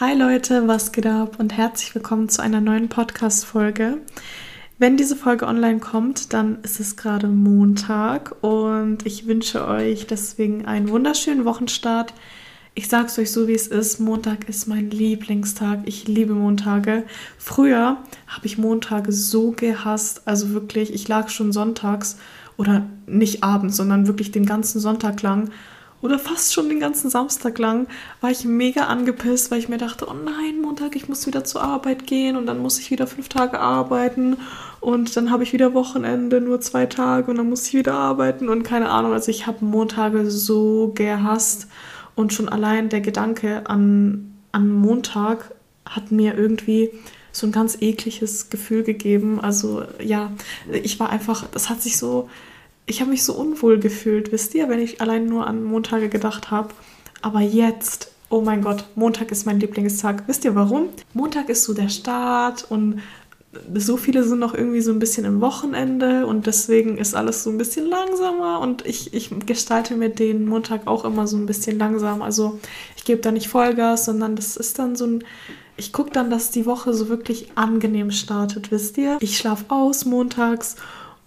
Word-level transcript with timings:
Hi 0.00 0.14
Leute, 0.14 0.66
was 0.66 0.92
geht 0.92 1.04
ab 1.04 1.36
und 1.40 1.54
herzlich 1.58 1.94
willkommen 1.94 2.30
zu 2.30 2.40
einer 2.40 2.62
neuen 2.62 2.88
Podcast-Folge. 2.88 3.98
Wenn 4.78 4.96
diese 4.96 5.14
Folge 5.14 5.46
online 5.46 5.78
kommt, 5.78 6.32
dann 6.32 6.62
ist 6.62 6.80
es 6.80 6.96
gerade 6.96 7.26
Montag 7.26 8.34
und 8.42 9.04
ich 9.04 9.26
wünsche 9.26 9.68
euch 9.68 10.06
deswegen 10.06 10.64
einen 10.64 10.88
wunderschönen 10.88 11.44
Wochenstart. 11.44 12.14
Ich 12.74 12.88
sag's 12.88 13.18
euch 13.18 13.30
so, 13.30 13.46
wie 13.46 13.52
es 13.52 13.66
ist. 13.66 14.00
Montag 14.00 14.48
ist 14.48 14.66
mein 14.66 14.90
Lieblingstag. 14.90 15.80
Ich 15.84 16.08
liebe 16.08 16.32
Montage. 16.32 17.04
Früher 17.36 17.98
habe 18.26 18.46
ich 18.46 18.56
Montage 18.56 19.12
so 19.12 19.50
gehasst. 19.50 20.22
Also 20.24 20.54
wirklich, 20.54 20.94
ich 20.94 21.08
lag 21.08 21.28
schon 21.28 21.52
sonntags 21.52 22.16
oder 22.56 22.86
nicht 23.04 23.44
abends, 23.44 23.76
sondern 23.76 24.06
wirklich 24.06 24.30
den 24.32 24.46
ganzen 24.46 24.80
Sonntag 24.80 25.20
lang 25.20 25.50
oder 26.02 26.18
fast 26.18 26.54
schon 26.54 26.68
den 26.68 26.80
ganzen 26.80 27.10
Samstag 27.10 27.58
lang 27.58 27.86
war 28.20 28.30
ich 28.30 28.44
mega 28.44 28.84
angepisst, 28.84 29.50
weil 29.50 29.58
ich 29.58 29.68
mir 29.68 29.78
dachte, 29.78 30.06
oh 30.08 30.14
nein, 30.14 30.60
Montag, 30.62 30.96
ich 30.96 31.08
muss 31.08 31.26
wieder 31.26 31.44
zur 31.44 31.62
Arbeit 31.62 32.06
gehen 32.06 32.36
und 32.36 32.46
dann 32.46 32.58
muss 32.58 32.78
ich 32.78 32.90
wieder 32.90 33.06
fünf 33.06 33.28
Tage 33.28 33.60
arbeiten 33.60 34.38
und 34.80 35.14
dann 35.16 35.30
habe 35.30 35.42
ich 35.42 35.52
wieder 35.52 35.74
Wochenende, 35.74 36.40
nur 36.40 36.60
zwei 36.60 36.86
Tage 36.86 37.30
und 37.30 37.36
dann 37.36 37.50
muss 37.50 37.66
ich 37.68 37.74
wieder 37.74 37.94
arbeiten 37.94 38.48
und 38.48 38.62
keine 38.62 38.90
Ahnung. 38.90 39.12
Also 39.12 39.30
ich 39.30 39.46
habe 39.46 39.64
Montage 39.64 40.30
so 40.30 40.92
gehasst 40.94 41.68
und 42.14 42.32
schon 42.32 42.48
allein 42.48 42.88
der 42.88 43.00
Gedanke 43.00 43.68
an, 43.68 44.34
an 44.52 44.72
Montag 44.72 45.54
hat 45.84 46.10
mir 46.10 46.34
irgendwie 46.36 46.90
so 47.32 47.46
ein 47.46 47.52
ganz 47.52 47.76
ekliges 47.80 48.50
Gefühl 48.50 48.82
gegeben. 48.82 49.40
Also 49.40 49.84
ja, 50.02 50.32
ich 50.72 50.98
war 50.98 51.10
einfach, 51.10 51.46
das 51.52 51.68
hat 51.68 51.82
sich 51.82 51.96
so 51.96 52.28
ich 52.90 53.00
habe 53.00 53.10
mich 53.10 53.22
so 53.22 53.34
unwohl 53.34 53.78
gefühlt, 53.78 54.32
wisst 54.32 54.54
ihr, 54.54 54.68
wenn 54.68 54.80
ich 54.80 55.00
allein 55.00 55.26
nur 55.26 55.46
an 55.46 55.62
Montage 55.62 56.08
gedacht 56.08 56.50
habe. 56.50 56.70
Aber 57.22 57.40
jetzt, 57.40 58.10
oh 58.28 58.40
mein 58.40 58.62
Gott, 58.62 58.84
Montag 58.96 59.30
ist 59.30 59.46
mein 59.46 59.60
Lieblingstag. 59.60 60.24
Wisst 60.26 60.44
ihr 60.44 60.56
warum? 60.56 60.88
Montag 61.14 61.48
ist 61.48 61.64
so 61.64 61.72
der 61.72 61.88
Start 61.88 62.66
und 62.68 63.00
so 63.74 63.96
viele 63.96 64.24
sind 64.24 64.40
noch 64.40 64.54
irgendwie 64.54 64.80
so 64.80 64.92
ein 64.92 64.98
bisschen 64.98 65.24
im 65.24 65.40
Wochenende 65.40 66.26
und 66.26 66.46
deswegen 66.46 66.98
ist 66.98 67.14
alles 67.14 67.42
so 67.42 67.50
ein 67.50 67.58
bisschen 67.58 67.86
langsamer 67.86 68.60
und 68.60 68.86
ich, 68.86 69.12
ich 69.12 69.30
gestalte 69.44 69.96
mir 69.96 70.08
den 70.08 70.46
Montag 70.46 70.86
auch 70.86 71.04
immer 71.04 71.26
so 71.26 71.36
ein 71.36 71.46
bisschen 71.46 71.78
langsam. 71.78 72.22
Also 72.22 72.60
ich 72.96 73.04
gebe 73.04 73.20
da 73.20 73.32
nicht 73.32 73.48
Vollgas, 73.48 74.04
sondern 74.04 74.36
das 74.36 74.56
ist 74.56 74.78
dann 74.78 74.94
so 74.94 75.06
ein, 75.06 75.24
ich 75.76 75.92
gucke 75.92 76.10
dann, 76.10 76.30
dass 76.30 76.50
die 76.50 76.66
Woche 76.66 76.94
so 76.94 77.08
wirklich 77.08 77.52
angenehm 77.56 78.10
startet, 78.12 78.70
wisst 78.70 78.98
ihr? 78.98 79.18
Ich 79.20 79.36
schlafe 79.36 79.64
aus 79.68 80.04
montags 80.04 80.76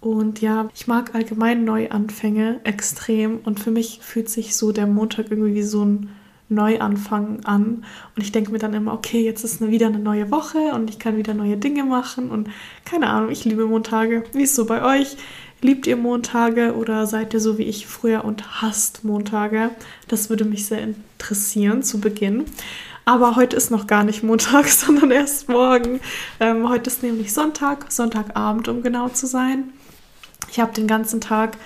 und 0.04 0.42
ja, 0.42 0.68
ich 0.74 0.86
mag 0.86 1.14
allgemein 1.14 1.64
Neuanfänge 1.64 2.60
extrem 2.64 3.38
und 3.38 3.58
für 3.58 3.70
mich 3.70 4.00
fühlt 4.02 4.28
sich 4.28 4.54
so 4.54 4.70
der 4.70 4.86
Montag 4.86 5.30
irgendwie 5.30 5.54
wie 5.54 5.62
so 5.62 5.82
ein 5.82 6.10
Neuanfang 6.50 7.40
an. 7.44 7.84
Und 8.14 8.22
ich 8.22 8.30
denke 8.30 8.52
mir 8.52 8.58
dann 8.58 8.74
immer, 8.74 8.92
okay, 8.92 9.24
jetzt 9.24 9.44
ist 9.44 9.66
wieder 9.66 9.86
eine 9.86 9.98
neue 9.98 10.30
Woche 10.30 10.58
und 10.74 10.90
ich 10.90 10.98
kann 10.98 11.16
wieder 11.16 11.32
neue 11.32 11.56
Dinge 11.56 11.84
machen. 11.84 12.30
Und 12.30 12.50
keine 12.84 13.08
Ahnung, 13.08 13.30
ich 13.30 13.46
liebe 13.46 13.64
Montage. 13.64 14.24
Wie 14.34 14.42
ist 14.42 14.54
so 14.54 14.66
bei 14.66 15.00
euch? 15.00 15.16
Liebt 15.62 15.86
ihr 15.86 15.96
Montage 15.96 16.74
oder 16.74 17.06
seid 17.06 17.32
ihr 17.32 17.40
so 17.40 17.56
wie 17.56 17.62
ich 17.62 17.86
früher 17.86 18.26
und 18.26 18.60
hasst 18.60 19.04
Montage? 19.04 19.70
Das 20.08 20.28
würde 20.28 20.44
mich 20.44 20.66
sehr 20.66 20.82
interessieren 20.82 21.82
zu 21.82 21.98
Beginn. 21.98 22.44
Aber 23.06 23.36
heute 23.36 23.56
ist 23.56 23.70
noch 23.70 23.86
gar 23.86 24.04
nicht 24.04 24.22
Montag, 24.22 24.66
sondern 24.68 25.10
erst 25.10 25.48
morgen. 25.48 26.00
Ähm, 26.40 26.68
heute 26.68 26.90
ist 26.90 27.02
nämlich 27.02 27.32
Sonntag, 27.32 27.90
Sonntagabend, 27.90 28.68
um 28.68 28.82
genau 28.82 29.08
zu 29.08 29.26
sein. 29.26 29.72
Ich 30.54 30.60
habe 30.60 30.72
den 30.72 30.86
ganzen 30.86 31.20
Tag 31.20 31.58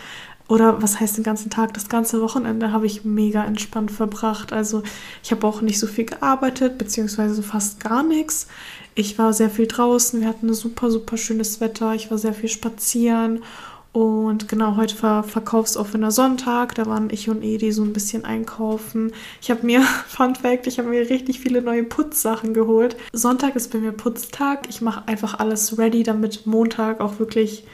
oder 0.48 0.80
was 0.80 0.98
heißt 0.98 1.18
den 1.18 1.22
ganzen 1.22 1.50
Tag? 1.50 1.74
Das 1.74 1.90
ganze 1.90 2.22
Wochenende 2.22 2.72
habe 2.72 2.86
ich 2.86 3.04
mega 3.04 3.44
entspannt 3.44 3.90
verbracht. 3.90 4.50
Also 4.50 4.82
ich 5.22 5.30
habe 5.30 5.46
auch 5.46 5.60
nicht 5.60 5.78
so 5.78 5.86
viel 5.86 6.06
gearbeitet, 6.06 6.78
beziehungsweise 6.78 7.42
fast 7.42 7.80
gar 7.80 8.02
nichts. 8.02 8.46
Ich 8.94 9.18
war 9.18 9.34
sehr 9.34 9.50
viel 9.50 9.66
draußen, 9.66 10.22
wir 10.22 10.26
hatten 10.26 10.54
super, 10.54 10.90
super 10.90 11.18
schönes 11.18 11.60
Wetter. 11.60 11.94
Ich 11.94 12.10
war 12.10 12.16
sehr 12.16 12.32
viel 12.32 12.48
spazieren. 12.48 13.42
Und 13.92 14.48
genau, 14.48 14.76
heute 14.76 15.02
war 15.02 15.22
verkaufsoffener 15.22 16.10
Sonntag. 16.10 16.74
Da 16.76 16.86
waren 16.86 17.10
ich 17.10 17.28
und 17.28 17.42
Edi 17.42 17.72
so 17.72 17.82
ein 17.82 17.92
bisschen 17.92 18.24
einkaufen. 18.24 19.12
Ich 19.42 19.50
habe 19.50 19.66
mir, 19.66 19.82
Fun 20.08 20.34
Fact, 20.34 20.66
ich 20.66 20.78
habe 20.78 20.88
mir 20.88 21.10
richtig 21.10 21.40
viele 21.40 21.60
neue 21.60 21.84
Putzsachen 21.84 22.54
geholt. 22.54 22.96
Sonntag 23.12 23.54
ist 23.54 23.70
bei 23.70 23.80
mir 23.80 23.92
Putztag. 23.92 24.66
Ich 24.70 24.80
mache 24.80 25.06
einfach 25.06 25.38
alles 25.38 25.76
ready, 25.76 26.04
damit 26.04 26.46
Montag 26.46 27.02
auch 27.02 27.18
wirklich 27.18 27.64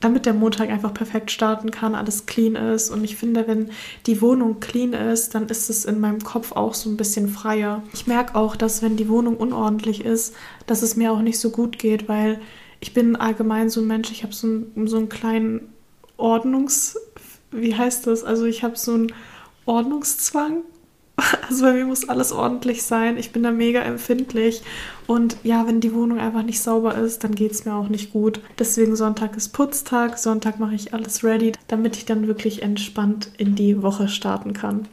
damit 0.00 0.24
der 0.26 0.34
Montag 0.34 0.70
einfach 0.70 0.94
perfekt 0.94 1.30
starten 1.30 1.70
kann, 1.70 1.94
alles 1.94 2.26
clean 2.26 2.56
ist. 2.56 2.90
Und 2.90 3.04
ich 3.04 3.16
finde, 3.16 3.46
wenn 3.46 3.70
die 4.06 4.22
Wohnung 4.22 4.58
clean 4.58 4.94
ist, 4.94 5.34
dann 5.34 5.46
ist 5.48 5.68
es 5.68 5.84
in 5.84 6.00
meinem 6.00 6.20
Kopf 6.20 6.52
auch 6.52 6.74
so 6.74 6.90
ein 6.90 6.96
bisschen 6.96 7.28
freier. 7.28 7.82
Ich 7.92 8.06
merke 8.06 8.34
auch, 8.34 8.56
dass 8.56 8.82
wenn 8.82 8.96
die 8.96 9.08
Wohnung 9.08 9.36
unordentlich 9.36 10.04
ist, 10.04 10.34
dass 10.66 10.82
es 10.82 10.96
mir 10.96 11.12
auch 11.12 11.20
nicht 11.20 11.38
so 11.38 11.50
gut 11.50 11.78
geht, 11.78 12.08
weil 12.08 12.40
ich 12.80 12.94
bin 12.94 13.14
allgemein 13.14 13.68
so 13.68 13.82
ein 13.82 13.86
Mensch, 13.86 14.10
ich 14.10 14.22
habe 14.22 14.32
so, 14.32 14.46
ein, 14.46 14.86
so 14.86 14.96
einen 14.96 15.08
kleinen 15.08 15.72
Ordnungs... 16.16 16.96
Wie 17.52 17.74
heißt 17.74 18.06
das? 18.06 18.22
Also 18.22 18.44
ich 18.44 18.62
habe 18.62 18.76
so 18.76 18.94
einen 18.94 19.12
Ordnungszwang 19.66 20.62
Also 21.50 21.64
bei 21.64 21.72
mir 21.72 21.84
muss 21.84 22.08
alles 22.08 22.30
ordentlich 22.30 22.84
sein. 22.84 23.16
Ich 23.16 23.32
bin 23.32 23.42
da 23.42 23.50
mega 23.50 23.80
empfindlich. 23.80 24.62
Und 25.08 25.36
ja, 25.42 25.66
wenn 25.66 25.80
die 25.80 25.92
Wohnung 25.92 26.20
einfach 26.20 26.44
nicht 26.44 26.60
sauber 26.60 26.94
ist, 26.94 27.24
dann 27.24 27.34
geht 27.34 27.50
es 27.50 27.64
mir 27.64 27.74
auch 27.74 27.88
nicht 27.88 28.12
gut. 28.12 28.40
Deswegen 28.60 28.94
Sonntag 28.94 29.36
ist 29.36 29.48
Putztag. 29.48 30.16
Sonntag 30.16 30.60
mache 30.60 30.76
ich 30.76 30.94
alles 30.94 31.24
ready, 31.24 31.50
damit 31.66 31.96
ich 31.96 32.04
dann 32.04 32.28
wirklich 32.28 32.62
entspannt 32.62 33.32
in 33.36 33.56
die 33.56 33.82
Woche 33.82 34.06
starten 34.06 34.52
kann. 34.52 34.86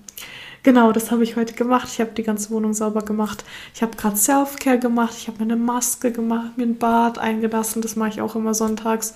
Genau, 0.64 0.92
das 0.92 1.12
habe 1.12 1.22
ich 1.22 1.36
heute 1.36 1.54
gemacht. 1.54 1.90
Ich 1.92 2.00
habe 2.00 2.14
die 2.18 2.24
ganze 2.24 2.50
Wohnung 2.50 2.74
sauber 2.74 3.04
gemacht. 3.04 3.46
Ich 3.76 3.84
habe 3.84 3.96
gerade 3.96 4.18
Self-Care 4.18 4.80
gemacht. 4.80 5.14
Ich 5.16 5.28
habe 5.28 5.38
mir 5.38 5.54
eine 5.54 5.62
Maske 5.62 6.12
gemacht, 6.12 6.58
mir 6.58 6.66
ein 6.66 6.80
Bad 6.80 7.20
eingelassen. 7.20 7.84
Das 7.84 7.96
mache 7.96 8.10
ich 8.10 8.22
auch 8.22 8.36
immer 8.36 8.56
sonntags. 8.56 9.14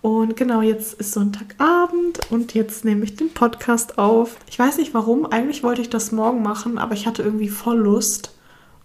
Und 0.00 0.36
genau, 0.36 0.62
jetzt 0.62 0.94
ist 0.94 1.12
Sonntagabend 1.12 2.20
und 2.30 2.54
jetzt 2.54 2.84
nehme 2.84 3.04
ich 3.04 3.16
den 3.16 3.30
Podcast 3.34 3.98
auf. 3.98 4.36
Ich 4.48 4.58
weiß 4.58 4.78
nicht 4.78 4.94
warum, 4.94 5.26
eigentlich 5.26 5.62
wollte 5.62 5.82
ich 5.82 5.90
das 5.90 6.12
morgen 6.12 6.42
machen, 6.42 6.78
aber 6.78 6.94
ich 6.94 7.06
hatte 7.06 7.22
irgendwie 7.22 7.48
voll 7.48 7.78
Lust. 7.78 8.32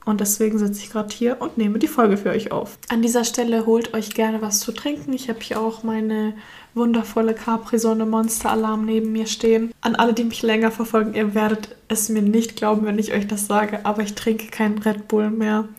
Und 0.05 0.19
deswegen 0.19 0.57
sitze 0.57 0.79
ich 0.79 0.89
gerade 0.89 1.13
hier 1.15 1.41
und 1.41 1.57
nehme 1.57 1.79
die 1.79 1.87
Folge 1.87 2.17
für 2.17 2.31
euch 2.31 2.51
auf. 2.51 2.77
An 2.89 3.01
dieser 3.01 3.23
Stelle 3.23 3.65
holt 3.65 3.93
euch 3.93 4.13
gerne 4.13 4.41
was 4.41 4.59
zu 4.59 4.73
trinken. 4.73 5.13
Ich 5.13 5.29
habe 5.29 5.39
hier 5.39 5.61
auch 5.61 5.83
meine 5.83 6.33
wundervolle 6.73 7.33
Capri-Sonne 7.33 8.05
Monster 8.05 8.51
Alarm 8.51 8.85
neben 8.85 9.13
mir 9.13 9.27
stehen. 9.27 9.71
An 9.79 9.95
alle, 9.95 10.13
die 10.13 10.25
mich 10.25 10.41
länger 10.41 10.71
verfolgen, 10.71 11.13
ihr 11.13 11.35
werdet 11.35 11.75
es 11.87 12.09
mir 12.09 12.21
nicht 12.21 12.57
glauben, 12.57 12.85
wenn 12.85 12.99
ich 12.99 13.13
euch 13.13 13.27
das 13.27 13.47
sage, 13.47 13.85
aber 13.85 14.01
ich 14.01 14.15
trinke 14.15 14.47
keinen 14.47 14.79
Red 14.79 15.07
Bull 15.07 15.29
mehr. 15.29 15.69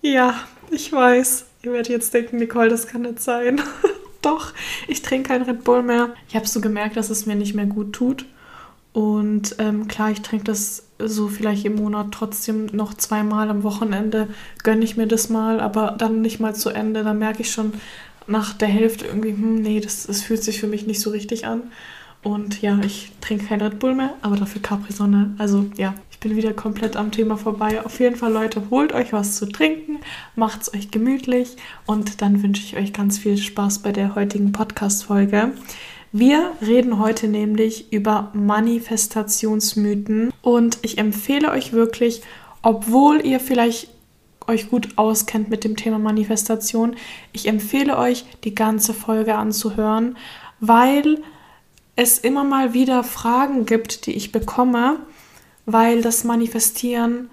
Ja, 0.00 0.34
ich 0.70 0.90
weiß. 0.90 1.44
Ihr 1.62 1.72
werdet 1.72 1.88
jetzt 1.88 2.14
denken, 2.14 2.36
Nicole, 2.38 2.70
das 2.70 2.86
kann 2.86 3.02
nicht 3.02 3.20
sein. 3.20 3.60
doch, 4.22 4.52
ich 4.86 5.02
trinke 5.02 5.28
kein 5.28 5.42
Red 5.42 5.64
Bull 5.64 5.82
mehr. 5.82 6.14
Ich 6.28 6.36
habe 6.36 6.46
so 6.46 6.60
gemerkt, 6.60 6.96
dass 6.96 7.10
es 7.10 7.26
mir 7.26 7.36
nicht 7.36 7.54
mehr 7.54 7.66
gut 7.66 7.92
tut. 7.92 8.26
Und 8.92 9.56
ähm, 9.58 9.86
klar, 9.86 10.10
ich 10.10 10.22
trinke 10.22 10.44
das 10.44 10.84
so 10.98 11.28
vielleicht 11.28 11.64
im 11.64 11.76
Monat 11.76 12.08
trotzdem 12.10 12.66
noch 12.66 12.94
zweimal 12.94 13.50
am 13.50 13.62
Wochenende. 13.62 14.28
Gönne 14.64 14.84
ich 14.84 14.96
mir 14.96 15.06
das 15.06 15.28
mal, 15.28 15.60
aber 15.60 15.94
dann 15.96 16.20
nicht 16.20 16.40
mal 16.40 16.54
zu 16.54 16.70
Ende. 16.70 17.04
Dann 17.04 17.18
merke 17.18 17.42
ich 17.42 17.52
schon 17.52 17.74
nach 18.26 18.54
der 18.54 18.68
Hälfte 18.68 19.06
irgendwie, 19.06 19.30
hm, 19.30 19.62
nee, 19.62 19.80
das, 19.80 20.06
das 20.06 20.22
fühlt 20.22 20.42
sich 20.42 20.60
für 20.60 20.66
mich 20.66 20.86
nicht 20.86 21.00
so 21.00 21.10
richtig 21.10 21.46
an. 21.46 21.62
Und 22.22 22.60
ja, 22.60 22.78
ich 22.84 23.12
trinke 23.20 23.46
kein 23.46 23.60
Red 23.60 23.78
Bull 23.78 23.94
mehr, 23.94 24.14
aber 24.22 24.36
dafür 24.36 24.60
Capri-Sonne. 24.60 25.34
Also 25.38 25.66
ja, 25.76 25.94
ich 26.18 26.28
bin 26.28 26.36
wieder 26.36 26.52
komplett 26.52 26.96
am 26.96 27.12
Thema 27.12 27.36
vorbei. 27.36 27.84
Auf 27.84 28.00
jeden 28.00 28.16
Fall, 28.16 28.32
Leute, 28.32 28.60
holt 28.70 28.92
euch 28.92 29.12
was 29.12 29.36
zu 29.36 29.46
trinken, 29.46 30.00
macht 30.34 30.62
es 30.62 30.74
euch 30.74 30.90
gemütlich 30.90 31.54
und 31.86 32.22
dann 32.22 32.42
wünsche 32.42 32.64
ich 32.64 32.76
euch 32.76 32.92
ganz 32.92 33.18
viel 33.18 33.36
Spaß 33.36 33.82
bei 33.82 33.92
der 33.92 34.16
heutigen 34.16 34.50
Podcast-Folge. 34.50 35.52
Wir 36.10 36.54
reden 36.60 36.98
heute 36.98 37.28
nämlich 37.28 37.92
über 37.92 38.32
Manifestationsmythen 38.34 40.32
und 40.42 40.78
ich 40.82 40.98
empfehle 40.98 41.52
euch 41.52 41.72
wirklich, 41.72 42.22
obwohl 42.62 43.24
ihr 43.24 43.38
vielleicht 43.38 43.88
euch 44.48 44.70
gut 44.70 44.88
auskennt 44.96 45.50
mit 45.50 45.62
dem 45.62 45.76
Thema 45.76 46.00
Manifestation, 46.00 46.96
ich 47.32 47.46
empfehle 47.46 47.96
euch, 47.96 48.24
die 48.42 48.56
ganze 48.56 48.92
Folge 48.92 49.36
anzuhören, 49.36 50.16
weil 50.58 51.22
es 51.94 52.18
immer 52.18 52.42
mal 52.42 52.74
wieder 52.74 53.04
Fragen 53.04 53.66
gibt, 53.66 54.06
die 54.06 54.14
ich 54.14 54.32
bekomme, 54.32 54.98
weil 55.70 56.00
das 56.00 56.24
Manifestieren 56.24 57.28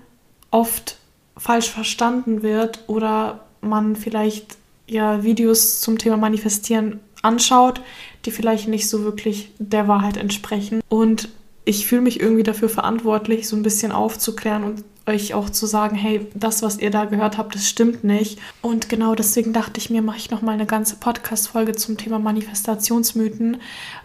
oft 0.51 0.97
falsch 1.37 1.69
verstanden 1.69 2.43
wird 2.43 2.83
oder 2.87 3.45
man 3.61 3.95
vielleicht 3.95 4.57
ja 4.87 5.23
Videos 5.23 5.79
zum 5.79 5.97
Thema 5.97 6.17
Manifestieren 6.17 6.99
anschaut, 7.21 7.79
die 8.25 8.31
vielleicht 8.31 8.67
nicht 8.67 8.89
so 8.89 9.03
wirklich 9.03 9.51
der 9.57 9.87
Wahrheit 9.87 10.17
entsprechen. 10.17 10.81
Und 10.89 11.29
ich 11.65 11.87
fühle 11.87 12.01
mich 12.01 12.19
irgendwie 12.19 12.43
dafür 12.43 12.69
verantwortlich, 12.69 13.47
so 13.47 13.55
ein 13.55 13.63
bisschen 13.63 13.91
aufzuklären 13.91 14.63
und 14.63 14.83
euch 15.07 15.33
auch 15.33 15.49
zu 15.49 15.67
sagen, 15.67 15.95
hey, 15.95 16.27
das, 16.33 16.63
was 16.63 16.79
ihr 16.79 16.89
da 16.89 17.05
gehört 17.05 17.37
habt, 17.37 17.53
das 17.53 17.67
stimmt 17.67 18.03
nicht. 18.03 18.39
Und 18.61 18.89
genau 18.89 19.13
deswegen 19.13 19.53
dachte 19.53 19.79
ich 19.79 19.89
mir, 19.89 20.01
mache 20.01 20.17
ich 20.17 20.31
nochmal 20.31 20.55
eine 20.55 20.65
ganze 20.65 20.95
Podcast-Folge 20.95 21.73
zum 21.73 21.97
Thema 21.97 22.17
Manifestationsmythen, 22.17 23.57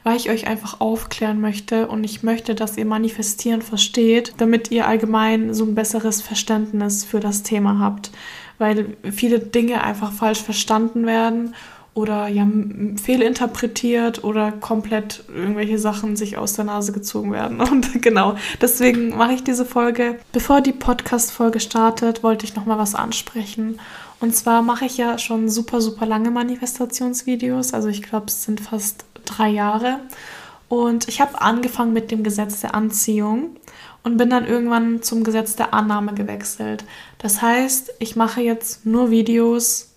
weil 0.02 0.16
ich 0.16 0.28
euch 0.28 0.46
einfach 0.46 0.80
aufklären 0.80 1.40
möchte 1.40 1.86
und 1.88 2.04
ich 2.04 2.22
möchte, 2.22 2.54
dass 2.54 2.76
ihr 2.76 2.84
Manifestieren 2.84 3.62
versteht, 3.62 4.34
damit 4.38 4.70
ihr 4.70 4.86
allgemein 4.86 5.54
so 5.54 5.64
ein 5.64 5.74
besseres 5.74 6.20
Verständnis 6.20 7.04
für 7.04 7.20
das 7.20 7.42
Thema 7.42 7.78
habt. 7.78 8.10
Weil 8.58 8.96
viele 9.10 9.38
Dinge 9.38 9.82
einfach 9.82 10.12
falsch 10.12 10.42
verstanden 10.42 11.06
werden 11.06 11.54
oder 11.94 12.28
ja 12.28 12.46
fehlinterpretiert 13.02 14.22
oder 14.22 14.52
komplett 14.52 15.24
irgendwelche 15.28 15.78
Sachen 15.78 16.16
sich 16.16 16.38
aus 16.38 16.52
der 16.52 16.64
Nase 16.64 16.92
gezogen 16.92 17.32
werden. 17.32 17.60
Und 17.70 18.02
genau, 18.02 18.36
deswegen 18.60 19.16
mache 19.16 19.32
ich 19.32 19.44
diese 19.44 19.64
Folge. 19.64 20.18
Bevor 20.32 20.60
die 20.60 20.72
Podcast-Folge 20.72 21.60
startet, 21.60 22.22
wollte 22.22 22.44
ich 22.44 22.54
noch 22.54 22.66
mal 22.66 22.78
was 22.78 22.94
ansprechen. 22.94 23.80
Und 24.20 24.36
zwar 24.36 24.62
mache 24.62 24.84
ich 24.84 24.98
ja 24.98 25.18
schon 25.18 25.48
super, 25.48 25.80
super 25.80 26.06
lange 26.06 26.30
Manifestationsvideos. 26.30 27.74
Also 27.74 27.88
ich 27.88 28.02
glaube, 28.02 28.26
es 28.26 28.44
sind 28.44 28.60
fast 28.60 29.04
drei 29.24 29.48
Jahre. 29.48 29.98
Und 30.68 31.08
ich 31.08 31.20
habe 31.20 31.40
angefangen 31.40 31.92
mit 31.92 32.10
dem 32.12 32.22
Gesetz 32.22 32.60
der 32.60 32.74
Anziehung 32.74 33.56
und 34.04 34.16
bin 34.16 34.30
dann 34.30 34.46
irgendwann 34.46 35.02
zum 35.02 35.24
Gesetz 35.24 35.56
der 35.56 35.74
Annahme 35.74 36.14
gewechselt. 36.14 36.84
Das 37.18 37.42
heißt, 37.42 37.94
ich 37.98 38.14
mache 38.14 38.40
jetzt 38.40 38.86
nur 38.86 39.10
Videos 39.10 39.89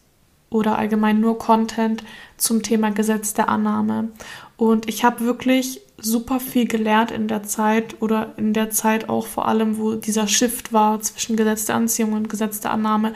oder 0.53 0.77
allgemein 0.77 1.19
nur 1.19 1.37
Content 1.37 2.03
zum 2.37 2.61
Thema 2.61 2.91
Gesetz 2.91 3.33
der 3.33 3.49
Annahme. 3.49 4.09
Und 4.55 4.87
ich 4.87 5.03
habe 5.03 5.25
wirklich 5.25 5.81
super 5.97 6.39
viel 6.39 6.67
gelernt 6.67 7.11
in 7.11 7.27
der 7.27 7.43
Zeit 7.43 8.01
oder 8.01 8.33
in 8.37 8.53
der 8.53 8.69
Zeit 8.69 9.09
auch 9.09 9.25
vor 9.25 9.47
allem, 9.47 9.77
wo 9.77 9.95
dieser 9.95 10.27
Shift 10.27 10.73
war 10.73 10.99
zwischen 11.01 11.35
Gesetz 11.35 11.65
der 11.65 11.75
Anziehung 11.75 12.13
und 12.13 12.29
Gesetz 12.29 12.59
der 12.59 12.71
Annahme. 12.71 13.13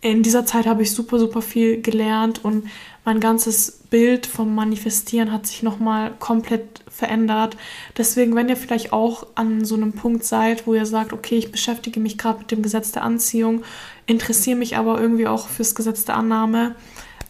In 0.00 0.22
dieser 0.22 0.46
Zeit 0.46 0.66
habe 0.66 0.82
ich 0.82 0.92
super, 0.92 1.18
super 1.18 1.42
viel 1.42 1.80
gelernt 1.82 2.44
und 2.44 2.68
mein 3.06 3.20
ganzes 3.20 3.70
Bild 3.88 4.26
vom 4.26 4.52
Manifestieren 4.56 5.30
hat 5.30 5.46
sich 5.46 5.62
nochmal 5.62 6.12
komplett 6.18 6.82
verändert. 6.88 7.56
Deswegen, 7.96 8.34
wenn 8.34 8.48
ihr 8.48 8.56
vielleicht 8.56 8.92
auch 8.92 9.28
an 9.36 9.64
so 9.64 9.76
einem 9.76 9.92
Punkt 9.92 10.24
seid, 10.24 10.66
wo 10.66 10.74
ihr 10.74 10.86
sagt, 10.86 11.12
okay, 11.12 11.36
ich 11.36 11.52
beschäftige 11.52 12.00
mich 12.00 12.18
gerade 12.18 12.40
mit 12.40 12.50
dem 12.50 12.62
Gesetz 12.62 12.90
der 12.90 13.04
Anziehung, 13.04 13.62
interessiere 14.06 14.58
mich 14.58 14.76
aber 14.76 15.00
irgendwie 15.00 15.28
auch 15.28 15.46
fürs 15.46 15.76
Gesetz 15.76 16.04
der 16.04 16.16
Annahme, 16.16 16.74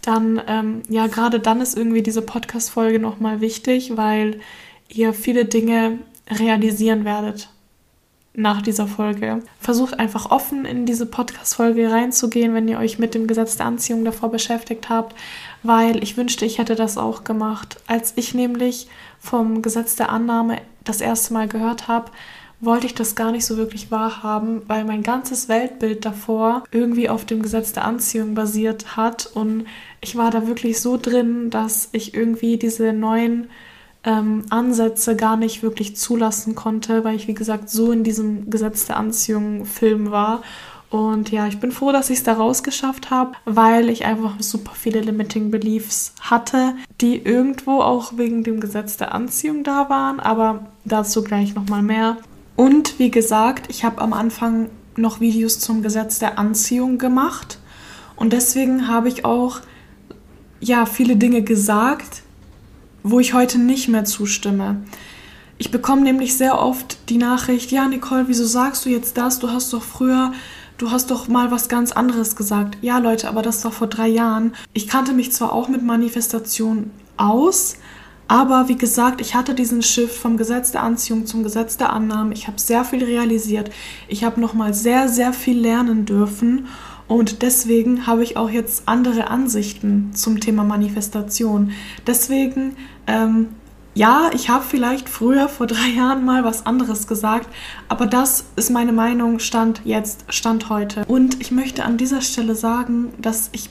dann, 0.01 0.41
ähm, 0.47 0.83
ja, 0.89 1.09
gerade 1.09 1.41
dann 1.41 1.61
ist 1.61 1.77
irgendwie 1.77 2.03
diese 2.03 2.23
Podcast-Folge 2.23 2.99
nochmal 2.99 3.43
wichtig, 3.43 3.99
weil 3.99 4.41
ihr 4.89 5.13
viele 5.13 5.45
Dinge 5.45 5.99
realisieren 6.31 7.05
werdet 7.05 7.51
nach 8.37 8.61
dieser 8.61 8.87
Folge. 8.87 9.43
Versucht 9.59 9.99
einfach 9.99 10.31
offen 10.31 10.67
in 10.67 10.85
diese 10.87 11.07
Podcast-Folge 11.07 11.91
reinzugehen, 11.91 12.55
wenn 12.55 12.69
ihr 12.69 12.79
euch 12.79 12.99
mit 12.99 13.15
dem 13.15 13.27
Gesetz 13.27 13.57
der 13.57 13.67
Anziehung 13.67 14.05
davor 14.05 14.31
beschäftigt 14.31 14.89
habt, 14.91 15.17
weil 15.67 16.03
ich 16.03 16.17
wünschte, 16.17 16.45
ich 16.45 16.59
hätte 16.59 16.75
das 16.75 16.99
auch 16.99 17.25
gemacht. 17.25 17.79
Als 17.87 18.13
ich 18.17 18.35
nämlich 18.35 18.89
vom 19.19 19.63
Gesetz 19.63 19.97
der 19.97 20.11
Annahme 20.11 20.59
das 20.85 21.01
erste 21.01 21.33
Mal 21.35 21.49
gehört 21.49 21.89
habe, 21.89 22.11
wollte 22.61 22.87
ich 22.87 22.95
das 22.95 23.15
gar 23.15 23.33
nicht 23.33 23.45
so 23.45 23.57
wirklich 23.57 23.91
wahrhaben, 23.91 24.63
weil 24.67 24.85
mein 24.85 25.03
ganzes 25.03 25.49
Weltbild 25.49 26.05
davor 26.05 26.65
irgendwie 26.71 27.09
auf 27.09 27.25
dem 27.25 27.43
Gesetz 27.43 27.73
der 27.73 27.85
Anziehung 27.85 28.35
basiert 28.35 28.97
hat 28.97 29.27
und 29.35 29.67
ich 30.01 30.17
war 30.17 30.31
da 30.31 30.47
wirklich 30.47 30.81
so 30.81 30.97
drin, 30.97 31.51
dass 31.51 31.91
ich 31.93 32.15
irgendwie 32.15 32.57
diese 32.57 32.93
neuen 32.95 33.49
ähm, 34.05 34.47
Ansätze 34.49 35.17
gar 35.17 35.37
nicht 35.37 35.63
wirklich 35.63 35.97
zulassen 35.97 36.55
konnte, 36.55 37.05
weil 37.05 37.17
ich 37.17 37.29
wie 37.29 37.35
gesagt 37.35 37.69
so 37.69 37.93
in 37.93 38.05
diesem 38.05 38.49
Gesetz 38.49 38.87
der 38.87 38.97
Anziehung 38.97 39.67
Film 39.67 40.11
war 40.11 40.43
und 40.91 41.33
ja, 41.33 41.49
ich 41.49 41.59
bin 41.59 41.73
froh, 41.73 41.91
dass 41.91 42.11
ich 42.11 42.19
es 42.19 42.25
da 42.25 42.35
rausgeschafft 42.35 43.11
habe, 43.11 43.33
weil 43.45 43.89
ich 43.89 44.05
einfach 44.05 44.35
super 44.41 44.73
viele 44.75 45.01
Limiting 45.01 45.51
Beliefs 45.51 46.13
hatte, 46.21 46.75
die 47.01 47.17
irgendwo 47.17 47.81
auch 47.81 48.17
wegen 48.17 48.45
dem 48.45 48.61
Gesetz 48.61 48.97
der 48.97 49.13
Anziehung 49.13 49.65
da 49.65 49.89
waren, 49.89 50.21
aber 50.21 50.67
dazu 50.85 51.25
gleich 51.25 51.55
nochmal 51.55 51.83
mehr. 51.83 52.19
Und 52.55 52.99
wie 52.99 53.11
gesagt, 53.11 53.67
ich 53.69 53.85
habe 53.85 54.01
am 54.01 54.13
Anfang 54.13 54.71
noch 54.97 55.21
Videos 55.21 55.59
zum 55.59 55.83
Gesetz 55.83 56.19
der 56.19 56.39
Anziehung 56.39 56.99
gemacht 56.99 57.59
und 58.15 58.33
deswegen 58.33 58.89
habe 58.89 59.09
ich 59.09 59.25
auch 59.25 59.61
ja 60.61 60.87
viele 60.87 61.17
Dinge 61.17 61.43
gesagt, 61.43 62.23
wo 63.03 63.21
ich 63.21 63.35
heute 63.35 63.59
nicht 63.59 63.89
mehr 63.89 64.05
zustimme. 64.05 64.83
Ich 65.59 65.71
bekomme 65.71 66.03
nämlich 66.03 66.37
sehr 66.37 66.59
oft 66.59 67.09
die 67.09 67.19
Nachricht, 67.19 67.73
ja 67.73 67.87
Nicole, 67.89 68.29
wieso 68.29 68.45
sagst 68.45 68.85
du 68.85 68.91
jetzt 68.91 69.17
das? 69.17 69.39
Du 69.39 69.51
hast 69.51 69.73
doch 69.73 69.83
früher 69.83 70.33
du 70.79 70.91
hast 70.91 71.11
doch 71.11 71.29
mal 71.29 71.51
was 71.51 71.69
ganz 71.69 71.93
anderes 71.93 72.37
gesagt. 72.37 72.79
Ja, 72.83 72.99
Leute, 72.99 73.29
aber 73.29 73.43
das 73.43 73.65
war 73.65 73.73
vor 73.73 73.87
drei 73.87 74.09
Jahren. 74.09 74.55
Ich 74.73 74.89
kannte 74.89 75.13
mich 75.13 75.33
zwar 75.33 75.53
auch 75.53 75.69
mit 75.69 75.83
Manifestation 75.83 76.91
aus, 77.17 77.77
aber 78.29 78.69
wie 78.69 78.77
gesagt, 78.77 79.21
ich 79.21 79.35
hatte 79.35 79.55
diesen 79.55 79.83
Shift 79.83 80.17
vom 80.17 80.37
Gesetz 80.37 80.73
der 80.73 80.83
Anziehung 80.83 81.27
zum 81.27 81.45
Gesetz 81.45 81.77
der 81.77 81.93
Annahme. 81.93 82.35
Ich 82.35 82.49
habe 82.49 82.59
sehr 82.59 82.85
viel 82.85 83.05
realisiert. 83.05 83.71
Ich 84.09 84.25
habe 84.25 84.41
nochmal 84.41 84.75
sehr, 84.75 85.09
sehr 85.09 85.33
viel 85.33 85.59
lernen 85.59 86.07
dürfen. 86.07 86.67
Und 87.09 87.43
deswegen 87.43 88.09
habe 88.09 88.25
ich 88.25 88.37
auch 88.37 88.51
jetzt 88.51 88.89
andere 88.89 89.29
Ansichten 89.29 90.11
zum 90.13 90.41
Thema 90.41 90.65
Manifestation. 90.65 91.71
Deswegen 92.05 92.77
ähm, 93.07 93.51
ja, 93.97 94.29
ich 94.35 94.51
habe 94.51 94.63
vielleicht 94.63 95.09
früher 95.09 95.49
vor 95.49 95.67
drei 95.67 95.89
Jahren 95.89 96.23
mal 96.23 96.45
was 96.45 96.67
anderes 96.67 97.07
gesagt, 97.07 97.49
aber 97.89 98.07
das 98.07 98.45
ist 98.55 98.71
meine 98.71 98.93
Meinung, 98.93 99.39
stand 99.39 99.81
jetzt, 99.85 100.27
stand 100.29 100.69
heute. 100.69 101.07
Und 101.07 101.41
ich 101.41 101.51
möchte 101.51 101.83
an 101.83 101.97
dieser 101.97 102.21
Stelle 102.21 102.55
sagen, 102.55 103.15
dass 103.19 103.49
ich 103.53 103.71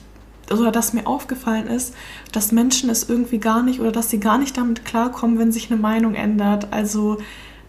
oder 0.52 0.72
dass 0.72 0.92
mir 0.92 1.06
aufgefallen 1.06 1.68
ist, 1.68 1.94
dass 2.32 2.50
Menschen 2.50 2.90
es 2.90 3.08
irgendwie 3.08 3.38
gar 3.38 3.62
nicht 3.62 3.78
oder 3.78 3.92
dass 3.92 4.10
sie 4.10 4.18
gar 4.18 4.38
nicht 4.38 4.56
damit 4.56 4.84
klarkommen, 4.84 5.38
wenn 5.38 5.52
sich 5.52 5.70
eine 5.70 5.80
Meinung 5.80 6.16
ändert. 6.16 6.72
Also 6.72 7.18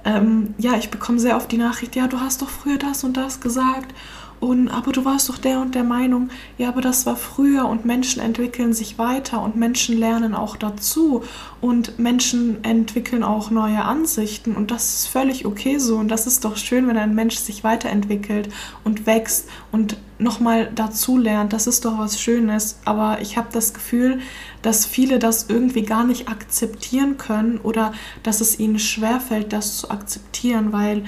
ähm, 0.04 0.56
ja, 0.58 0.78
ich 0.78 0.90
bekomme 0.90 1.20
sehr 1.20 1.38
oft 1.38 1.52
die 1.52 1.58
Nachricht, 1.58 1.96
ja, 1.96 2.08
du 2.08 2.20
hast 2.20 2.42
doch 2.42 2.50
früher 2.50 2.78
das 2.78 3.04
und 3.04 3.18
das 3.18 3.40
gesagt 3.40 3.94
und 4.40 4.70
aber 4.70 4.92
du 4.92 5.04
warst 5.04 5.30
doch 5.30 5.38
der 5.38 5.60
und 5.60 5.74
der 5.74 5.84
Meinung, 5.84 6.30
ja, 6.58 6.70
aber 6.70 6.82
das 6.82 7.06
war 7.06 7.16
früher 7.16 7.66
und 7.66 7.86
Menschen 7.86 8.22
entwickeln 8.22 8.72
sich 8.72 9.00
weiter 9.00 9.42
und 9.42 9.56
Menschen 9.56 9.98
lernen 9.98 10.36
auch 10.36 10.56
dazu 10.58 11.24
und 11.60 11.98
Menschen 11.98 12.64
entwickeln 12.64 13.24
auch 13.24 13.50
neue 13.50 13.84
Ansichten 13.84 14.56
und 14.56 14.70
das 14.70 14.94
ist 14.94 15.08
völlig 15.08 15.46
okay 15.46 15.80
so 15.80 15.98
und 15.98 16.10
das 16.10 16.28
ist 16.28 16.46
doch 16.46 16.56
schön, 16.56 16.88
wenn 16.88 16.98
ein 16.98 17.16
Mensch 17.16 17.38
sich 17.38 17.64
weiterentwickelt 17.64 18.50
und 18.84 19.08
wächst 19.08 19.50
und 19.72 19.98
nochmal 20.20 20.72
dazu 20.74 21.18
lernt, 21.18 21.54
das 21.54 21.68
ist 21.68 21.86
doch 21.86 21.98
was 21.98 22.20
Schönes, 22.20 22.80
aber 22.86 23.22
ich 23.22 23.38
habe 23.38 23.48
das 23.52 23.74
Gefühl, 23.74 24.20
dass 24.62 24.86
viele 24.86 25.20
das 25.20 25.48
irgendwie 25.50 25.84
gar 25.84 26.04
nicht 26.04 26.28
akzeptieren 26.28 27.18
können 27.18 27.60
oder 27.62 27.94
dass 28.24 28.42
es 28.42 28.60
ihnen 28.60 28.80
schwerfällt, 28.80 29.54
das 29.54 29.78
zu 29.78 29.90
akzeptieren, 29.90 30.74
weil 30.74 31.04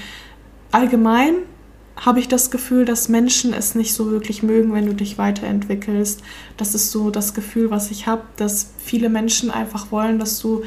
allgemein 0.71 1.35
habe 1.99 2.19
ich 2.19 2.27
das 2.27 2.49
Gefühl, 2.51 2.85
dass 2.85 3.09
Menschen 3.09 3.53
es 3.53 3.75
nicht 3.75 3.93
so 3.93 4.09
wirklich 4.11 4.41
mögen, 4.43 4.73
wenn 4.73 4.85
du 4.85 4.93
dich 4.93 5.18
weiterentwickelst. 5.18 6.21
Das 6.57 6.75
ist 6.75 6.91
so 6.91 7.11
das 7.11 7.33
Gefühl, 7.33 7.69
was 7.71 7.91
ich 7.91 8.07
habe, 8.07 8.23
dass 8.37 8.71
viele 8.77 9.09
Menschen 9.09 9.51
einfach 9.51 9.91
wollen, 9.91 10.19
dass 10.19 10.39
du 10.39 10.63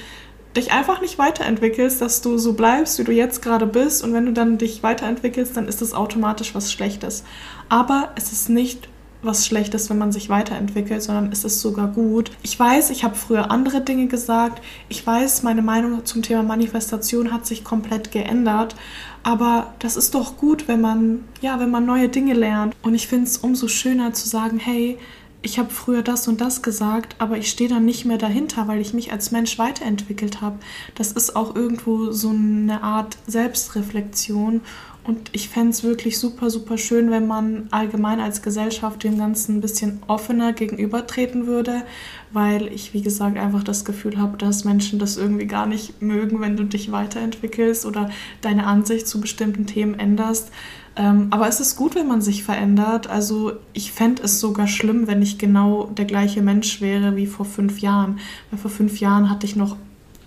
dich 0.56 0.72
einfach 0.72 1.00
nicht 1.00 1.18
weiterentwickelst, 1.18 2.00
dass 2.00 2.20
du 2.20 2.36
so 2.36 2.52
bleibst, 2.52 2.98
wie 2.98 3.04
du 3.04 3.12
jetzt 3.12 3.40
gerade 3.40 3.66
bist. 3.66 4.04
Und 4.04 4.12
wenn 4.12 4.26
du 4.26 4.32
dann 4.32 4.58
dich 4.58 4.82
weiterentwickelst, 4.82 5.56
dann 5.56 5.68
ist 5.68 5.80
das 5.80 5.94
automatisch 5.94 6.54
was 6.54 6.70
Schlechtes. 6.70 7.24
Aber 7.68 8.10
es 8.16 8.32
ist 8.32 8.50
nicht 8.50 8.88
was 9.22 9.46
Schlechtes, 9.46 9.88
wenn 9.88 9.98
man 9.98 10.12
sich 10.12 10.28
weiterentwickelt, 10.28 11.02
sondern 11.02 11.30
es 11.30 11.44
ist 11.44 11.60
sogar 11.60 11.88
gut. 11.88 12.32
Ich 12.42 12.58
weiß, 12.58 12.90
ich 12.90 13.04
habe 13.04 13.14
früher 13.14 13.50
andere 13.50 13.80
Dinge 13.80 14.08
gesagt. 14.08 14.62
Ich 14.88 15.06
weiß, 15.06 15.44
meine 15.44 15.62
Meinung 15.62 16.04
zum 16.04 16.22
Thema 16.22 16.42
Manifestation 16.42 17.32
hat 17.32 17.46
sich 17.46 17.62
komplett 17.62 18.10
geändert. 18.10 18.74
Aber 19.22 19.74
das 19.78 19.96
ist 19.96 20.14
doch 20.14 20.36
gut, 20.36 20.66
wenn 20.68 20.80
man, 20.80 21.24
ja, 21.40 21.60
wenn 21.60 21.70
man 21.70 21.86
neue 21.86 22.08
Dinge 22.08 22.34
lernt. 22.34 22.74
Und 22.82 22.94
ich 22.94 23.06
finde 23.06 23.26
es 23.26 23.38
umso 23.38 23.68
schöner 23.68 24.12
zu 24.12 24.28
sagen, 24.28 24.58
hey, 24.58 24.98
ich 25.42 25.58
habe 25.58 25.70
früher 25.70 26.02
das 26.02 26.28
und 26.28 26.40
das 26.40 26.62
gesagt, 26.62 27.16
aber 27.18 27.36
ich 27.36 27.50
stehe 27.50 27.68
dann 27.68 27.84
nicht 27.84 28.04
mehr 28.04 28.18
dahinter, 28.18 28.68
weil 28.68 28.80
ich 28.80 28.94
mich 28.94 29.12
als 29.12 29.32
Mensch 29.32 29.58
weiterentwickelt 29.58 30.40
habe. 30.40 30.58
Das 30.94 31.12
ist 31.12 31.34
auch 31.34 31.56
irgendwo 31.56 32.12
so 32.12 32.30
eine 32.30 32.82
Art 32.82 33.18
Selbstreflexion. 33.26 34.60
Und 35.04 35.30
ich 35.32 35.48
fände 35.48 35.70
es 35.70 35.82
wirklich 35.82 36.18
super, 36.18 36.48
super 36.48 36.78
schön, 36.78 37.10
wenn 37.10 37.26
man 37.26 37.66
allgemein 37.72 38.20
als 38.20 38.40
Gesellschaft 38.40 39.02
dem 39.02 39.18
Ganzen 39.18 39.56
ein 39.56 39.60
bisschen 39.60 40.00
offener 40.06 40.52
gegenübertreten 40.52 41.46
würde, 41.48 41.82
weil 42.32 42.68
ich, 42.68 42.94
wie 42.94 43.02
gesagt, 43.02 43.36
einfach 43.36 43.64
das 43.64 43.84
Gefühl 43.84 44.16
habe, 44.16 44.38
dass 44.38 44.64
Menschen 44.64 45.00
das 45.00 45.16
irgendwie 45.16 45.46
gar 45.46 45.66
nicht 45.66 46.00
mögen, 46.02 46.40
wenn 46.40 46.56
du 46.56 46.64
dich 46.64 46.92
weiterentwickelst 46.92 47.84
oder 47.84 48.10
deine 48.42 48.64
Ansicht 48.66 49.08
zu 49.08 49.20
bestimmten 49.20 49.66
Themen 49.66 49.98
änderst. 49.98 50.52
Ähm, 50.94 51.28
aber 51.30 51.48
es 51.48 51.58
ist 51.58 51.74
gut, 51.74 51.96
wenn 51.96 52.06
man 52.06 52.22
sich 52.22 52.44
verändert. 52.44 53.08
Also 53.08 53.54
ich 53.72 53.90
fände 53.90 54.22
es 54.22 54.38
sogar 54.38 54.68
schlimm, 54.68 55.08
wenn 55.08 55.20
ich 55.20 55.36
genau 55.36 55.86
der 55.86 56.04
gleiche 56.04 56.42
Mensch 56.42 56.80
wäre 56.80 57.16
wie 57.16 57.26
vor 57.26 57.46
fünf 57.46 57.80
Jahren. 57.80 58.20
Weil 58.50 58.60
vor 58.60 58.70
fünf 58.70 59.00
Jahren 59.00 59.30
hatte 59.30 59.46
ich 59.46 59.56
noch 59.56 59.76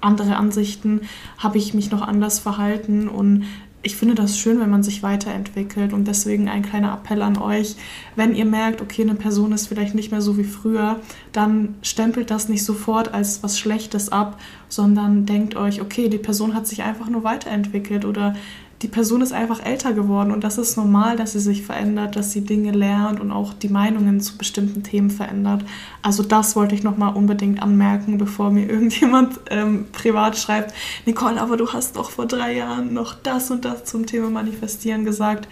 andere 0.02 0.36
Ansichten, 0.36 1.02
habe 1.38 1.58
ich 1.58 1.74
mich 1.74 1.92
noch 1.92 2.02
anders 2.02 2.40
verhalten 2.40 3.08
und 3.08 3.46
ich 3.86 3.96
finde 3.96 4.16
das 4.16 4.40
schön, 4.40 4.60
wenn 4.60 4.72
man 4.72 4.82
sich 4.82 5.04
weiterentwickelt 5.04 5.94
und 5.94 6.08
deswegen 6.08 6.50
ein 6.50 6.64
kleiner 6.64 6.92
Appell 6.92 7.22
an 7.22 7.38
euch, 7.38 7.76
wenn 8.16 8.36
ihr 8.36 8.46
merkt, 8.46 8.82
okay, 8.82 9.04
eine 9.04 9.14
Person 9.14 9.52
ist 9.52 9.68
vielleicht 9.68 9.94
nicht 9.94 10.10
mehr 10.10 10.22
so 10.22 10.40
wie 10.40 10.44
früher, 10.44 11.00
dann 11.32 11.76
stempelt 11.84 12.32
das 12.32 12.50
nicht 12.50 12.66
sofort 12.66 13.14
als 13.14 13.44
was 13.44 13.60
Schlechtes 13.60 14.12
ab, 14.12 14.42
sondern 14.70 15.28
denkt 15.28 15.56
euch, 15.56 15.82
okay, 15.82 16.10
die 16.10 16.18
Person 16.18 16.56
hat 16.56 16.66
sich 16.66 16.82
einfach 16.82 17.10
nur 17.10 17.24
weiterentwickelt 17.24 18.06
oder 18.06 18.36
die 18.82 18.88
Person 18.90 19.22
ist 19.22 19.32
einfach 19.32 19.66
älter 19.66 19.94
geworden 19.94 20.32
und 20.32 20.44
das 20.44 20.58
ist 20.58 20.76
normal, 20.76 21.16
dass 21.16 21.32
sie 21.32 21.40
sich 21.40 21.64
verändert, 21.64 22.16
dass 22.18 22.32
sie 22.32 22.42
Dinge 22.42 22.72
lernt 22.72 23.22
und 23.22 23.32
auch 23.32 23.54
die 23.54 23.70
Meinungen 23.70 24.20
zu 24.20 24.38
bestimmten 24.38 24.84
Themen 24.84 25.10
verändert. 25.10 25.64
Also 26.02 26.24
das 26.24 26.56
wollte 26.58 26.76
ich 26.76 26.84
nochmal 26.84 27.16
unbedingt 27.16 27.62
anmerken, 27.62 28.18
bevor 28.18 28.52
mir 28.52 28.70
irgendjemand 28.70 29.40
ähm, 29.50 29.86
privat 29.94 30.38
schreibt, 30.38 30.74
Nicole, 31.06 31.40
aber 31.40 31.56
du 31.56 31.72
hast 31.72 31.96
doch 31.96 32.10
vor 32.12 32.26
drei 32.26 32.54
Jahren 32.54 32.94
noch 32.94 33.16
das 33.16 33.50
und 33.50 33.64
das 33.64 33.86
zum 33.86 34.06
Thema 34.06 34.30
Manifestieren 34.30 35.06
gesagt. 35.06 35.48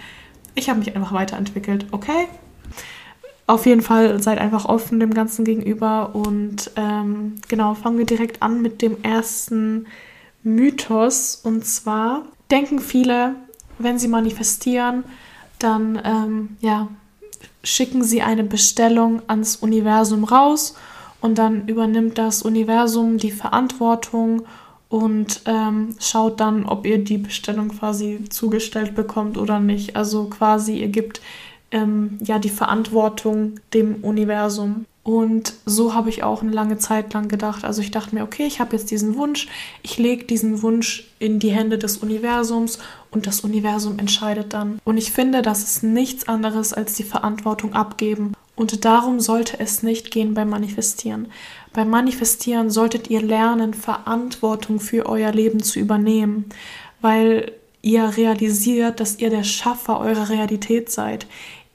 Ich 0.55 0.69
habe 0.69 0.79
mich 0.79 0.95
einfach 0.95 1.13
weiterentwickelt, 1.13 1.87
okay? 1.91 2.27
Auf 3.47 3.65
jeden 3.65 3.81
Fall 3.81 4.21
seid 4.21 4.37
einfach 4.37 4.65
offen 4.65 4.99
dem 4.99 5.13
Ganzen 5.13 5.45
gegenüber 5.45 6.13
und 6.13 6.71
ähm, 6.75 7.35
genau, 7.47 7.73
fangen 7.73 7.97
wir 7.97 8.05
direkt 8.05 8.41
an 8.41 8.61
mit 8.61 8.81
dem 8.81 9.01
ersten 9.03 9.85
Mythos 10.43 11.39
und 11.43 11.65
zwar 11.65 12.23
denken 12.53 12.79
viele, 12.79 13.35
wenn 13.79 13.97
sie 13.97 14.07
manifestieren, 14.07 15.03
dann 15.57 15.99
ähm, 16.05 16.57
ja, 16.61 16.87
schicken 17.63 18.03
sie 18.03 18.21
eine 18.21 18.43
Bestellung 18.43 19.23
ans 19.27 19.55
Universum 19.55 20.23
raus 20.23 20.75
und 21.19 21.37
dann 21.37 21.67
übernimmt 21.67 22.17
das 22.17 22.43
Universum 22.43 23.17
die 23.17 23.31
Verantwortung 23.31 24.43
und 24.87 25.41
ähm, 25.45 25.95
schaut 25.99 26.39
dann, 26.39 26.67
ob 26.67 26.85
ihr 26.85 27.03
die 27.03 27.17
Bestellung 27.17 27.69
quasi 27.69 28.25
zugestellt 28.29 28.93
bekommt 28.93 29.39
oder 29.39 29.59
nicht. 29.59 29.95
Also 29.95 30.25
quasi 30.25 30.77
ihr 30.77 30.89
gebt 30.89 31.21
ähm, 31.71 32.19
ja 32.23 32.37
die 32.37 32.49
Verantwortung 32.49 33.59
dem 33.73 34.03
Universum. 34.03 34.85
Und 35.03 35.53
so 35.65 35.93
habe 35.93 36.09
ich 36.09 36.23
auch 36.23 36.41
eine 36.41 36.51
lange 36.51 36.77
Zeit 36.77 37.13
lang 37.13 37.27
gedacht. 37.27 37.65
Also 37.65 37.81
ich 37.81 37.91
dachte 37.91 38.15
mir, 38.15 38.23
okay, 38.23 38.45
ich 38.45 38.61
habe 38.61 38.75
jetzt 38.75 38.89
diesen 38.89 39.15
Wunsch, 39.15 39.47
ich 39.81 39.97
lege 39.97 40.23
diesen 40.23 40.61
Wunsch 40.61 41.11
in 41.19 41.39
die 41.39 41.51
Hände 41.51 41.77
des 41.77 41.97
Universums 41.97 42.79
und 43.11 43.27
das 43.27 43.41
Universum 43.41 43.99
entscheidet 43.99 44.53
dann. 44.53 44.79
Und 44.85 44.97
ich 44.97 45.11
finde, 45.11 45.41
das 45.41 45.63
ist 45.63 45.83
nichts 45.83 46.29
anderes 46.29 46.73
als 46.73 46.93
die 46.93 47.03
Verantwortung 47.03 47.73
abgeben. 47.73 48.33
Und 48.55 48.85
darum 48.85 49.19
sollte 49.19 49.59
es 49.59 49.83
nicht 49.83 50.09
gehen 50.09 50.35
beim 50.35 50.49
Manifestieren. 50.49 51.27
Beim 51.73 51.89
Manifestieren 51.89 52.69
solltet 52.69 53.09
ihr 53.09 53.21
lernen, 53.21 53.73
Verantwortung 53.73 54.79
für 54.79 55.07
euer 55.07 55.31
Leben 55.31 55.61
zu 55.61 55.79
übernehmen, 55.79 56.45
weil 57.01 57.51
ihr 57.81 58.15
realisiert, 58.15 59.01
dass 59.01 59.19
ihr 59.19 59.29
der 59.29 59.43
Schaffer 59.43 59.99
eurer 59.99 60.29
Realität 60.29 60.89
seid. 60.91 61.25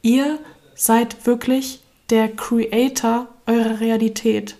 Ihr 0.01 0.39
seid 0.75 1.27
wirklich 1.27 1.81
der 2.11 2.29
Creator 2.29 3.29
eurer 3.47 3.81
Realität. 3.81 4.57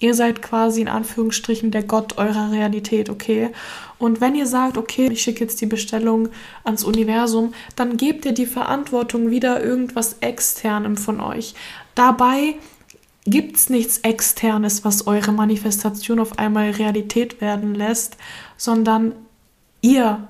Ihr 0.00 0.14
seid 0.14 0.42
quasi 0.42 0.80
in 0.80 0.88
Anführungsstrichen 0.88 1.70
der 1.70 1.84
Gott 1.84 2.18
eurer 2.18 2.50
Realität, 2.50 3.08
okay? 3.08 3.50
Und 3.98 4.20
wenn 4.20 4.34
ihr 4.34 4.46
sagt, 4.46 4.76
okay, 4.76 5.08
ich 5.10 5.22
schicke 5.22 5.44
jetzt 5.44 5.60
die 5.60 5.66
Bestellung 5.66 6.28
ans 6.64 6.84
Universum, 6.84 7.54
dann 7.76 7.96
gebt 7.96 8.26
ihr 8.26 8.32
die 8.32 8.46
Verantwortung 8.46 9.30
wieder 9.30 9.62
irgendwas 9.62 10.16
Externem 10.20 10.96
von 10.96 11.20
euch. 11.20 11.54
Dabei 11.94 12.56
gibt 13.24 13.56
es 13.56 13.70
nichts 13.70 13.98
Externes, 13.98 14.84
was 14.84 15.06
eure 15.06 15.32
Manifestation 15.32 16.18
auf 16.18 16.38
einmal 16.38 16.70
Realität 16.72 17.40
werden 17.40 17.74
lässt, 17.74 18.16
sondern 18.56 19.14
ihr 19.80 20.28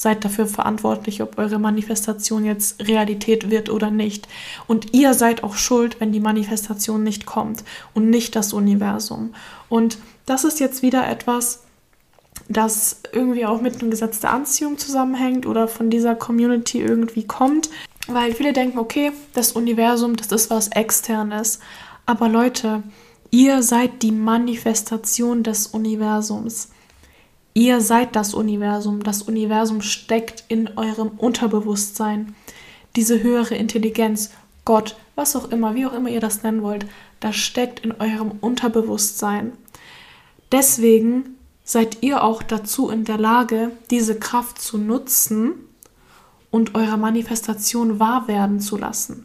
seid 0.00 0.24
dafür 0.24 0.46
verantwortlich, 0.46 1.20
ob 1.22 1.36
eure 1.36 1.58
Manifestation 1.58 2.46
jetzt 2.46 2.88
Realität 2.88 3.50
wird 3.50 3.68
oder 3.68 3.90
nicht. 3.90 4.28
Und 4.66 4.94
ihr 4.94 5.12
seid 5.12 5.44
auch 5.44 5.56
schuld, 5.56 6.00
wenn 6.00 6.10
die 6.10 6.20
Manifestation 6.20 7.04
nicht 7.04 7.26
kommt 7.26 7.64
und 7.92 8.08
nicht 8.08 8.34
das 8.34 8.54
Universum. 8.54 9.34
Und 9.68 9.98
das 10.24 10.44
ist 10.44 10.58
jetzt 10.58 10.80
wieder 10.80 11.06
etwas, 11.06 11.64
das 12.48 13.02
irgendwie 13.12 13.44
auch 13.44 13.60
mit 13.60 13.82
einem 13.82 13.90
Gesetz 13.90 14.20
der 14.20 14.30
Anziehung 14.30 14.78
zusammenhängt 14.78 15.44
oder 15.44 15.68
von 15.68 15.90
dieser 15.90 16.14
Community 16.14 16.80
irgendwie 16.80 17.26
kommt, 17.26 17.68
weil 18.08 18.32
viele 18.32 18.54
denken, 18.54 18.78
okay, 18.78 19.12
das 19.34 19.52
Universum, 19.52 20.16
das 20.16 20.32
ist 20.32 20.48
was 20.48 20.68
externes. 20.68 21.60
Aber 22.06 22.30
Leute, 22.30 22.84
ihr 23.30 23.62
seid 23.62 24.00
die 24.00 24.12
Manifestation 24.12 25.42
des 25.42 25.66
Universums. 25.66 26.70
Ihr 27.54 27.80
seid 27.80 28.14
das 28.16 28.34
Universum. 28.34 29.02
Das 29.02 29.22
Universum 29.22 29.82
steckt 29.82 30.44
in 30.48 30.76
eurem 30.76 31.08
Unterbewusstsein. 31.08 32.34
Diese 32.96 33.22
höhere 33.22 33.56
Intelligenz, 33.56 34.30
Gott, 34.64 34.96
was 35.14 35.36
auch 35.36 35.50
immer, 35.50 35.74
wie 35.74 35.86
auch 35.86 35.92
immer 35.92 36.10
ihr 36.10 36.20
das 36.20 36.42
nennen 36.42 36.62
wollt, 36.62 36.86
das 37.18 37.36
steckt 37.36 37.80
in 37.80 37.92
eurem 37.92 38.32
Unterbewusstsein. 38.40 39.52
Deswegen 40.52 41.36
seid 41.64 42.02
ihr 42.02 42.24
auch 42.24 42.42
dazu 42.42 42.90
in 42.90 43.04
der 43.04 43.18
Lage, 43.18 43.70
diese 43.90 44.18
Kraft 44.18 44.60
zu 44.60 44.78
nutzen 44.78 45.52
und 46.50 46.74
eure 46.74 46.98
Manifestation 46.98 48.00
wahr 48.00 48.26
werden 48.26 48.60
zu 48.60 48.76
lassen. 48.76 49.24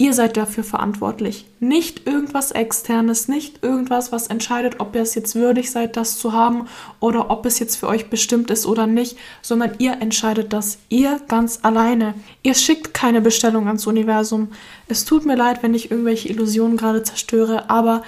Ihr 0.00 0.14
seid 0.14 0.38
dafür 0.38 0.64
verantwortlich. 0.64 1.44
Nicht 1.58 2.06
irgendwas 2.06 2.52
externes, 2.52 3.28
nicht 3.28 3.62
irgendwas, 3.62 4.12
was 4.12 4.28
entscheidet, 4.28 4.80
ob 4.80 4.94
ihr 4.96 5.02
es 5.02 5.14
jetzt 5.14 5.34
würdig 5.34 5.70
seid, 5.70 5.94
das 5.94 6.16
zu 6.16 6.32
haben 6.32 6.68
oder 7.00 7.28
ob 7.28 7.44
es 7.44 7.58
jetzt 7.58 7.76
für 7.76 7.86
euch 7.86 8.08
bestimmt 8.08 8.50
ist 8.50 8.64
oder 8.64 8.86
nicht, 8.86 9.18
sondern 9.42 9.72
ihr 9.76 10.00
entscheidet 10.00 10.54
das. 10.54 10.78
Ihr 10.88 11.20
ganz 11.28 11.58
alleine. 11.64 12.14
Ihr 12.42 12.54
schickt 12.54 12.94
keine 12.94 13.20
Bestellung 13.20 13.66
ans 13.66 13.86
Universum. 13.86 14.52
Es 14.88 15.04
tut 15.04 15.26
mir 15.26 15.36
leid, 15.36 15.62
wenn 15.62 15.74
ich 15.74 15.90
irgendwelche 15.90 16.30
Illusionen 16.30 16.78
gerade 16.78 17.02
zerstöre, 17.02 17.68
aber 17.68 18.02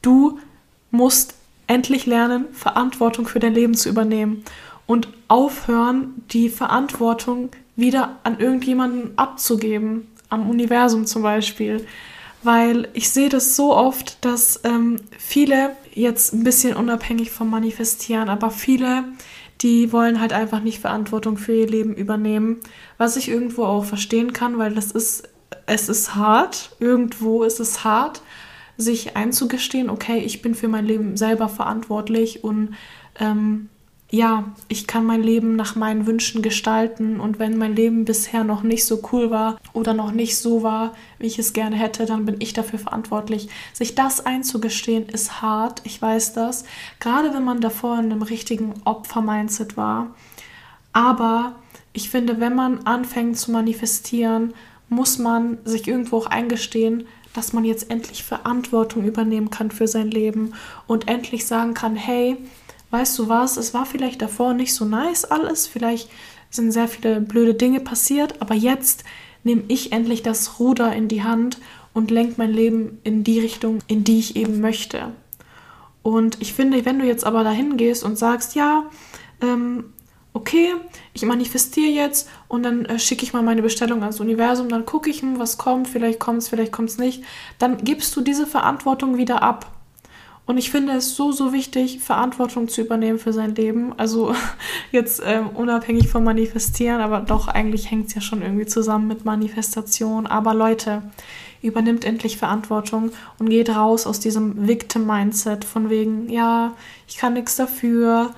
du 0.00 0.38
musst 0.90 1.34
endlich 1.66 2.06
lernen, 2.06 2.46
Verantwortung 2.52 3.26
für 3.26 3.38
dein 3.38 3.52
Leben 3.52 3.74
zu 3.74 3.90
übernehmen 3.90 4.44
und 4.86 5.08
aufhören, 5.28 6.24
die 6.30 6.48
Verantwortung 6.48 7.50
wieder 7.76 8.16
an 8.22 8.40
irgendjemanden 8.40 9.18
abzugeben 9.18 10.08
am 10.34 10.50
Universum 10.50 11.06
zum 11.06 11.22
Beispiel. 11.22 11.86
Weil 12.42 12.88
ich 12.92 13.08
sehe 13.10 13.30
das 13.30 13.56
so 13.56 13.74
oft, 13.74 14.22
dass 14.24 14.60
ähm, 14.64 14.96
viele 15.18 15.70
jetzt 15.94 16.34
ein 16.34 16.44
bisschen 16.44 16.76
unabhängig 16.76 17.30
vom 17.30 17.48
Manifestieren, 17.48 18.28
aber 18.28 18.50
viele, 18.50 19.04
die 19.62 19.92
wollen 19.92 20.20
halt 20.20 20.34
einfach 20.34 20.60
nicht 20.60 20.80
Verantwortung 20.80 21.38
für 21.38 21.54
ihr 21.54 21.66
Leben 21.66 21.94
übernehmen. 21.94 22.60
Was 22.98 23.16
ich 23.16 23.28
irgendwo 23.28 23.64
auch 23.64 23.84
verstehen 23.84 24.34
kann, 24.34 24.58
weil 24.58 24.74
das 24.74 24.90
ist, 24.90 25.28
es 25.66 25.88
ist 25.88 26.14
hart. 26.16 26.76
Irgendwo 26.80 27.44
ist 27.44 27.60
es 27.60 27.84
hart, 27.84 28.20
sich 28.76 29.16
einzugestehen, 29.16 29.88
okay, 29.88 30.18
ich 30.18 30.42
bin 30.42 30.54
für 30.54 30.68
mein 30.68 30.84
Leben 30.84 31.16
selber 31.16 31.48
verantwortlich 31.48 32.44
und 32.44 32.74
ähm, 33.20 33.70
ja, 34.14 34.44
ich 34.68 34.86
kann 34.86 35.04
mein 35.04 35.24
Leben 35.24 35.56
nach 35.56 35.74
meinen 35.74 36.06
Wünschen 36.06 36.40
gestalten 36.40 37.18
und 37.18 37.40
wenn 37.40 37.58
mein 37.58 37.74
Leben 37.74 38.04
bisher 38.04 38.44
noch 38.44 38.62
nicht 38.62 38.84
so 38.84 39.02
cool 39.10 39.32
war 39.32 39.58
oder 39.72 39.92
noch 39.92 40.12
nicht 40.12 40.38
so 40.38 40.62
war, 40.62 40.94
wie 41.18 41.26
ich 41.26 41.40
es 41.40 41.52
gerne 41.52 41.74
hätte, 41.74 42.06
dann 42.06 42.24
bin 42.24 42.36
ich 42.38 42.52
dafür 42.52 42.78
verantwortlich. 42.78 43.48
Sich 43.72 43.96
das 43.96 44.24
einzugestehen 44.24 45.08
ist 45.08 45.42
hart, 45.42 45.82
ich 45.82 46.00
weiß 46.00 46.32
das, 46.32 46.64
gerade 47.00 47.34
wenn 47.34 47.42
man 47.42 47.60
davor 47.60 47.98
in 47.98 48.04
einem 48.04 48.22
richtigen 48.22 48.74
Opfer-Mindset 48.84 49.76
war. 49.76 50.14
Aber 50.92 51.56
ich 51.92 52.08
finde, 52.08 52.38
wenn 52.38 52.54
man 52.54 52.86
anfängt 52.86 53.36
zu 53.36 53.50
manifestieren, 53.50 54.54
muss 54.88 55.18
man 55.18 55.58
sich 55.64 55.88
irgendwo 55.88 56.18
auch 56.18 56.26
eingestehen, 56.26 57.08
dass 57.32 57.52
man 57.52 57.64
jetzt 57.64 57.90
endlich 57.90 58.22
Verantwortung 58.22 59.04
übernehmen 59.04 59.50
kann 59.50 59.72
für 59.72 59.88
sein 59.88 60.08
Leben 60.08 60.52
und 60.86 61.08
endlich 61.08 61.46
sagen 61.46 61.74
kann, 61.74 61.96
hey, 61.96 62.36
weißt 62.94 63.18
du 63.18 63.28
was, 63.28 63.56
es 63.56 63.74
war 63.74 63.86
vielleicht 63.86 64.22
davor 64.22 64.54
nicht 64.54 64.72
so 64.72 64.84
nice 64.84 65.24
alles, 65.24 65.66
vielleicht 65.66 66.08
sind 66.48 66.70
sehr 66.70 66.86
viele 66.86 67.20
blöde 67.20 67.54
Dinge 67.54 67.80
passiert, 67.80 68.40
aber 68.40 68.54
jetzt 68.54 69.02
nehme 69.42 69.64
ich 69.66 69.90
endlich 69.90 70.22
das 70.22 70.60
Ruder 70.60 70.94
in 70.94 71.08
die 71.08 71.24
Hand 71.24 71.58
und 71.92 72.12
lenke 72.12 72.34
mein 72.36 72.52
Leben 72.52 73.00
in 73.02 73.24
die 73.24 73.40
Richtung, 73.40 73.80
in 73.88 74.04
die 74.04 74.20
ich 74.20 74.36
eben 74.36 74.60
möchte. 74.60 75.10
Und 76.04 76.40
ich 76.40 76.54
finde, 76.54 76.84
wenn 76.84 77.00
du 77.00 77.04
jetzt 77.04 77.26
aber 77.26 77.42
dahin 77.42 77.76
gehst 77.76 78.04
und 78.04 78.16
sagst, 78.16 78.54
ja, 78.54 78.84
ähm, 79.40 79.92
okay, 80.32 80.74
ich 81.14 81.24
manifestiere 81.24 81.90
jetzt 81.90 82.28
und 82.46 82.62
dann 82.62 82.84
äh, 82.84 83.00
schicke 83.00 83.24
ich 83.24 83.32
mal 83.32 83.42
meine 83.42 83.62
Bestellung 83.62 84.02
ans 84.02 84.20
Universum, 84.20 84.68
dann 84.68 84.86
gucke 84.86 85.10
ich, 85.10 85.24
was 85.36 85.58
kommt, 85.58 85.88
vielleicht 85.88 86.20
kommt 86.20 86.42
es, 86.42 86.48
vielleicht 86.48 86.70
kommt 86.70 86.90
es 86.90 86.98
nicht, 86.98 87.24
dann 87.58 87.78
gibst 87.78 88.14
du 88.14 88.20
diese 88.20 88.46
Verantwortung 88.46 89.16
wieder 89.16 89.42
ab. 89.42 89.73
Und 90.46 90.58
ich 90.58 90.70
finde 90.70 90.92
es 90.92 91.16
so, 91.16 91.32
so 91.32 91.52
wichtig, 91.54 92.00
Verantwortung 92.00 92.68
zu 92.68 92.82
übernehmen 92.82 93.18
für 93.18 93.32
sein 93.32 93.54
Leben. 93.54 93.98
Also 93.98 94.34
jetzt 94.92 95.22
ähm, 95.24 95.48
unabhängig 95.50 96.08
vom 96.08 96.24
Manifestieren, 96.24 97.00
aber 97.00 97.20
doch 97.20 97.48
eigentlich 97.48 97.90
hängt 97.90 98.08
es 98.08 98.14
ja 98.14 98.20
schon 98.20 98.42
irgendwie 98.42 98.66
zusammen 98.66 99.08
mit 99.08 99.24
Manifestation. 99.24 100.26
Aber 100.26 100.52
Leute, 100.52 101.02
übernimmt 101.64 102.04
endlich 102.04 102.36
Verantwortung 102.36 103.10
und 103.38 103.48
geht 103.48 103.70
raus 103.70 104.06
aus 104.06 104.20
diesem 104.20 104.68
Victim-Mindset 104.68 105.64
von 105.64 105.88
wegen, 105.88 106.28
ja, 106.28 106.74
ich 107.08 107.16
kann 107.16 107.32
nichts 107.32 107.56
dafür, 107.56 108.34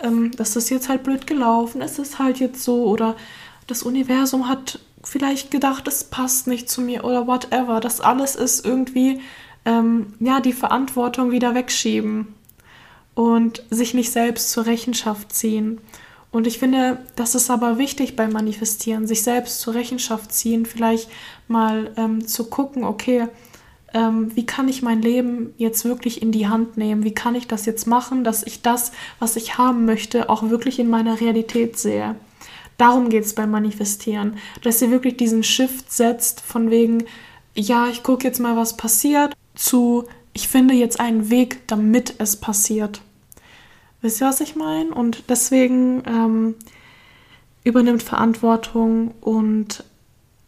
ähm, 0.00 0.30
das 0.36 0.54
ist 0.54 0.70
jetzt 0.70 0.88
halt 0.88 1.02
blöd 1.02 1.26
gelaufen, 1.26 1.80
es 1.82 1.98
ist 1.98 2.20
halt 2.20 2.38
jetzt 2.38 2.62
so 2.62 2.84
oder 2.84 3.16
das 3.66 3.82
Universum 3.82 4.48
hat 4.48 4.78
vielleicht 5.02 5.50
gedacht, 5.50 5.88
es 5.88 6.04
passt 6.04 6.46
nicht 6.46 6.70
zu 6.70 6.80
mir 6.80 7.04
oder 7.04 7.26
whatever. 7.26 7.80
Das 7.80 8.00
alles 8.00 8.36
ist 8.36 8.64
irgendwie 8.64 9.20
ähm, 9.64 10.14
ja, 10.20 10.40
die 10.40 10.52
Verantwortung 10.52 11.30
wieder 11.30 11.54
wegschieben 11.54 12.34
und 13.14 13.64
sich 13.70 13.94
nicht 13.94 14.12
selbst 14.12 14.50
zur 14.50 14.66
Rechenschaft 14.66 15.32
ziehen. 15.32 15.80
Und 16.30 16.46
ich 16.46 16.58
finde, 16.58 16.98
das 17.16 17.34
ist 17.34 17.50
aber 17.50 17.78
wichtig 17.78 18.16
beim 18.16 18.32
Manifestieren, 18.32 19.06
sich 19.06 19.22
selbst 19.22 19.60
zur 19.60 19.74
Rechenschaft 19.74 20.30
ziehen, 20.32 20.66
vielleicht 20.66 21.08
mal 21.48 21.90
ähm, 21.96 22.26
zu 22.26 22.44
gucken, 22.44 22.84
okay, 22.84 23.28
ähm, 23.94 24.34
wie 24.36 24.44
kann 24.44 24.68
ich 24.68 24.82
mein 24.82 25.00
Leben 25.00 25.54
jetzt 25.56 25.84
wirklich 25.84 26.20
in 26.20 26.30
die 26.30 26.46
Hand 26.46 26.76
nehmen? 26.76 27.04
Wie 27.04 27.14
kann 27.14 27.34
ich 27.34 27.48
das 27.48 27.64
jetzt 27.64 27.86
machen, 27.86 28.24
dass 28.24 28.42
ich 28.42 28.60
das, 28.60 28.92
was 29.18 29.36
ich 29.36 29.56
haben 29.56 29.86
möchte, 29.86 30.28
auch 30.28 30.50
wirklich 30.50 30.78
in 30.78 30.90
meiner 30.90 31.20
Realität 31.20 31.78
sehe? 31.78 32.14
Darum 32.76 33.08
geht 33.08 33.24
es 33.24 33.34
beim 33.34 33.50
Manifestieren, 33.50 34.36
dass 34.62 34.82
ihr 34.82 34.90
wirklich 34.90 35.16
diesen 35.16 35.42
Shift 35.42 35.90
setzt 35.90 36.40
von 36.40 36.70
wegen, 36.70 37.04
ja, 37.54 37.88
ich 37.88 38.02
gucke 38.02 38.24
jetzt 38.24 38.38
mal, 38.38 38.56
was 38.56 38.76
passiert 38.76 39.34
zu, 39.58 40.06
ich 40.32 40.48
finde 40.48 40.74
jetzt 40.74 41.00
einen 41.00 41.30
Weg, 41.30 41.66
damit 41.66 42.14
es 42.18 42.36
passiert. 42.36 43.02
Wisst 44.00 44.20
ihr, 44.20 44.28
was 44.28 44.40
ich 44.40 44.54
meine? 44.54 44.94
Und 44.94 45.24
deswegen 45.28 46.02
ähm, 46.06 46.54
übernimmt 47.64 48.02
Verantwortung 48.02 49.12
und 49.20 49.84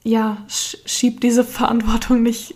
ja, 0.04 0.38
schiebt 0.48 1.22
diese 1.22 1.44
Verantwortung 1.58 2.22
nicht 2.22 2.54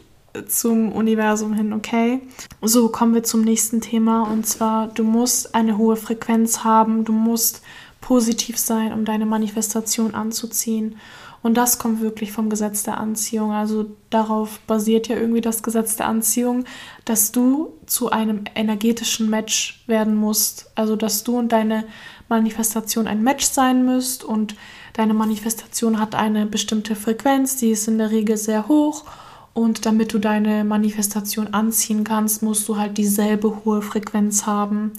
zum 0.49 0.92
Universum 0.92 1.52
hin, 1.52 1.73
okay? 1.73 2.20
So 2.61 2.88
kommen 2.88 3.14
wir 3.14 3.23
zum 3.23 3.42
nächsten 3.42 3.80
Thema 3.80 4.23
und 4.23 4.46
zwar, 4.46 4.88
du 4.88 5.04
musst 5.04 5.54
eine 5.54 5.78
hohe 5.78 5.96
Frequenz 5.96 6.64
haben, 6.64 7.04
du 7.04 7.12
musst 7.12 7.62
positiv 8.00 8.58
sein, 8.58 8.92
um 8.92 9.04
deine 9.04 9.26
Manifestation 9.26 10.14
anzuziehen. 10.14 10.96
Und 11.44 11.58
das 11.58 11.78
kommt 11.78 12.00
wirklich 12.00 12.32
vom 12.32 12.48
Gesetz 12.48 12.84
der 12.84 12.96
Anziehung. 12.96 13.52
Also 13.52 13.84
darauf 14.08 14.60
basiert 14.60 15.08
ja 15.08 15.16
irgendwie 15.16 15.42
das 15.42 15.62
Gesetz 15.62 15.94
der 15.94 16.08
Anziehung, 16.08 16.64
dass 17.04 17.32
du 17.32 17.74
zu 17.84 18.10
einem 18.10 18.44
energetischen 18.54 19.28
Match 19.28 19.84
werden 19.86 20.14
musst. 20.16 20.70
Also 20.74 20.96
dass 20.96 21.22
du 21.22 21.36
und 21.38 21.52
deine 21.52 21.84
Manifestation 22.30 23.06
ein 23.06 23.22
Match 23.22 23.44
sein 23.44 23.84
müsst 23.84 24.24
und 24.24 24.56
deine 24.94 25.12
Manifestation 25.12 26.00
hat 26.00 26.14
eine 26.14 26.46
bestimmte 26.46 26.96
Frequenz, 26.96 27.58
die 27.58 27.72
ist 27.72 27.88
in 27.88 27.98
der 27.98 28.10
Regel 28.10 28.38
sehr 28.38 28.66
hoch. 28.66 29.04
Und 29.52 29.84
damit 29.84 30.14
du 30.14 30.18
deine 30.18 30.64
Manifestation 30.64 31.48
anziehen 31.52 32.04
kannst, 32.04 32.42
musst 32.42 32.66
du 32.70 32.78
halt 32.78 32.96
dieselbe 32.96 33.66
hohe 33.66 33.82
Frequenz 33.82 34.46
haben. 34.46 34.92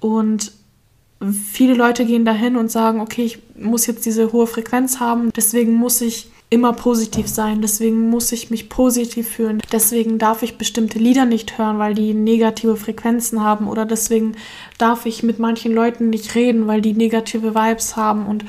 Und 0.00 0.50
viele 1.20 1.74
Leute 1.74 2.04
gehen 2.04 2.24
dahin 2.24 2.56
und 2.56 2.70
sagen, 2.70 3.00
okay, 3.00 3.24
ich 3.24 3.38
muss 3.56 3.86
jetzt 3.86 4.06
diese 4.06 4.32
hohe 4.32 4.46
Frequenz 4.46 5.00
haben, 5.00 5.30
deswegen 5.34 5.74
muss 5.74 6.00
ich 6.00 6.30
immer 6.50 6.72
positiv 6.72 7.28
sein, 7.28 7.60
deswegen 7.60 8.08
muss 8.08 8.32
ich 8.32 8.50
mich 8.50 8.70
positiv 8.70 9.28
fühlen, 9.28 9.60
deswegen 9.70 10.18
darf 10.18 10.42
ich 10.42 10.56
bestimmte 10.56 10.98
Lieder 10.98 11.26
nicht 11.26 11.58
hören, 11.58 11.78
weil 11.78 11.94
die 11.94 12.14
negative 12.14 12.76
Frequenzen 12.76 13.42
haben. 13.42 13.68
Oder 13.68 13.84
deswegen 13.84 14.34
darf 14.78 15.04
ich 15.04 15.22
mit 15.22 15.38
manchen 15.38 15.74
Leuten 15.74 16.08
nicht 16.08 16.34
reden, 16.34 16.66
weil 16.66 16.80
die 16.80 16.94
negative 16.94 17.54
Vibes 17.54 17.96
haben. 17.96 18.26
Und 18.26 18.46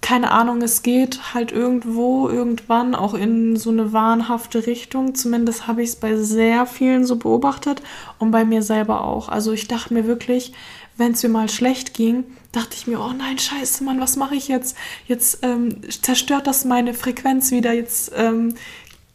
keine 0.00 0.32
Ahnung, 0.32 0.60
es 0.60 0.82
geht 0.82 1.34
halt 1.34 1.52
irgendwo, 1.52 2.28
irgendwann 2.28 2.94
auch 2.94 3.14
in 3.14 3.56
so 3.56 3.70
eine 3.70 3.92
wahnhafte 3.92 4.66
Richtung. 4.66 5.14
Zumindest 5.14 5.68
habe 5.68 5.82
ich 5.82 5.90
es 5.90 5.96
bei 5.96 6.16
sehr 6.16 6.66
vielen 6.66 7.04
so 7.04 7.16
beobachtet 7.16 7.80
und 8.18 8.32
bei 8.32 8.44
mir 8.44 8.62
selber 8.62 9.04
auch. 9.04 9.28
Also 9.28 9.52
ich 9.52 9.68
dachte 9.68 9.94
mir 9.94 10.06
wirklich, 10.06 10.52
wenn 10.96 11.12
es 11.12 11.22
mir 11.22 11.28
mal 11.28 11.48
schlecht 11.48 11.94
ging, 11.94 12.24
dachte 12.52 12.76
ich 12.76 12.86
mir, 12.86 13.00
oh 13.00 13.12
nein, 13.12 13.38
scheiße, 13.38 13.82
Mann, 13.84 14.00
was 14.00 14.16
mache 14.16 14.34
ich 14.36 14.48
jetzt? 14.48 14.76
Jetzt 15.06 15.40
ähm, 15.42 15.80
zerstört 15.90 16.46
das 16.46 16.64
meine 16.64 16.94
Frequenz 16.94 17.50
wieder, 17.50 17.72
jetzt 17.72 18.12
ähm, 18.16 18.54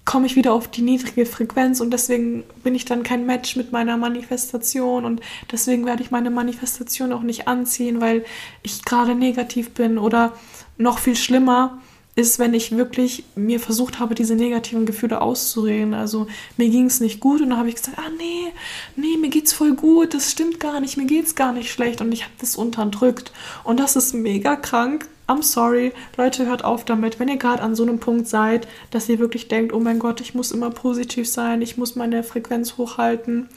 komme 0.05 0.25
ich 0.25 0.35
wieder 0.35 0.53
auf 0.53 0.67
die 0.67 0.81
niedrige 0.81 1.25
Frequenz 1.25 1.81
und 1.81 1.91
deswegen 1.91 2.43
bin 2.63 2.73
ich 2.73 2.83
dann 2.83 3.03
kein 3.03 3.25
Match 3.27 3.55
mit 3.55 3.71
meiner 3.71 3.95
Manifestation 3.95 5.05
und 5.05 5.21
deswegen 5.51 5.85
werde 5.85 6.01
ich 6.01 6.09
meine 6.09 6.31
Manifestation 6.31 7.13
auch 7.13 7.21
nicht 7.21 7.47
anziehen, 7.47 8.01
weil 8.01 8.25
ich 8.63 8.83
gerade 8.83 9.13
negativ 9.13 9.69
bin 9.71 9.99
oder 9.99 10.33
noch 10.77 10.97
viel 10.97 11.15
schlimmer, 11.15 11.79
ist, 12.19 12.37
wenn 12.37 12.53
ich 12.53 12.75
wirklich 12.75 13.23
mir 13.35 13.61
versucht 13.61 13.99
habe, 13.99 14.13
diese 14.13 14.35
negativen 14.35 14.85
Gefühle 14.85 15.21
auszureden. 15.21 15.93
Also 15.93 16.27
mir 16.57 16.69
ging 16.69 16.85
es 16.85 16.99
nicht 16.99 17.21
gut 17.21 17.41
und 17.41 17.51
dann 17.51 17.57
habe 17.57 17.69
ich 17.69 17.75
gesagt, 17.75 17.97
ah 17.97 18.09
nee, 18.17 18.51
nee, 18.97 19.15
mir 19.17 19.29
geht's 19.29 19.53
voll 19.53 19.73
gut, 19.73 20.13
das 20.13 20.29
stimmt 20.29 20.59
gar 20.59 20.81
nicht, 20.81 20.97
mir 20.97 21.05
geht's 21.05 21.35
gar 21.35 21.53
nicht 21.53 21.71
schlecht 21.71 22.01
und 22.01 22.11
ich 22.11 22.23
habe 22.23 22.33
das 22.39 22.57
unterdrückt. 22.57 23.31
Und 23.63 23.79
das 23.79 23.95
ist 23.95 24.13
mega 24.13 24.57
krank. 24.57 25.07
I'm 25.29 25.43
sorry. 25.43 25.93
Leute, 26.17 26.47
hört 26.47 26.65
auf 26.65 26.83
damit. 26.83 27.19
Wenn 27.19 27.29
ihr 27.29 27.37
gerade 27.37 27.61
an 27.61 27.75
so 27.75 27.83
einem 27.83 27.99
Punkt 27.99 28.27
seid, 28.27 28.67
dass 28.89 29.07
ihr 29.07 29.19
wirklich 29.19 29.47
denkt, 29.47 29.71
oh 29.73 29.79
mein 29.79 29.99
Gott, 29.99 30.21
ich 30.21 30.33
muss 30.33 30.51
immer 30.51 30.71
positiv 30.71 31.29
sein, 31.29 31.61
ich 31.61 31.77
muss 31.77 31.95
meine 31.95 32.23
Frequenz 32.23 32.77
hochhalten, 32.77 33.47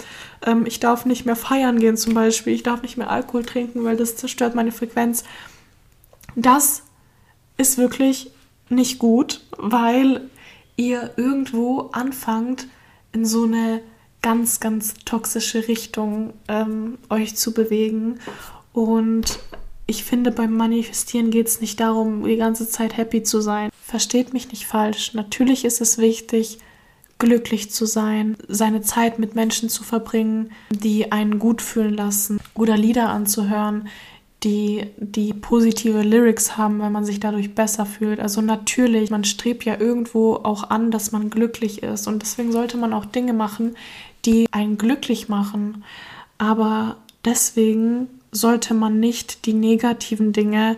ähm, 0.47 0.67
ich 0.67 0.81
darf 0.81 1.07
nicht 1.07 1.25
mehr 1.25 1.35
feiern 1.35 1.81
gehen 1.81 1.97
zum 1.97 2.13
Beispiel, 2.15 2.53
ich 2.53 2.63
darf 2.63 2.83
nicht 2.83 2.99
mehr 2.99 3.11
Alkohol 3.11 3.45
trinken, 3.45 3.83
weil 3.85 3.97
das 3.97 4.17
zerstört 4.17 4.55
meine 4.55 4.71
Frequenz. 4.71 5.25
Das 6.37 6.83
ist 7.57 7.79
wirklich 7.79 8.31
nicht 8.73 8.99
gut, 8.99 9.41
weil 9.57 10.29
ihr 10.77 11.11
irgendwo 11.17 11.91
anfangt, 11.93 12.67
in 13.13 13.25
so 13.25 13.45
eine 13.45 13.81
ganz, 14.23 14.61
ganz 14.61 14.95
toxische 15.05 15.69
Richtung 15.69 16.33
ähm, 16.49 16.99
euch 17.11 17.37
zu 17.37 17.53
bewegen. 17.53 18.21
Und 18.73 19.39
ich 19.87 20.05
finde, 20.05 20.31
beim 20.31 20.57
Manifestieren 20.57 21.31
geht 21.31 21.49
es 21.49 21.61
nicht 21.61 21.81
darum, 21.81 22.25
die 22.25 22.37
ganze 22.37 22.69
Zeit 22.69 22.97
happy 22.97 23.23
zu 23.23 23.41
sein. 23.41 23.71
Versteht 23.83 24.33
mich 24.33 24.51
nicht 24.51 24.67
falsch. 24.67 25.13
Natürlich 25.13 25.65
ist 25.65 25.81
es 25.81 25.99
wichtig, 25.99 26.59
glücklich 27.19 27.71
zu 27.71 27.87
sein, 27.87 28.37
seine 28.49 28.81
Zeit 28.81 29.19
mit 29.19 29.35
Menschen 29.35 29.69
zu 29.69 29.85
verbringen, 29.85 30.51
die 30.71 31.13
einen 31.13 31.39
gut 31.39 31.63
fühlen 31.63 31.95
lassen 31.95 32.41
oder 32.55 32.77
Lieder 32.77 33.11
anzuhören, 33.11 33.89
die, 34.45 34.87
die 34.97 35.33
positive 35.33 36.03
Lyrics 36.03 36.57
haben, 36.57 36.81
weil 36.81 36.91
man 36.91 37.05
sich 37.05 37.21
dadurch 37.21 37.55
besser 37.55 37.87
fühlt. 37.87 38.19
Also 38.19 38.41
natürlich, 38.41 39.11
man 39.11 39.25
strebt 39.25 39.65
ja 39.65 39.79
irgendwo 39.79 40.35
auch 40.35 40.71
an, 40.71 40.91
dass 40.91 41.13
man 41.13 41.31
glücklich 41.31 41.83
ist. 41.83 42.09
Und 42.09 42.23
deswegen 42.23 42.51
sollte 42.51 42.77
man 42.77 42.93
auch 42.93 43.05
Dinge 43.05 43.33
machen, 43.33 43.77
die 44.25 44.47
einen 44.51 44.79
glücklich 44.79 45.29
machen. 45.29 45.85
Aber 46.39 46.97
deswegen 47.25 48.09
sollte 48.33 48.75
man 48.75 48.99
nicht 48.99 49.47
die 49.47 49.53
negativen 49.53 50.33
Dinge 50.33 50.77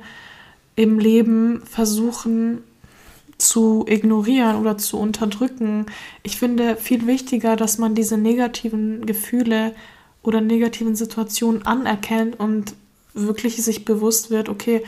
im 0.77 0.98
Leben 0.98 1.62
versuchen 1.64 2.62
zu 3.38 3.85
ignorieren 3.88 4.57
oder 4.57 4.77
zu 4.77 4.98
unterdrücken. 4.98 5.87
Ich 6.22 6.37
finde 6.37 6.77
viel 6.77 7.07
wichtiger, 7.07 7.57
dass 7.57 7.79
man 7.79 7.94
diese 7.94 8.18
negativen 8.18 9.07
Gefühle 9.07 9.74
oder 10.22 10.40
negativen 10.40 10.96
Situationen 10.96 11.66
anerkennt 11.66 12.38
und 12.38 12.74
wirklich 13.14 13.62
sich 13.62 13.85
bewusst 13.85 14.31
wird, 14.31 14.48
okay, 14.48 14.83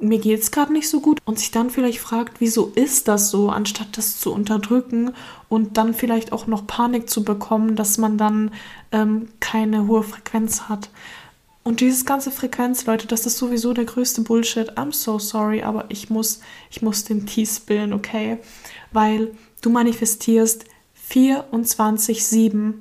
mir 0.00 0.18
geht 0.18 0.40
es 0.40 0.50
gerade 0.50 0.72
nicht 0.72 0.88
so 0.88 1.00
gut 1.00 1.20
und 1.24 1.38
sich 1.38 1.50
dann 1.50 1.70
vielleicht 1.70 2.00
fragt, 2.00 2.40
wieso 2.40 2.72
ist 2.74 3.08
das 3.08 3.30
so, 3.30 3.48
anstatt 3.48 3.96
das 3.96 4.20
zu 4.20 4.32
unterdrücken 4.32 5.12
und 5.48 5.76
dann 5.76 5.94
vielleicht 5.94 6.32
auch 6.32 6.46
noch 6.46 6.66
Panik 6.66 7.08
zu 7.08 7.24
bekommen, 7.24 7.76
dass 7.76 7.98
man 7.98 8.18
dann 8.18 8.50
ähm, 8.92 9.28
keine 9.40 9.86
hohe 9.86 10.02
Frequenz 10.02 10.62
hat. 10.62 10.90
Und 11.62 11.80
dieses 11.80 12.04
ganze 12.04 12.30
Frequenz, 12.30 12.86
Leute, 12.86 13.08
das 13.08 13.26
ist 13.26 13.38
sowieso 13.38 13.72
der 13.72 13.86
größte 13.86 14.20
Bullshit. 14.20 14.78
I'm 14.78 14.92
so 14.92 15.18
sorry, 15.18 15.62
aber 15.62 15.86
ich 15.88 16.10
muss, 16.10 16.40
ich 16.70 16.80
muss 16.80 17.04
den 17.04 17.26
Tee 17.26 17.46
spillen, 17.46 17.92
okay? 17.92 18.38
Weil 18.92 19.32
du 19.62 19.70
manifestierst 19.70 20.64
24-7 21.10 22.74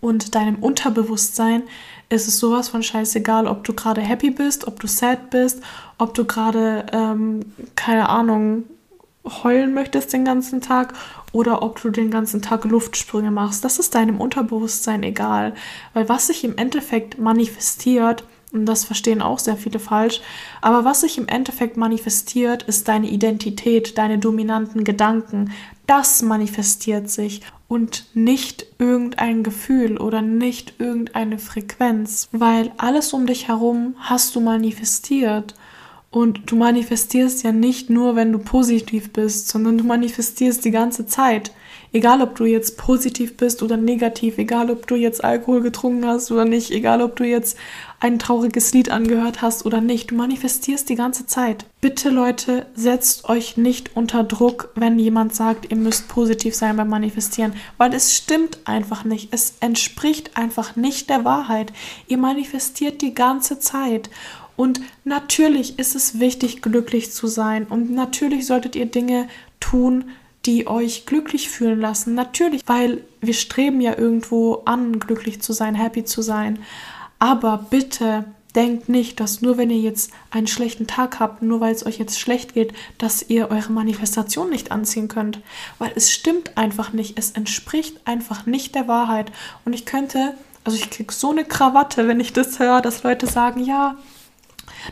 und 0.00 0.34
deinem 0.34 0.56
Unterbewusstsein 0.56 1.62
ist 2.12 2.28
es 2.28 2.38
sowas 2.38 2.68
von 2.68 2.82
scheißegal, 2.82 3.46
ob 3.46 3.64
du 3.64 3.72
gerade 3.72 4.00
happy 4.00 4.30
bist, 4.30 4.66
ob 4.66 4.78
du 4.80 4.86
sad 4.86 5.30
bist, 5.30 5.62
ob 5.98 6.14
du 6.14 6.24
gerade, 6.24 6.84
ähm, 6.92 7.40
keine 7.74 8.08
Ahnung, 8.08 8.64
heulen 9.24 9.72
möchtest 9.72 10.12
den 10.12 10.24
ganzen 10.24 10.60
Tag 10.60 10.94
oder 11.32 11.62
ob 11.62 11.80
du 11.80 11.90
den 11.90 12.10
ganzen 12.10 12.42
Tag 12.42 12.64
Luftsprünge 12.64 13.30
machst. 13.30 13.64
Das 13.64 13.78
ist 13.78 13.94
deinem 13.94 14.20
Unterbewusstsein 14.20 15.02
egal. 15.02 15.54
Weil 15.94 16.08
was 16.08 16.26
sich 16.26 16.44
im 16.44 16.58
Endeffekt 16.58 17.18
manifestiert, 17.18 18.24
und 18.52 18.66
das 18.66 18.84
verstehen 18.84 19.22
auch 19.22 19.38
sehr 19.38 19.56
viele 19.56 19.78
falsch, 19.78 20.20
aber 20.60 20.84
was 20.84 21.00
sich 21.00 21.16
im 21.16 21.28
Endeffekt 21.28 21.78
manifestiert, 21.78 22.64
ist 22.64 22.88
deine 22.88 23.08
Identität, 23.08 23.96
deine 23.96 24.18
dominanten 24.18 24.84
Gedanken. 24.84 25.52
Das 25.86 26.20
manifestiert 26.20 27.08
sich. 27.08 27.40
Und 27.72 28.04
nicht 28.12 28.66
irgendein 28.78 29.42
Gefühl 29.42 29.96
oder 29.96 30.20
nicht 30.20 30.74
irgendeine 30.78 31.38
Frequenz, 31.38 32.28
weil 32.30 32.70
alles 32.76 33.14
um 33.14 33.26
dich 33.26 33.48
herum 33.48 33.96
hast 33.98 34.36
du 34.36 34.40
manifestiert. 34.40 35.54
Und 36.10 36.50
du 36.50 36.56
manifestierst 36.56 37.42
ja 37.42 37.52
nicht 37.52 37.88
nur, 37.88 38.14
wenn 38.14 38.30
du 38.30 38.38
positiv 38.38 39.14
bist, 39.14 39.48
sondern 39.48 39.78
du 39.78 39.84
manifestierst 39.84 40.62
die 40.62 40.70
ganze 40.70 41.06
Zeit. 41.06 41.50
Egal, 41.94 42.20
ob 42.20 42.36
du 42.36 42.44
jetzt 42.44 42.76
positiv 42.76 43.38
bist 43.38 43.62
oder 43.62 43.78
negativ, 43.78 44.36
egal, 44.36 44.70
ob 44.70 44.86
du 44.86 44.94
jetzt 44.94 45.24
Alkohol 45.24 45.62
getrunken 45.62 46.06
hast 46.06 46.30
oder 46.30 46.44
nicht, 46.44 46.72
egal, 46.72 47.00
ob 47.00 47.16
du 47.16 47.24
jetzt 47.24 47.56
ein 48.02 48.18
trauriges 48.18 48.74
Lied 48.74 48.90
angehört 48.90 49.42
hast 49.42 49.64
oder 49.64 49.80
nicht, 49.80 50.10
du 50.10 50.16
manifestierst 50.16 50.88
die 50.88 50.96
ganze 50.96 51.26
Zeit. 51.26 51.66
Bitte 51.80 52.10
Leute, 52.10 52.66
setzt 52.74 53.28
euch 53.28 53.56
nicht 53.56 53.94
unter 53.94 54.24
Druck, 54.24 54.70
wenn 54.74 54.98
jemand 54.98 55.36
sagt, 55.36 55.70
ihr 55.70 55.76
müsst 55.76 56.08
positiv 56.08 56.56
sein 56.56 56.76
beim 56.76 56.88
Manifestieren, 56.88 57.52
weil 57.78 57.94
es 57.94 58.12
stimmt 58.12 58.58
einfach 58.64 59.04
nicht. 59.04 59.28
Es 59.32 59.54
entspricht 59.60 60.36
einfach 60.36 60.74
nicht 60.74 61.10
der 61.10 61.24
Wahrheit. 61.24 61.72
Ihr 62.08 62.18
manifestiert 62.18 63.02
die 63.02 63.14
ganze 63.14 63.60
Zeit. 63.60 64.10
Und 64.56 64.80
natürlich 65.04 65.78
ist 65.78 65.94
es 65.94 66.18
wichtig, 66.18 66.60
glücklich 66.60 67.12
zu 67.12 67.28
sein. 67.28 67.66
Und 67.66 67.92
natürlich 67.92 68.46
solltet 68.46 68.74
ihr 68.74 68.86
Dinge 68.86 69.28
tun, 69.60 70.06
die 70.44 70.66
euch 70.66 71.06
glücklich 71.06 71.48
fühlen 71.48 71.80
lassen. 71.80 72.14
Natürlich, 72.14 72.62
weil 72.66 73.04
wir 73.20 73.34
streben 73.34 73.80
ja 73.80 73.96
irgendwo 73.96 74.62
an, 74.64 74.98
glücklich 74.98 75.40
zu 75.40 75.52
sein, 75.52 75.76
happy 75.76 76.04
zu 76.04 76.20
sein. 76.20 76.58
Aber 77.22 77.66
bitte 77.70 78.24
denkt 78.56 78.88
nicht, 78.88 79.20
dass 79.20 79.42
nur 79.42 79.56
wenn 79.56 79.70
ihr 79.70 79.78
jetzt 79.78 80.10
einen 80.32 80.48
schlechten 80.48 80.88
Tag 80.88 81.20
habt, 81.20 81.40
nur 81.40 81.60
weil 81.60 81.72
es 81.72 81.86
euch 81.86 82.00
jetzt 82.00 82.18
schlecht 82.18 82.52
geht, 82.52 82.74
dass 82.98 83.30
ihr 83.30 83.48
eure 83.48 83.70
Manifestation 83.70 84.50
nicht 84.50 84.72
anziehen 84.72 85.06
könnt. 85.06 85.38
Weil 85.78 85.92
es 85.94 86.10
stimmt 86.10 86.58
einfach 86.58 86.92
nicht. 86.92 87.16
Es 87.16 87.30
entspricht 87.30 88.08
einfach 88.08 88.44
nicht 88.44 88.74
der 88.74 88.88
Wahrheit. 88.88 89.30
Und 89.64 89.72
ich 89.72 89.86
könnte, 89.86 90.34
also 90.64 90.76
ich 90.76 90.90
krieg 90.90 91.12
so 91.12 91.30
eine 91.30 91.44
Krawatte, 91.44 92.08
wenn 92.08 92.18
ich 92.18 92.32
das 92.32 92.58
höre, 92.58 92.80
dass 92.80 93.04
Leute 93.04 93.28
sagen, 93.28 93.62
ja, 93.62 93.94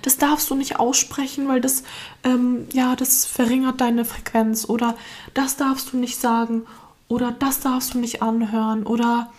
das 0.02 0.16
darfst 0.16 0.48
du 0.50 0.54
nicht 0.54 0.78
aussprechen, 0.78 1.48
weil 1.48 1.60
das, 1.60 1.82
ähm, 2.22 2.68
ja, 2.72 2.94
das 2.94 3.26
verringert 3.26 3.80
deine 3.80 4.04
Frequenz. 4.04 4.68
Oder 4.68 4.96
das 5.34 5.56
darfst 5.56 5.92
du 5.92 5.96
nicht 5.96 6.20
sagen. 6.20 6.62
Oder 7.08 7.32
das 7.32 7.58
darfst 7.58 7.94
du 7.94 7.98
nicht 7.98 8.22
anhören. 8.22 8.86
Oder 8.86 9.32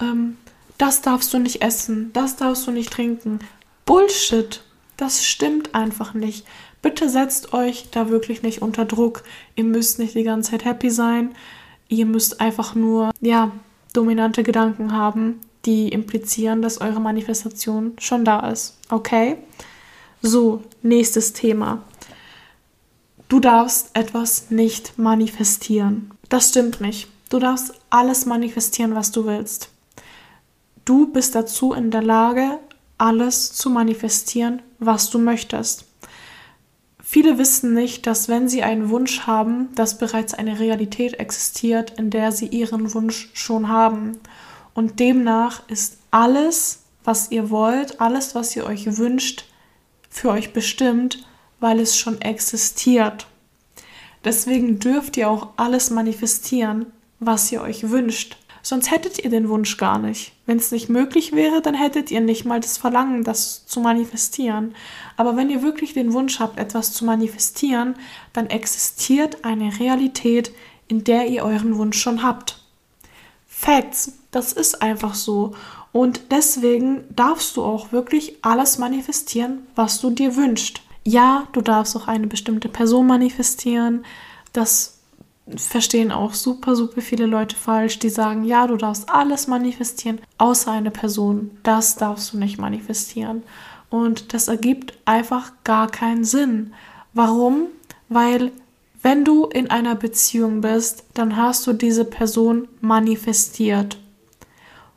ähm, 0.00 0.38
das 0.82 1.00
darfst 1.00 1.32
du 1.32 1.38
nicht 1.38 1.62
essen. 1.62 2.10
Das 2.12 2.34
darfst 2.34 2.66
du 2.66 2.72
nicht 2.72 2.92
trinken. 2.92 3.38
Bullshit. 3.86 4.64
Das 4.96 5.24
stimmt 5.24 5.76
einfach 5.76 6.12
nicht. 6.12 6.44
Bitte 6.82 7.08
setzt 7.08 7.52
euch 7.52 7.90
da 7.92 8.08
wirklich 8.08 8.42
nicht 8.42 8.62
unter 8.62 8.84
Druck. 8.84 9.22
Ihr 9.54 9.62
müsst 9.62 10.00
nicht 10.00 10.16
die 10.16 10.24
ganze 10.24 10.50
Zeit 10.50 10.64
happy 10.64 10.90
sein. 10.90 11.36
Ihr 11.86 12.04
müsst 12.04 12.40
einfach 12.40 12.74
nur, 12.74 13.12
ja, 13.20 13.52
dominante 13.92 14.42
Gedanken 14.42 14.90
haben, 14.90 15.38
die 15.66 15.88
implizieren, 15.88 16.62
dass 16.62 16.80
eure 16.80 17.00
Manifestation 17.00 17.92
schon 18.00 18.24
da 18.24 18.50
ist. 18.50 18.76
Okay? 18.90 19.36
So, 20.20 20.64
nächstes 20.82 21.32
Thema. 21.32 21.84
Du 23.28 23.38
darfst 23.38 23.90
etwas 23.94 24.50
nicht 24.50 24.98
manifestieren. 24.98 26.10
Das 26.28 26.48
stimmt 26.48 26.80
nicht. 26.80 27.06
Du 27.28 27.38
darfst 27.38 27.72
alles 27.88 28.26
manifestieren, 28.26 28.96
was 28.96 29.12
du 29.12 29.26
willst. 29.26 29.71
Du 30.84 31.06
bist 31.12 31.34
dazu 31.34 31.72
in 31.72 31.90
der 31.90 32.02
Lage, 32.02 32.58
alles 32.98 33.52
zu 33.52 33.70
manifestieren, 33.70 34.62
was 34.78 35.10
du 35.10 35.18
möchtest. 35.18 35.84
Viele 37.02 37.36
wissen 37.36 37.74
nicht, 37.74 38.06
dass 38.06 38.28
wenn 38.28 38.48
sie 38.48 38.62
einen 38.62 38.88
Wunsch 38.88 39.26
haben, 39.26 39.68
dass 39.74 39.98
bereits 39.98 40.34
eine 40.34 40.58
Realität 40.58 41.20
existiert, 41.20 41.98
in 41.98 42.10
der 42.10 42.32
sie 42.32 42.46
ihren 42.46 42.94
Wunsch 42.94 43.30
schon 43.34 43.68
haben. 43.68 44.18
Und 44.74 44.98
demnach 44.98 45.68
ist 45.68 45.98
alles, 46.10 46.84
was 47.04 47.30
ihr 47.30 47.50
wollt, 47.50 48.00
alles, 48.00 48.34
was 48.34 48.56
ihr 48.56 48.64
euch 48.64 48.96
wünscht, 48.96 49.44
für 50.08 50.30
euch 50.30 50.52
bestimmt, 50.52 51.26
weil 51.60 51.80
es 51.80 51.96
schon 51.96 52.20
existiert. 52.20 53.26
Deswegen 54.24 54.78
dürft 54.78 55.16
ihr 55.16 55.28
auch 55.28 55.50
alles 55.56 55.90
manifestieren, 55.90 56.86
was 57.18 57.50
ihr 57.52 57.62
euch 57.62 57.90
wünscht. 57.90 58.36
Sonst 58.62 58.90
hättet 58.92 59.18
ihr 59.18 59.28
den 59.28 59.48
Wunsch 59.48 59.76
gar 59.76 59.98
nicht. 59.98 60.32
Wenn 60.46 60.56
es 60.56 60.70
nicht 60.70 60.88
möglich 60.88 61.32
wäre, 61.32 61.60
dann 61.60 61.74
hättet 61.74 62.12
ihr 62.12 62.20
nicht 62.20 62.44
mal 62.44 62.60
das 62.60 62.78
Verlangen, 62.78 63.24
das 63.24 63.66
zu 63.66 63.80
manifestieren. 63.80 64.74
Aber 65.16 65.36
wenn 65.36 65.50
ihr 65.50 65.62
wirklich 65.62 65.94
den 65.94 66.12
Wunsch 66.12 66.38
habt, 66.38 66.58
etwas 66.58 66.92
zu 66.92 67.04
manifestieren, 67.04 67.96
dann 68.32 68.46
existiert 68.46 69.44
eine 69.44 69.78
Realität, 69.80 70.52
in 70.86 71.02
der 71.02 71.28
ihr 71.28 71.44
euren 71.44 71.76
Wunsch 71.76 72.00
schon 72.00 72.22
habt. 72.22 72.62
Facts, 73.48 74.12
das 74.30 74.52
ist 74.52 74.80
einfach 74.80 75.14
so. 75.14 75.54
Und 75.92 76.30
deswegen 76.30 77.04
darfst 77.10 77.56
du 77.56 77.64
auch 77.64 77.92
wirklich 77.92 78.36
alles 78.42 78.78
manifestieren, 78.78 79.66
was 79.74 80.00
du 80.00 80.10
dir 80.10 80.36
wünschst. 80.36 80.80
Ja, 81.04 81.48
du 81.52 81.60
darfst 81.60 81.96
auch 81.96 82.08
eine 82.08 82.28
bestimmte 82.28 82.68
Person 82.68 83.06
manifestieren. 83.06 84.04
Das 84.52 84.91
verstehen 85.56 86.12
auch 86.12 86.34
super, 86.34 86.76
super 86.76 87.00
viele 87.00 87.26
Leute 87.26 87.56
falsch, 87.56 87.98
die 87.98 88.08
sagen, 88.08 88.44
ja, 88.44 88.66
du 88.66 88.76
darfst 88.76 89.08
alles 89.08 89.48
manifestieren, 89.48 90.20
außer 90.38 90.70
eine 90.70 90.90
Person. 90.90 91.50
Das 91.62 91.96
darfst 91.96 92.32
du 92.32 92.38
nicht 92.38 92.58
manifestieren. 92.58 93.42
Und 93.90 94.32
das 94.32 94.48
ergibt 94.48 94.94
einfach 95.04 95.52
gar 95.64 95.90
keinen 95.90 96.24
Sinn. 96.24 96.72
Warum? 97.12 97.66
Weil 98.08 98.52
wenn 99.02 99.24
du 99.24 99.46
in 99.46 99.70
einer 99.70 99.96
Beziehung 99.96 100.60
bist, 100.60 101.04
dann 101.14 101.36
hast 101.36 101.66
du 101.66 101.72
diese 101.72 102.04
Person 102.04 102.68
manifestiert. 102.80 103.98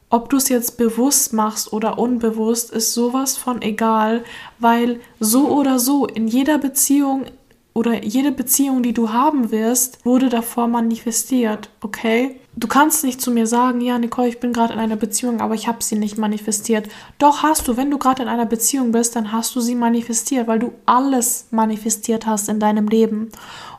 Ob 0.10 0.30
du 0.30 0.38
es 0.38 0.48
jetzt 0.48 0.78
bewusst 0.78 1.34
machst 1.34 1.74
oder 1.74 1.98
unbewusst, 1.98 2.72
ist 2.72 2.94
sowas 2.94 3.36
von 3.36 3.62
egal, 3.64 4.24
weil 4.60 5.02
so 5.20 5.50
oder 5.50 5.80
so 5.80 6.06
in 6.06 6.28
jeder 6.28 6.60
Beziehung 6.60 7.26
oder 7.76 8.06
jede 8.06 8.32
Beziehung, 8.32 8.84
die 8.84 8.94
du 8.94 9.12
haben 9.12 9.52
wirst, 9.52 10.04
wurde 10.06 10.30
davor 10.30 10.70
manifestiert, 10.70 11.70
okay? 11.82 12.40
Du 12.56 12.70
kannst 12.70 13.04
nicht 13.04 13.20
zu 13.20 13.32
mir 13.32 13.48
sagen, 13.48 13.82
ja, 13.82 14.00
Nicole, 14.00 14.30
ich 14.30 14.40
bin 14.40 14.54
gerade 14.54 14.72
in 14.72 14.80
einer 14.80 14.96
Beziehung, 14.96 15.42
aber 15.42 15.56
ich 15.56 15.68
habe 15.68 15.84
sie 15.84 15.98
nicht 15.98 16.18
manifestiert. 16.18 16.88
Doch 17.18 17.44
hast 17.44 17.68
du, 17.68 17.76
wenn 17.76 17.92
du 17.92 17.98
gerade 17.98 18.24
in 18.24 18.30
einer 18.30 18.46
Beziehung 18.46 18.94
bist, 18.94 19.18
dann 19.18 19.34
hast 19.34 19.54
du 19.58 19.60
sie 19.60 19.76
manifestiert, 19.76 20.48
weil 20.48 20.60
du 20.60 20.72
alles 20.86 21.48
manifestiert 21.52 22.26
hast 22.26 22.48
in 22.48 22.62
deinem 22.62 22.88
Leben. 22.88 23.30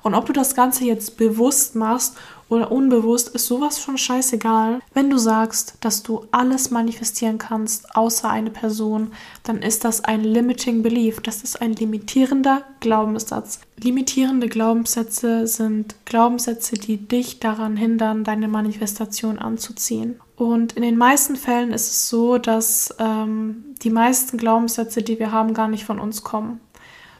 Und 0.02 0.14
ob 0.14 0.26
du 0.26 0.34
das 0.34 0.54
Ganze 0.54 0.84
jetzt 0.84 1.16
bewusst 1.16 1.74
machst 1.74 2.18
oder 2.48 2.70
unbewusst, 2.70 3.28
ist 3.30 3.46
sowas 3.46 3.80
schon 3.80 3.98
scheißegal. 3.98 4.80
Wenn 4.94 5.10
du 5.10 5.18
sagst, 5.18 5.74
dass 5.80 6.02
du 6.02 6.26
alles 6.30 6.70
manifestieren 6.70 7.38
kannst, 7.38 7.96
außer 7.96 8.30
eine 8.30 8.50
Person, 8.50 9.12
dann 9.42 9.58
ist 9.58 9.84
das 9.84 10.04
ein 10.04 10.22
limiting 10.22 10.82
belief. 10.82 11.20
Das 11.20 11.42
ist 11.42 11.60
ein 11.60 11.72
limitierender 11.72 12.62
Glaubenssatz. 12.80 13.60
Limitierende 13.78 14.48
Glaubenssätze 14.48 15.46
sind 15.46 15.96
Glaubenssätze, 16.04 16.76
die 16.76 16.96
dich 16.96 17.40
daran 17.40 17.76
hindern, 17.76 18.24
deine 18.24 18.48
Manifestation 18.48 19.38
anzuziehen. 19.38 20.20
Und 20.36 20.74
in 20.74 20.82
den 20.82 20.98
meisten 20.98 21.36
Fällen 21.36 21.72
ist 21.72 21.90
es 21.90 22.08
so, 22.08 22.38
dass 22.38 22.94
ähm, 22.98 23.64
die 23.82 23.90
meisten 23.90 24.36
Glaubenssätze, 24.36 25.02
die 25.02 25.18
wir 25.18 25.32
haben, 25.32 25.54
gar 25.54 25.68
nicht 25.68 25.84
von 25.84 25.98
uns 25.98 26.22
kommen 26.22 26.60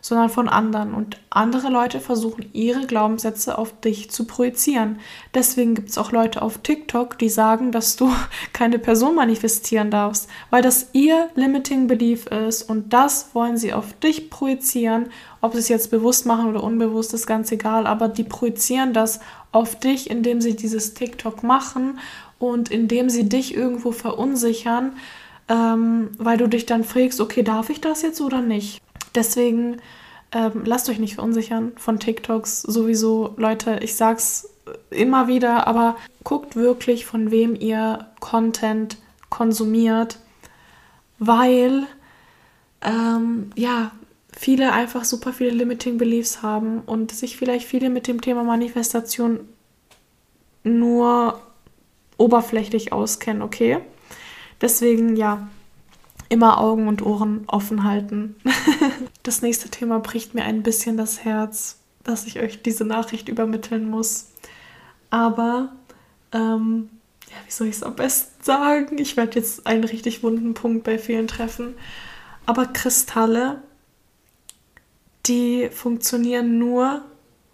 sondern 0.06 0.28
von 0.28 0.48
anderen. 0.48 0.94
Und 0.94 1.16
andere 1.30 1.68
Leute 1.68 1.98
versuchen 1.98 2.48
ihre 2.52 2.86
Glaubenssätze 2.86 3.58
auf 3.58 3.80
dich 3.80 4.08
zu 4.08 4.24
projizieren. 4.24 5.00
Deswegen 5.34 5.74
gibt 5.74 5.88
es 5.88 5.98
auch 5.98 6.12
Leute 6.12 6.42
auf 6.42 6.58
TikTok, 6.58 7.18
die 7.18 7.28
sagen, 7.28 7.72
dass 7.72 7.96
du 7.96 8.12
keine 8.52 8.78
Person 8.78 9.16
manifestieren 9.16 9.90
darfst, 9.90 10.30
weil 10.50 10.62
das 10.62 10.90
ihr 10.92 11.28
Limiting 11.34 11.88
Belief 11.88 12.26
ist 12.26 12.62
und 12.62 12.92
das 12.92 13.34
wollen 13.34 13.56
sie 13.56 13.72
auf 13.72 13.94
dich 13.94 14.30
projizieren. 14.30 15.06
Ob 15.40 15.54
sie 15.54 15.58
es 15.58 15.68
jetzt 15.68 15.90
bewusst 15.90 16.24
machen 16.24 16.50
oder 16.50 16.62
unbewusst, 16.62 17.12
ist 17.12 17.26
ganz 17.26 17.50
egal, 17.50 17.88
aber 17.88 18.06
die 18.06 18.22
projizieren 18.22 18.92
das 18.92 19.18
auf 19.50 19.76
dich, 19.76 20.08
indem 20.08 20.40
sie 20.40 20.54
dieses 20.54 20.94
TikTok 20.94 21.42
machen 21.42 21.98
und 22.38 22.70
indem 22.70 23.10
sie 23.10 23.28
dich 23.28 23.56
irgendwo 23.56 23.90
verunsichern, 23.90 24.92
ähm, 25.48 26.10
weil 26.16 26.38
du 26.38 26.46
dich 26.46 26.64
dann 26.64 26.84
fragst, 26.84 27.20
okay, 27.20 27.42
darf 27.42 27.70
ich 27.70 27.80
das 27.80 28.02
jetzt 28.02 28.20
oder 28.20 28.40
nicht? 28.40 28.80
Deswegen 29.16 29.78
ähm, 30.32 30.62
lasst 30.64 30.88
euch 30.88 30.98
nicht 30.98 31.14
verunsichern 31.14 31.72
von 31.76 31.98
TikToks. 31.98 32.62
Sowieso, 32.62 33.34
Leute, 33.36 33.80
ich 33.82 33.96
sag's 33.96 34.48
immer 34.90 35.28
wieder, 35.28 35.66
aber 35.66 35.96
guckt 36.24 36.56
wirklich, 36.56 37.06
von 37.06 37.30
wem 37.30 37.54
ihr 37.54 38.06
Content 38.20 38.98
konsumiert, 39.30 40.18
weil 41.18 41.86
ähm, 42.82 43.50
ja, 43.54 43.92
viele 44.36 44.72
einfach 44.72 45.04
super 45.04 45.32
viele 45.32 45.50
Limiting 45.50 45.98
Beliefs 45.98 46.42
haben 46.42 46.80
und 46.80 47.12
sich 47.12 47.36
vielleicht 47.36 47.66
viele 47.66 47.90
mit 47.90 48.06
dem 48.06 48.20
Thema 48.20 48.44
Manifestation 48.44 49.40
nur 50.62 51.40
oberflächlich 52.18 52.92
auskennen, 52.92 53.42
okay? 53.42 53.78
Deswegen, 54.60 55.16
ja, 55.16 55.48
immer 56.28 56.58
Augen 56.58 56.88
und 56.88 57.04
Ohren 57.04 57.44
offen 57.46 57.84
halten. 57.84 58.36
das 59.22 59.42
nächste 59.42 59.68
Thema 59.68 60.00
bricht 60.00 60.34
mir 60.34 60.44
ein 60.44 60.62
bisschen 60.62 60.96
das 60.96 61.24
Herz, 61.24 61.78
dass 62.04 62.26
ich 62.26 62.40
euch 62.40 62.62
diese 62.62 62.84
Nachricht 62.84 63.28
übermitteln 63.28 63.88
muss. 63.88 64.28
Aber 65.10 65.72
ähm, 66.32 66.90
ja, 67.28 67.36
wie 67.44 67.50
soll 67.50 67.68
ich 67.68 67.76
es 67.76 67.82
am 67.82 67.96
besten 67.96 68.42
sagen? 68.42 68.98
Ich 68.98 69.16
werde 69.16 69.38
jetzt 69.38 69.66
einen 69.66 69.84
richtig 69.84 70.22
wunden 70.22 70.54
Punkt 70.54 70.84
bei 70.84 70.98
vielen 70.98 71.28
treffen. 71.28 71.74
Aber 72.44 72.66
Kristalle, 72.66 73.62
die 75.26 75.68
funktionieren 75.72 76.58
nur, 76.58 77.04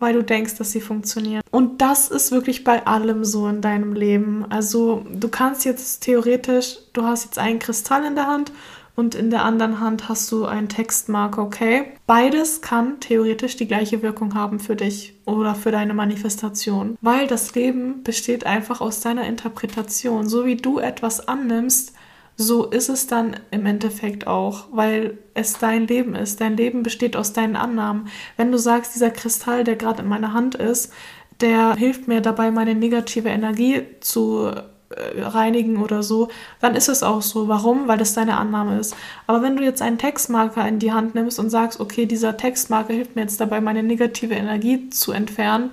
weil 0.02 0.14
du 0.14 0.24
denkst, 0.24 0.56
dass 0.56 0.72
sie 0.72 0.80
funktionieren. 0.80 1.42
Und 1.52 1.80
das 1.80 2.08
ist 2.08 2.32
wirklich 2.32 2.64
bei 2.64 2.84
allem 2.86 3.24
so 3.24 3.46
in 3.46 3.60
deinem 3.60 3.92
Leben. 3.92 4.44
Also 4.50 5.06
du 5.08 5.28
kannst 5.28 5.64
jetzt 5.64 6.00
theoretisch, 6.00 6.78
du 6.92 7.04
hast 7.04 7.24
jetzt 7.24 7.38
einen 7.38 7.60
Kristall 7.60 8.04
in 8.04 8.16
der 8.16 8.26
Hand 8.26 8.50
und 8.96 9.14
in 9.14 9.30
der 9.30 9.44
anderen 9.44 9.78
Hand 9.78 10.08
hast 10.08 10.30
du 10.32 10.44
einen 10.44 10.68
Textmarker, 10.68 11.42
okay? 11.42 11.92
Beides 12.06 12.60
kann 12.60 12.98
theoretisch 12.98 13.56
die 13.56 13.68
gleiche 13.68 14.02
Wirkung 14.02 14.34
haben 14.34 14.58
für 14.58 14.74
dich 14.74 15.14
oder 15.24 15.54
für 15.54 15.70
deine 15.70 15.94
Manifestation, 15.94 16.98
weil 17.00 17.28
das 17.28 17.54
Leben 17.54 18.02
besteht 18.02 18.44
einfach 18.44 18.80
aus 18.80 19.00
deiner 19.00 19.24
Interpretation. 19.24 20.28
So 20.28 20.44
wie 20.44 20.56
du 20.56 20.80
etwas 20.80 21.28
annimmst, 21.28 21.94
so 22.42 22.66
ist 22.66 22.88
es 22.88 23.06
dann 23.06 23.36
im 23.50 23.64
Endeffekt 23.64 24.26
auch, 24.26 24.66
weil 24.72 25.18
es 25.34 25.58
dein 25.58 25.86
Leben 25.86 26.14
ist. 26.14 26.40
Dein 26.40 26.56
Leben 26.56 26.82
besteht 26.82 27.16
aus 27.16 27.32
deinen 27.32 27.56
Annahmen. 27.56 28.08
Wenn 28.36 28.52
du 28.52 28.58
sagst, 28.58 28.94
dieser 28.94 29.10
Kristall, 29.10 29.64
der 29.64 29.76
gerade 29.76 30.02
in 30.02 30.08
meiner 30.08 30.32
Hand 30.32 30.54
ist, 30.54 30.92
der 31.40 31.74
hilft 31.74 32.08
mir 32.08 32.20
dabei, 32.20 32.50
meine 32.50 32.74
negative 32.74 33.28
Energie 33.28 33.82
zu 34.00 34.50
äh, 34.90 35.22
reinigen 35.22 35.78
oder 35.82 36.02
so, 36.02 36.28
dann 36.60 36.74
ist 36.74 36.88
es 36.88 37.02
auch 37.02 37.22
so. 37.22 37.48
Warum? 37.48 37.88
Weil 37.88 37.98
das 37.98 38.14
deine 38.14 38.36
Annahme 38.36 38.78
ist. 38.78 38.94
Aber 39.26 39.42
wenn 39.42 39.56
du 39.56 39.64
jetzt 39.64 39.82
einen 39.82 39.98
Textmarker 39.98 40.66
in 40.68 40.78
die 40.78 40.92
Hand 40.92 41.14
nimmst 41.14 41.38
und 41.38 41.50
sagst, 41.50 41.80
okay, 41.80 42.06
dieser 42.06 42.36
Textmarker 42.36 42.92
hilft 42.92 43.16
mir 43.16 43.22
jetzt 43.22 43.40
dabei, 43.40 43.60
meine 43.60 43.82
negative 43.82 44.34
Energie 44.34 44.90
zu 44.90 45.12
entfernen, 45.12 45.70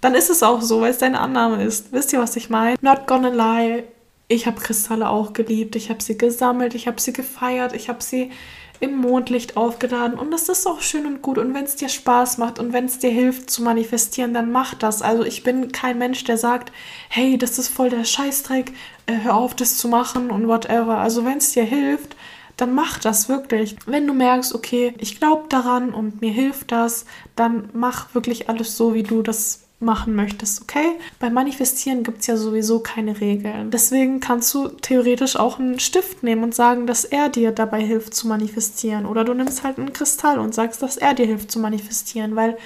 dann 0.00 0.14
ist 0.14 0.30
es 0.30 0.42
auch 0.42 0.62
so, 0.62 0.80
weil 0.80 0.92
es 0.92 0.98
deine 0.98 1.20
Annahme 1.20 1.62
ist. 1.62 1.92
Wisst 1.92 2.12
ihr, 2.12 2.20
was 2.20 2.36
ich 2.36 2.48
meine? 2.48 2.76
Not 2.80 3.06
gonna 3.06 3.28
lie. 3.28 3.84
Ich 4.32 4.46
habe 4.46 4.60
Kristalle 4.60 5.08
auch 5.08 5.32
geliebt. 5.32 5.74
Ich 5.74 5.90
habe 5.90 6.00
sie 6.00 6.16
gesammelt, 6.16 6.76
ich 6.76 6.86
habe 6.86 7.00
sie 7.00 7.12
gefeiert, 7.12 7.74
ich 7.74 7.88
habe 7.88 8.00
sie 8.00 8.30
im 8.78 8.96
Mondlicht 8.96 9.56
aufgeladen 9.56 10.16
und 10.16 10.30
das 10.30 10.48
ist 10.48 10.68
auch 10.68 10.80
schön 10.80 11.04
und 11.04 11.20
gut 11.20 11.36
und 11.36 11.52
wenn 11.52 11.64
es 11.64 11.74
dir 11.74 11.88
Spaß 11.88 12.38
macht 12.38 12.60
und 12.60 12.72
wenn 12.72 12.84
es 12.84 13.00
dir 13.00 13.10
hilft 13.10 13.50
zu 13.50 13.62
manifestieren, 13.62 14.32
dann 14.32 14.52
mach 14.52 14.74
das. 14.74 15.02
Also 15.02 15.24
ich 15.24 15.42
bin 15.42 15.72
kein 15.72 15.98
Mensch, 15.98 16.22
der 16.22 16.38
sagt, 16.38 16.72
hey, 17.08 17.38
das 17.38 17.58
ist 17.58 17.68
voll 17.70 17.90
der 17.90 18.04
Scheißdreck, 18.04 18.72
äh, 19.06 19.16
hör 19.20 19.34
auf, 19.34 19.56
das 19.56 19.76
zu 19.76 19.88
machen 19.88 20.30
und 20.30 20.46
whatever. 20.46 20.98
Also 20.98 21.24
wenn 21.24 21.38
es 21.38 21.50
dir 21.50 21.64
hilft, 21.64 22.14
dann 22.56 22.72
mach 22.72 23.00
das 23.00 23.28
wirklich. 23.28 23.74
Wenn 23.84 24.06
du 24.06 24.14
merkst, 24.14 24.54
okay, 24.54 24.94
ich 24.98 25.18
glaube 25.18 25.46
daran 25.48 25.92
und 25.92 26.20
mir 26.20 26.32
hilft 26.32 26.70
das, 26.70 27.04
dann 27.34 27.68
mach 27.72 28.14
wirklich 28.14 28.48
alles 28.48 28.76
so, 28.76 28.94
wie 28.94 29.02
du 29.02 29.22
das 29.22 29.64
machen 29.80 30.14
möchtest, 30.14 30.60
okay? 30.60 30.98
Beim 31.18 31.32
Manifestieren 31.32 32.02
gibt 32.02 32.20
es 32.20 32.26
ja 32.26 32.36
sowieso 32.36 32.80
keine 32.80 33.20
Regeln. 33.20 33.70
Deswegen 33.70 34.20
kannst 34.20 34.52
du 34.52 34.68
theoretisch 34.68 35.36
auch 35.36 35.58
einen 35.58 35.80
Stift 35.80 36.22
nehmen 36.22 36.44
und 36.44 36.54
sagen, 36.54 36.86
dass 36.86 37.04
er 37.04 37.30
dir 37.30 37.50
dabei 37.50 37.82
hilft 37.82 38.14
zu 38.14 38.28
manifestieren. 38.28 39.06
Oder 39.06 39.24
du 39.24 39.32
nimmst 39.32 39.64
halt 39.64 39.78
einen 39.78 39.94
Kristall 39.94 40.38
und 40.38 40.54
sagst, 40.54 40.82
dass 40.82 40.98
er 40.98 41.14
dir 41.14 41.26
hilft 41.26 41.50
zu 41.50 41.58
manifestieren, 41.58 42.36
weil 42.36 42.58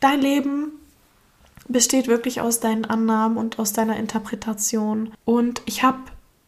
dein 0.00 0.20
Leben 0.22 0.72
besteht 1.68 2.08
wirklich 2.08 2.40
aus 2.40 2.58
deinen 2.58 2.86
Annahmen 2.86 3.36
und 3.36 3.58
aus 3.58 3.74
deiner 3.74 3.96
Interpretation. 3.96 5.12
Und 5.26 5.60
ich 5.66 5.82
habe 5.82 5.98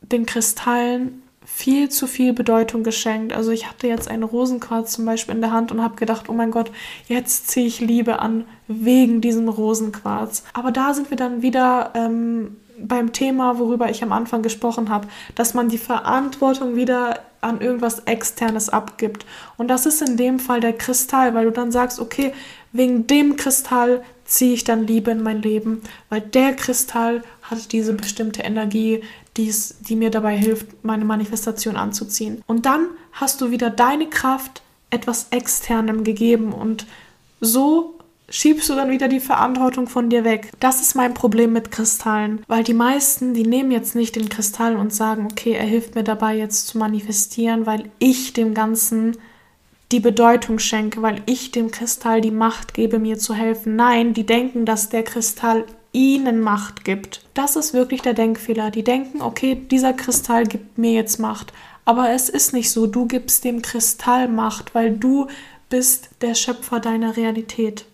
den 0.00 0.24
Kristallen 0.24 1.22
viel 1.50 1.88
zu 1.88 2.06
viel 2.06 2.34
Bedeutung 2.34 2.84
geschenkt. 2.84 3.32
Also 3.32 3.50
ich 3.50 3.68
hatte 3.68 3.88
jetzt 3.88 4.08
einen 4.08 4.22
Rosenquarz 4.22 4.92
zum 4.92 5.04
Beispiel 5.04 5.34
in 5.34 5.40
der 5.40 5.50
Hand 5.50 5.72
und 5.72 5.82
habe 5.82 5.96
gedacht, 5.96 6.28
oh 6.28 6.32
mein 6.32 6.52
Gott, 6.52 6.70
jetzt 7.08 7.48
ziehe 7.48 7.66
ich 7.66 7.80
Liebe 7.80 8.20
an 8.20 8.44
wegen 8.68 9.20
diesem 9.20 9.48
Rosenquarz. 9.48 10.44
Aber 10.52 10.70
da 10.70 10.94
sind 10.94 11.10
wir 11.10 11.16
dann 11.16 11.42
wieder 11.42 11.90
ähm, 11.94 12.58
beim 12.78 13.12
Thema, 13.12 13.58
worüber 13.58 13.90
ich 13.90 14.04
am 14.04 14.12
Anfang 14.12 14.42
gesprochen 14.42 14.88
habe, 14.88 15.08
dass 15.34 15.54
man 15.54 15.68
die 15.68 15.78
Verantwortung 15.78 16.76
wieder 16.76 17.20
an 17.40 17.60
irgendwas 17.60 18.00
Externes 18.00 18.68
abgibt. 18.68 19.26
Und 19.56 19.68
das 19.68 19.86
ist 19.86 20.02
in 20.02 20.16
dem 20.16 20.38
Fall 20.38 20.60
der 20.60 20.74
Kristall, 20.74 21.34
weil 21.34 21.46
du 21.46 21.50
dann 21.50 21.72
sagst, 21.72 21.98
okay, 21.98 22.32
wegen 22.72 23.06
dem 23.06 23.36
Kristall 23.36 24.02
ziehe 24.24 24.54
ich 24.54 24.62
dann 24.62 24.86
Liebe 24.86 25.10
in 25.10 25.22
mein 25.22 25.42
Leben, 25.42 25.82
weil 26.08 26.20
der 26.20 26.54
Kristall 26.54 27.24
hat 27.42 27.72
diese 27.72 27.94
bestimmte 27.94 28.42
Energie, 28.42 29.02
die's, 29.38 29.76
die 29.80 29.96
mir 29.96 30.10
dabei 30.10 30.36
hilft, 30.36 30.84
meine 30.84 31.04
Manifestation 31.04 31.76
anzuziehen. 31.76 32.42
Und 32.46 32.66
dann 32.66 32.88
hast 33.12 33.40
du 33.40 33.50
wieder 33.50 33.70
deine 33.70 34.08
Kraft 34.08 34.62
etwas 34.90 35.28
Externem 35.30 36.04
gegeben 36.04 36.52
und 36.52 36.86
so 37.40 37.94
schiebst 38.30 38.68
du 38.68 38.74
dann 38.74 38.90
wieder 38.90 39.08
die 39.08 39.20
Verantwortung 39.20 39.88
von 39.88 40.10
dir 40.10 40.24
weg. 40.24 40.50
Das 40.60 40.80
ist 40.80 40.94
mein 40.94 41.14
Problem 41.14 41.52
mit 41.52 41.70
Kristallen, 41.70 42.42
weil 42.46 42.62
die 42.62 42.74
meisten, 42.74 43.32
die 43.32 43.46
nehmen 43.46 43.70
jetzt 43.70 43.94
nicht 43.94 44.16
den 44.16 44.28
Kristall 44.28 44.76
und 44.76 44.92
sagen, 44.92 45.28
okay, 45.30 45.52
er 45.52 45.66
hilft 45.66 45.94
mir 45.94 46.04
dabei 46.04 46.36
jetzt 46.36 46.68
zu 46.68 46.78
manifestieren, 46.78 47.64
weil 47.64 47.90
ich 47.98 48.34
dem 48.34 48.54
Ganzen 48.54 49.16
die 49.92 50.00
Bedeutung 50.00 50.58
schenke, 50.58 51.00
weil 51.00 51.22
ich 51.24 51.50
dem 51.50 51.70
Kristall 51.70 52.20
die 52.20 52.30
Macht 52.30 52.74
gebe, 52.74 52.98
mir 52.98 53.18
zu 53.18 53.32
helfen. 53.32 53.76
Nein, 53.76 54.12
die 54.12 54.26
denken, 54.26 54.66
dass 54.66 54.90
der 54.90 55.02
Kristall 55.02 55.64
ihnen 55.92 56.40
Macht 56.40 56.84
gibt. 56.84 57.24
Das 57.34 57.56
ist 57.56 57.74
wirklich 57.74 58.02
der 58.02 58.14
Denkfehler. 58.14 58.70
Die 58.70 58.84
denken, 58.84 59.22
okay, 59.22 59.54
dieser 59.54 59.92
Kristall 59.92 60.44
gibt 60.44 60.78
mir 60.78 60.92
jetzt 60.92 61.18
Macht. 61.18 61.52
Aber 61.84 62.10
es 62.10 62.28
ist 62.28 62.52
nicht 62.52 62.70
so. 62.70 62.86
Du 62.86 63.06
gibst 63.06 63.44
dem 63.44 63.62
Kristall 63.62 64.28
Macht, 64.28 64.74
weil 64.74 64.96
du 64.96 65.28
bist 65.70 66.10
der 66.20 66.34
Schöpfer 66.34 66.80
deiner 66.80 67.16
Realität. 67.16 67.86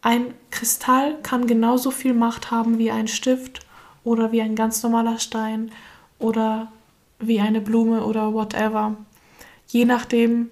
Ein 0.00 0.34
Kristall 0.50 1.16
kann 1.22 1.46
genauso 1.46 1.90
viel 1.90 2.14
Macht 2.14 2.50
haben 2.50 2.78
wie 2.78 2.90
ein 2.90 3.08
Stift 3.08 3.60
oder 4.04 4.32
wie 4.32 4.40
ein 4.40 4.54
ganz 4.54 4.82
normaler 4.82 5.18
Stein 5.18 5.70
oder 6.18 6.72
wie 7.18 7.40
eine 7.40 7.60
Blume 7.60 8.04
oder 8.04 8.32
whatever. 8.32 8.96
Je 9.66 9.84
nachdem, 9.84 10.50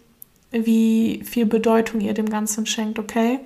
wie 0.50 1.22
viel 1.24 1.46
Bedeutung 1.46 2.00
ihr 2.00 2.14
dem 2.14 2.28
Ganzen 2.28 2.66
schenkt, 2.66 2.98
okay? 2.98 3.40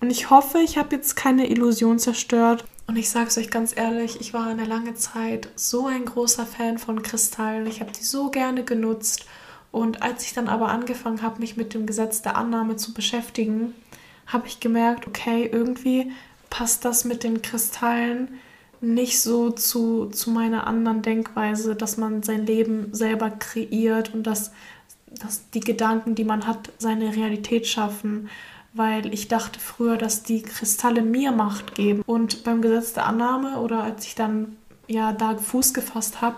Und 0.00 0.10
ich 0.10 0.30
hoffe, 0.30 0.58
ich 0.58 0.78
habe 0.78 0.94
jetzt 0.94 1.16
keine 1.16 1.48
Illusion 1.50 1.98
zerstört. 1.98 2.64
Und 2.86 2.96
ich 2.96 3.10
sage 3.10 3.26
es 3.26 3.36
euch 3.36 3.50
ganz 3.50 3.76
ehrlich, 3.76 4.20
ich 4.20 4.32
war 4.32 4.46
eine 4.46 4.64
lange 4.64 4.94
Zeit 4.94 5.48
so 5.56 5.86
ein 5.86 6.04
großer 6.04 6.46
Fan 6.46 6.78
von 6.78 7.02
Kristallen. 7.02 7.66
Ich 7.66 7.80
habe 7.80 7.92
die 7.92 8.04
so 8.04 8.30
gerne 8.30 8.64
genutzt. 8.64 9.26
Und 9.72 10.02
als 10.02 10.24
ich 10.24 10.32
dann 10.32 10.48
aber 10.48 10.68
angefangen 10.68 11.22
habe, 11.22 11.40
mich 11.40 11.56
mit 11.56 11.74
dem 11.74 11.86
Gesetz 11.86 12.22
der 12.22 12.36
Annahme 12.36 12.76
zu 12.76 12.94
beschäftigen, 12.94 13.74
habe 14.26 14.46
ich 14.46 14.60
gemerkt, 14.60 15.06
okay, 15.06 15.48
irgendwie 15.50 16.12
passt 16.48 16.84
das 16.84 17.04
mit 17.04 17.24
den 17.24 17.42
Kristallen 17.42 18.28
nicht 18.80 19.20
so 19.20 19.50
zu, 19.50 20.06
zu 20.06 20.30
meiner 20.30 20.66
anderen 20.66 21.02
Denkweise, 21.02 21.74
dass 21.74 21.96
man 21.96 22.22
sein 22.22 22.46
Leben 22.46 22.94
selber 22.94 23.30
kreiert 23.30 24.14
und 24.14 24.22
dass, 24.26 24.52
dass 25.10 25.50
die 25.50 25.60
Gedanken, 25.60 26.14
die 26.14 26.24
man 26.24 26.46
hat, 26.46 26.70
seine 26.78 27.14
Realität 27.14 27.66
schaffen. 27.66 28.28
Weil 28.78 29.12
ich 29.12 29.26
dachte 29.26 29.58
früher, 29.58 29.96
dass 29.96 30.22
die 30.22 30.42
Kristalle 30.42 31.02
mir 31.02 31.32
Macht 31.32 31.74
geben. 31.74 32.02
Und 32.06 32.44
beim 32.44 32.62
Gesetz 32.62 32.92
der 32.92 33.06
Annahme 33.06 33.58
oder 33.58 33.82
als 33.82 34.06
ich 34.06 34.14
dann 34.14 34.56
ja 34.86 35.12
da 35.12 35.36
Fuß 35.36 35.74
gefasst 35.74 36.20
habe, 36.20 36.36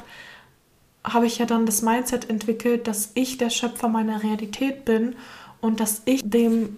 habe 1.04 1.26
ich 1.26 1.36
ja 1.36 1.44
dann 1.44 1.66
das 1.66 1.82
Mindset 1.82 2.30
entwickelt, 2.30 2.86
dass 2.86 3.10
ich 3.12 3.36
der 3.36 3.50
Schöpfer 3.50 3.88
meiner 3.88 4.22
Realität 4.22 4.86
bin 4.86 5.16
und 5.60 5.80
dass 5.80 6.00
ich 6.06 6.22
dem 6.24 6.76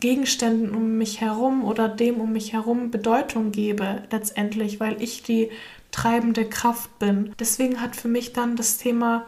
Gegenständen 0.00 0.74
um 0.74 0.96
mich 0.96 1.20
herum 1.20 1.62
oder 1.62 1.88
dem 1.88 2.20
um 2.20 2.32
mich 2.32 2.54
herum 2.54 2.90
Bedeutung 2.90 3.52
gebe, 3.52 4.02
letztendlich, 4.10 4.80
weil 4.80 5.02
ich 5.02 5.22
die 5.22 5.50
treibende 5.90 6.46
Kraft 6.46 6.98
bin. 6.98 7.34
Deswegen 7.38 7.80
hat 7.80 7.96
für 7.96 8.08
mich 8.08 8.32
dann 8.32 8.56
das 8.56 8.78
Thema 8.78 9.26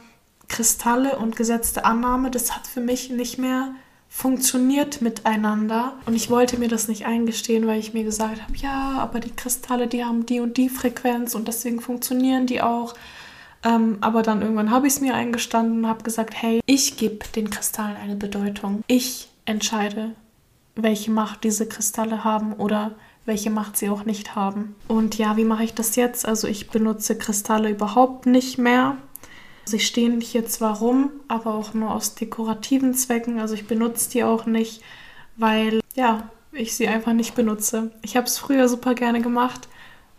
Kristalle 0.49 1.19
und 1.19 1.37
gesetzte 1.37 1.85
Annahme, 1.85 2.31
das 2.31 2.55
hat 2.55 2.67
für 2.67 2.81
mich 2.81 3.11
nicht 3.11 3.39
mehr 3.39 3.75
funktioniert 4.09 5.03
miteinander. 5.03 5.95
Und 6.07 6.15
ich 6.15 6.31
wollte 6.31 6.59
mir 6.59 6.69
das 6.69 6.89
nicht 6.89 7.07
eingestehen, 7.07 7.67
weil 7.67 7.79
ich 7.79 7.95
mir 7.95 8.05
gesagt 8.05 8.43
habe, 8.43 8.57
ja, 8.57 8.99
aber 8.99 9.21
die 9.21 9.35
Kristalle, 9.35 9.87
die 9.87 10.05
haben 10.05 10.27
die 10.27 10.41
und 10.41 10.57
die 10.57 10.69
Frequenz 10.69 11.35
und 11.35 11.49
deswegen 11.49 11.81
funktionieren 11.81 12.47
die 12.47 12.63
auch. 12.63 12.95
Ähm, 13.65 13.99
aber 14.01 14.23
dann 14.23 14.43
irgendwann 14.43 14.71
habe 14.71 14.87
ich 14.87 14.95
es 14.95 15.01
mir 15.01 15.15
eingestanden 15.15 15.81
und 15.81 15.87
habe 15.89 16.05
gesagt, 16.05 16.35
hey, 16.41 16.61
ich 16.67 16.97
gebe 16.97 17.27
den 17.35 17.51
Kristallen 17.51 17.97
eine 17.97 18.17
Bedeutung. 18.17 18.83
Ich 18.87 19.29
entscheide, 19.45 20.13
welche 20.75 21.11
Macht 21.11 21.45
diese 21.45 21.67
Kristalle 21.67 22.25
haben 22.25 22.53
oder 22.55 22.93
welche 23.25 23.51
Macht 23.51 23.77
sie 23.77 23.91
auch 23.91 24.05
nicht 24.05 24.35
haben. 24.37 24.75
Und 24.87 25.19
ja, 25.19 25.37
wie 25.37 25.45
mache 25.45 25.65
ich 25.65 25.75
das 25.75 25.97
jetzt? 25.97 26.27
Also 26.27 26.49
ich 26.49 26.71
benutze 26.71 27.19
Kristalle 27.19 27.69
überhaupt 27.69 28.27
nicht 28.27 28.59
mehr. 28.59 28.97
Sie 29.71 29.81
stehen 29.81 30.21
hier 30.21 30.47
zwar 30.47 30.79
rum, 30.79 31.11
aber 31.29 31.55
auch 31.55 31.75
nur 31.75 31.95
aus 31.95 32.15
dekorativen 32.15 32.95
Zwecken. 32.95 33.39
Also 33.39 33.55
ich 33.55 33.67
benutze 33.67 34.11
die 34.11 34.25
auch 34.25 34.47
nicht, 34.47 34.83
weil 35.37 35.81
ja, 35.95 36.31
ich 36.53 36.75
sie 36.75 36.89
einfach 36.89 37.13
nicht 37.13 37.35
benutze. 37.35 37.93
Ich 38.03 38.17
habe 38.17 38.27
es 38.27 38.39
früher 38.39 38.69
super 38.69 38.95
gerne 38.95 39.21
gemacht, 39.21 39.69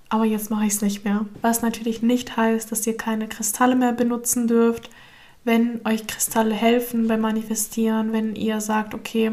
aber 0.09 0.25
jetzt 0.25 0.49
mache 0.49 0.65
ich 0.65 0.73
es 0.73 0.81
nicht 0.81 1.05
mehr. 1.05 1.25
Was 1.41 1.61
natürlich 1.61 2.01
nicht 2.01 2.37
heißt, 2.37 2.71
dass 2.71 2.85
ihr 2.87 2.97
keine 2.97 3.27
Kristalle 3.27 3.75
mehr 3.75 3.93
benutzen 3.93 4.47
dürft. 4.47 4.89
Wenn 5.43 5.81
euch 5.85 6.05
Kristalle 6.07 6.53
helfen 6.53 7.07
beim 7.07 7.21
Manifestieren, 7.21 8.11
wenn 8.11 8.35
ihr 8.35 8.61
sagt, 8.61 8.93
okay, 8.93 9.31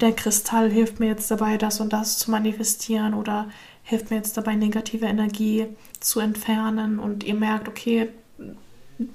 der 0.00 0.12
Kristall 0.12 0.70
hilft 0.70 1.00
mir 1.00 1.06
jetzt 1.06 1.30
dabei, 1.30 1.56
das 1.56 1.80
und 1.80 1.92
das 1.92 2.18
zu 2.18 2.30
manifestieren 2.30 3.14
oder 3.14 3.48
hilft 3.82 4.10
mir 4.10 4.16
jetzt 4.16 4.36
dabei, 4.36 4.54
negative 4.54 5.06
Energie 5.06 5.66
zu 6.00 6.20
entfernen 6.20 6.98
und 6.98 7.24
ihr 7.24 7.34
merkt, 7.34 7.68
okay, 7.68 8.08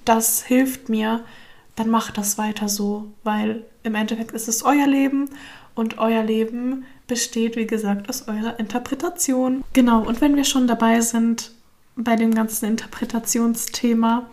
das 0.06 0.44
hilft 0.44 0.90
mir, 0.90 1.24
dann 1.76 1.90
macht 1.90 2.18
das 2.18 2.38
weiter 2.38 2.70
so, 2.70 3.12
weil 3.24 3.66
im 3.84 3.96
Endeffekt 3.96 4.32
ist 4.32 4.48
es 4.48 4.64
euer 4.64 4.88
Leben 4.88 5.30
und 5.74 5.98
euer 5.98 6.24
Leben 6.24 6.86
besteht, 7.08 7.56
wie 7.56 7.68
gesagt, 7.68 8.10
aus 8.10 8.28
eurer 8.28 8.60
Interpretation. 8.60 9.64
Genau, 9.74 10.04
und 10.04 10.22
wenn 10.22 10.36
wir 10.36 10.44
schon 10.44 10.68
dabei 10.68 11.02
sind 11.02 11.52
bei 11.96 12.16
dem 12.16 12.34
ganzen 12.34 12.66
Interpretationsthema, 12.66 14.30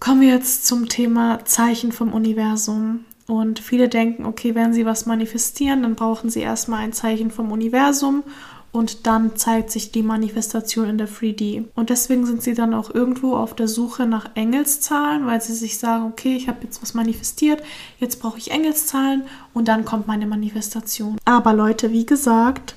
kommen 0.00 0.20
wir 0.20 0.34
jetzt 0.34 0.66
zum 0.66 0.88
Thema 0.88 1.44
Zeichen 1.44 1.92
vom 1.92 2.12
Universum. 2.12 3.04
Und 3.26 3.58
viele 3.58 3.88
denken, 3.88 4.26
okay, 4.26 4.54
wenn 4.54 4.74
sie 4.74 4.84
was 4.84 5.06
manifestieren, 5.06 5.82
dann 5.82 5.94
brauchen 5.94 6.28
sie 6.28 6.40
erstmal 6.40 6.80
ein 6.80 6.92
Zeichen 6.92 7.30
vom 7.30 7.52
Universum 7.52 8.22
und 8.74 9.06
dann 9.06 9.36
zeigt 9.36 9.70
sich 9.70 9.92
die 9.92 10.02
Manifestation 10.02 10.88
in 10.88 10.98
der 10.98 11.08
3D. 11.08 11.66
Und 11.76 11.90
deswegen 11.90 12.26
sind 12.26 12.42
sie 12.42 12.54
dann 12.54 12.74
auch 12.74 12.92
irgendwo 12.92 13.36
auf 13.36 13.54
der 13.54 13.68
Suche 13.68 14.04
nach 14.04 14.30
Engelszahlen, 14.34 15.26
weil 15.26 15.40
sie 15.40 15.54
sich 15.54 15.78
sagen, 15.78 16.06
okay, 16.06 16.34
ich 16.34 16.48
habe 16.48 16.58
jetzt 16.64 16.82
was 16.82 16.92
manifestiert, 16.92 17.62
jetzt 18.00 18.20
brauche 18.20 18.38
ich 18.38 18.50
Engelszahlen 18.50 19.22
und 19.52 19.68
dann 19.68 19.84
kommt 19.84 20.08
meine 20.08 20.26
Manifestation. 20.26 21.18
Aber 21.24 21.52
Leute, 21.52 21.92
wie 21.92 22.04
gesagt, 22.04 22.74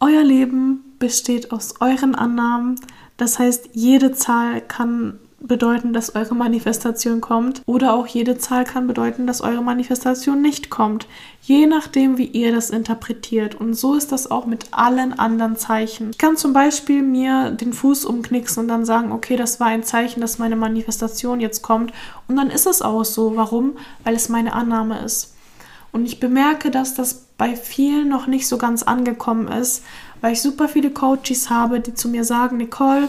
euer 0.00 0.24
Leben 0.24 0.80
besteht 0.98 1.52
aus 1.52 1.74
euren 1.78 2.16
Annahmen. 2.16 2.80
Das 3.16 3.38
heißt, 3.38 3.70
jede 3.74 4.10
Zahl 4.10 4.60
kann 4.60 5.20
bedeuten, 5.42 5.92
dass 5.92 6.14
eure 6.14 6.34
Manifestation 6.34 7.20
kommt 7.20 7.62
oder 7.66 7.94
auch 7.94 8.06
jede 8.06 8.38
Zahl 8.38 8.64
kann 8.64 8.86
bedeuten, 8.86 9.26
dass 9.26 9.40
eure 9.40 9.62
Manifestation 9.62 10.40
nicht 10.40 10.70
kommt. 10.70 11.06
Je 11.42 11.66
nachdem, 11.66 12.18
wie 12.18 12.26
ihr 12.26 12.52
das 12.52 12.70
interpretiert. 12.70 13.54
Und 13.54 13.74
so 13.74 13.94
ist 13.94 14.12
das 14.12 14.30
auch 14.30 14.46
mit 14.46 14.66
allen 14.70 15.18
anderen 15.18 15.56
Zeichen. 15.56 16.10
Ich 16.10 16.18
kann 16.18 16.36
zum 16.36 16.52
Beispiel 16.52 17.02
mir 17.02 17.50
den 17.50 17.72
Fuß 17.72 18.04
umknicksen 18.04 18.62
und 18.62 18.68
dann 18.68 18.84
sagen, 18.84 19.12
okay, 19.12 19.36
das 19.36 19.58
war 19.58 19.66
ein 19.66 19.82
Zeichen, 19.82 20.20
dass 20.20 20.38
meine 20.38 20.56
Manifestation 20.56 21.40
jetzt 21.40 21.62
kommt. 21.62 21.92
Und 22.28 22.36
dann 22.36 22.50
ist 22.50 22.66
es 22.66 22.80
auch 22.80 23.04
so. 23.04 23.36
Warum? 23.36 23.72
Weil 24.04 24.14
es 24.14 24.28
meine 24.28 24.52
Annahme 24.52 25.00
ist. 25.00 25.34
Und 25.90 26.06
ich 26.06 26.20
bemerke, 26.20 26.70
dass 26.70 26.94
das 26.94 27.26
bei 27.36 27.56
vielen 27.56 28.08
noch 28.08 28.26
nicht 28.26 28.46
so 28.48 28.56
ganz 28.56 28.82
angekommen 28.82 29.48
ist, 29.48 29.82
weil 30.20 30.32
ich 30.32 30.40
super 30.40 30.68
viele 30.68 30.90
Coaches 30.90 31.50
habe, 31.50 31.80
die 31.80 31.92
zu 31.92 32.08
mir 32.08 32.24
sagen, 32.24 32.56
Nicole, 32.56 33.08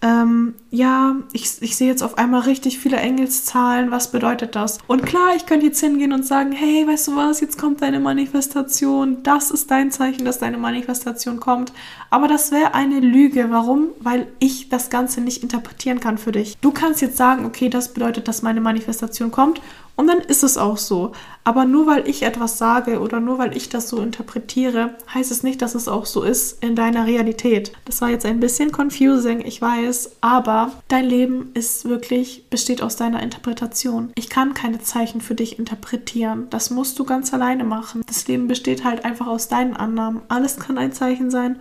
ähm, 0.00 0.54
ja, 0.70 1.16
ich, 1.32 1.60
ich 1.60 1.76
sehe 1.76 1.88
jetzt 1.88 2.02
auf 2.02 2.18
einmal 2.18 2.42
richtig 2.42 2.78
viele 2.78 2.98
Engelszahlen, 2.98 3.90
was 3.90 4.12
bedeutet 4.12 4.54
das? 4.54 4.78
Und 4.86 5.04
klar, 5.04 5.34
ich 5.34 5.44
könnte 5.44 5.66
jetzt 5.66 5.80
hingehen 5.80 6.12
und 6.12 6.24
sagen, 6.24 6.52
hey, 6.52 6.86
weißt 6.86 7.08
du 7.08 7.16
was, 7.16 7.40
jetzt 7.40 7.58
kommt 7.58 7.82
deine 7.82 7.98
Manifestation, 7.98 9.24
das 9.24 9.50
ist 9.50 9.70
dein 9.72 9.90
Zeichen, 9.90 10.24
dass 10.24 10.38
deine 10.38 10.56
Manifestation 10.56 11.40
kommt. 11.40 11.72
Aber 12.10 12.28
das 12.28 12.52
wäre 12.52 12.74
eine 12.74 13.00
Lüge. 13.00 13.50
Warum? 13.50 13.88
Weil 13.98 14.28
ich 14.38 14.68
das 14.68 14.88
Ganze 14.88 15.20
nicht 15.20 15.42
interpretieren 15.42 15.98
kann 15.98 16.16
für 16.16 16.32
dich. 16.32 16.56
Du 16.60 16.70
kannst 16.70 17.02
jetzt 17.02 17.16
sagen, 17.16 17.44
okay, 17.44 17.68
das 17.68 17.92
bedeutet, 17.92 18.28
dass 18.28 18.42
meine 18.42 18.60
Manifestation 18.60 19.32
kommt 19.32 19.60
und 19.98 20.06
dann 20.06 20.20
ist 20.20 20.44
es 20.44 20.56
auch 20.56 20.76
so. 20.76 21.10
Aber 21.42 21.64
nur 21.64 21.88
weil 21.88 22.08
ich 22.08 22.22
etwas 22.22 22.56
sage 22.56 23.00
oder 23.00 23.18
nur 23.18 23.38
weil 23.38 23.56
ich 23.56 23.68
das 23.68 23.88
so 23.88 24.00
interpretiere, 24.00 24.94
heißt 25.12 25.32
es 25.32 25.42
nicht, 25.42 25.60
dass 25.60 25.74
es 25.74 25.88
auch 25.88 26.06
so 26.06 26.22
ist 26.22 26.62
in 26.62 26.76
deiner 26.76 27.04
Realität. 27.04 27.72
Das 27.84 28.00
war 28.00 28.08
jetzt 28.08 28.24
ein 28.24 28.38
bisschen 28.38 28.70
confusing, 28.70 29.40
ich 29.44 29.60
weiß, 29.60 30.18
aber 30.20 30.70
dein 30.86 31.04
Leben 31.04 31.50
ist 31.54 31.88
wirklich, 31.88 32.44
besteht 32.48 32.80
aus 32.80 32.94
deiner 32.94 33.24
Interpretation. 33.24 34.12
Ich 34.14 34.30
kann 34.30 34.54
keine 34.54 34.78
Zeichen 34.78 35.20
für 35.20 35.34
dich 35.34 35.58
interpretieren. 35.58 36.46
Das 36.50 36.70
musst 36.70 36.96
du 37.00 37.04
ganz 37.04 37.34
alleine 37.34 37.64
machen. 37.64 38.02
Das 38.06 38.28
Leben 38.28 38.46
besteht 38.46 38.84
halt 38.84 39.04
einfach 39.04 39.26
aus 39.26 39.48
deinen 39.48 39.76
Annahmen. 39.76 40.22
Alles 40.28 40.60
kann 40.60 40.78
ein 40.78 40.92
Zeichen 40.92 41.32
sein 41.32 41.58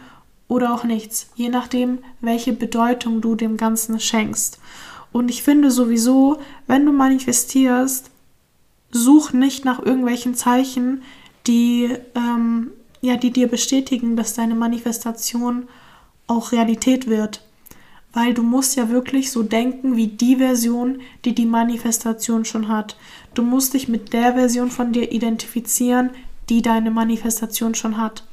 oder 0.48 0.76
auch 0.76 0.84
nichts, 0.84 1.32
je 1.34 1.50
nachdem, 1.50 2.00
welche 2.22 2.54
Bedeutung 2.54 3.20
du 3.20 3.34
dem 3.34 3.58
Ganzen 3.58 4.00
schenkst. 4.00 4.60
Und 5.12 5.30
ich 5.30 5.42
finde 5.42 5.72
sowieso, 5.72 6.38
wenn 6.68 6.86
du 6.86 6.92
manifestierst, 6.92 8.12
such 8.92 9.34
nicht 9.34 9.66
nach 9.66 9.84
irgendwelchen 9.84 10.36
Zeichen, 10.36 11.04
die, 11.46 11.90
ähm, 12.16 12.72
ja, 13.02 13.16
die 13.18 13.32
dir 13.32 13.48
bestätigen, 13.48 14.16
dass 14.16 14.34
deine 14.34 14.56
Manifestation 14.56 15.68
auch 16.28 16.52
Realität 16.52 17.08
wird. 17.08 17.44
Weil 18.14 18.34
du 18.34 18.42
musst 18.42 18.76
ja 18.76 18.90
wirklich 18.90 19.32
so 19.32 19.44
denken 19.44 19.96
wie 19.96 20.08
die 20.08 20.38
Version, 20.38 21.02
die 21.26 21.36
die 21.36 21.46
Manifestation 21.46 22.46
schon 22.46 22.68
hat. 22.68 22.98
Du 23.34 23.44
musst 23.44 23.74
dich 23.74 23.88
mit 23.88 24.14
der 24.14 24.34
Version 24.34 24.72
von 24.72 24.92
dir 24.92 25.12
identifizieren, 25.12 26.12
die 26.50 26.62
deine 26.62 26.92
Manifestation 26.92 27.76
schon 27.76 27.98
hat. 27.98 28.24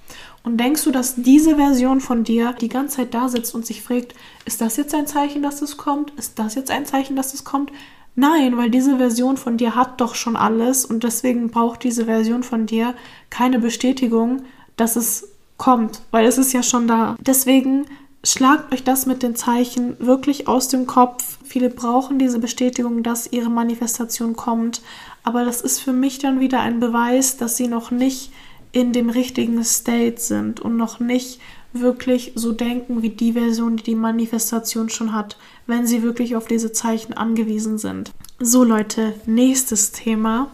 Und 0.44 0.58
denkst 0.58 0.84
du, 0.84 0.90
dass 0.90 1.16
diese 1.16 1.56
Version 1.56 2.00
von 2.00 2.22
dir 2.22 2.52
die 2.52 2.68
ganze 2.68 2.98
Zeit 2.98 3.14
da 3.14 3.28
sitzt 3.28 3.54
und 3.54 3.66
sich 3.66 3.82
fragt, 3.82 4.14
ist 4.44 4.60
das 4.60 4.76
jetzt 4.76 4.94
ein 4.94 5.06
Zeichen, 5.06 5.42
dass 5.42 5.62
es 5.62 5.76
kommt? 5.76 6.10
Ist 6.12 6.38
das 6.38 6.54
jetzt 6.54 6.70
ein 6.70 6.86
Zeichen, 6.86 7.16
dass 7.16 7.34
es 7.34 7.44
kommt? 7.44 7.72
Nein, 8.16 8.56
weil 8.56 8.70
diese 8.70 8.98
Version 8.98 9.36
von 9.36 9.56
dir 9.56 9.74
hat 9.74 10.00
doch 10.00 10.14
schon 10.14 10.36
alles 10.36 10.84
und 10.84 11.02
deswegen 11.02 11.50
braucht 11.50 11.82
diese 11.82 12.04
Version 12.04 12.42
von 12.42 12.66
dir 12.66 12.94
keine 13.28 13.58
Bestätigung, 13.58 14.42
dass 14.76 14.96
es 14.96 15.28
kommt, 15.56 16.02
weil 16.10 16.26
es 16.26 16.38
ist 16.38 16.52
ja 16.52 16.62
schon 16.62 16.86
da. 16.86 17.16
Deswegen 17.20 17.86
schlagt 18.22 18.72
euch 18.72 18.84
das 18.84 19.06
mit 19.06 19.22
den 19.22 19.34
Zeichen 19.34 19.96
wirklich 19.98 20.48
aus 20.48 20.68
dem 20.68 20.86
Kopf. 20.86 21.38
Viele 21.44 21.70
brauchen 21.70 22.18
diese 22.18 22.38
Bestätigung, 22.38 23.02
dass 23.02 23.30
ihre 23.32 23.50
Manifestation 23.50 24.36
kommt, 24.36 24.80
aber 25.24 25.44
das 25.44 25.60
ist 25.60 25.80
für 25.80 25.92
mich 25.92 26.18
dann 26.18 26.40
wieder 26.40 26.60
ein 26.60 26.80
Beweis, 26.80 27.36
dass 27.36 27.56
sie 27.56 27.68
noch 27.68 27.90
nicht 27.90 28.32
in 28.72 28.92
dem 28.92 29.10
richtigen 29.10 29.62
State 29.64 30.20
sind 30.20 30.60
und 30.60 30.76
noch 30.76 31.00
nicht 31.00 31.40
wirklich 31.74 32.32
so 32.36 32.52
denken 32.52 33.02
wie 33.02 33.10
die 33.10 33.32
Version, 33.32 33.76
die 33.76 33.82
die 33.82 33.94
Manifestation 33.94 34.88
schon 34.88 35.12
hat, 35.12 35.36
wenn 35.66 35.86
sie 35.86 36.02
wirklich 36.02 36.36
auf 36.36 36.46
diese 36.46 36.72
Zeichen 36.72 37.12
angewiesen 37.12 37.78
sind. 37.78 38.12
So 38.38 38.64
Leute, 38.64 39.14
nächstes 39.26 39.92
Thema. 39.92 40.50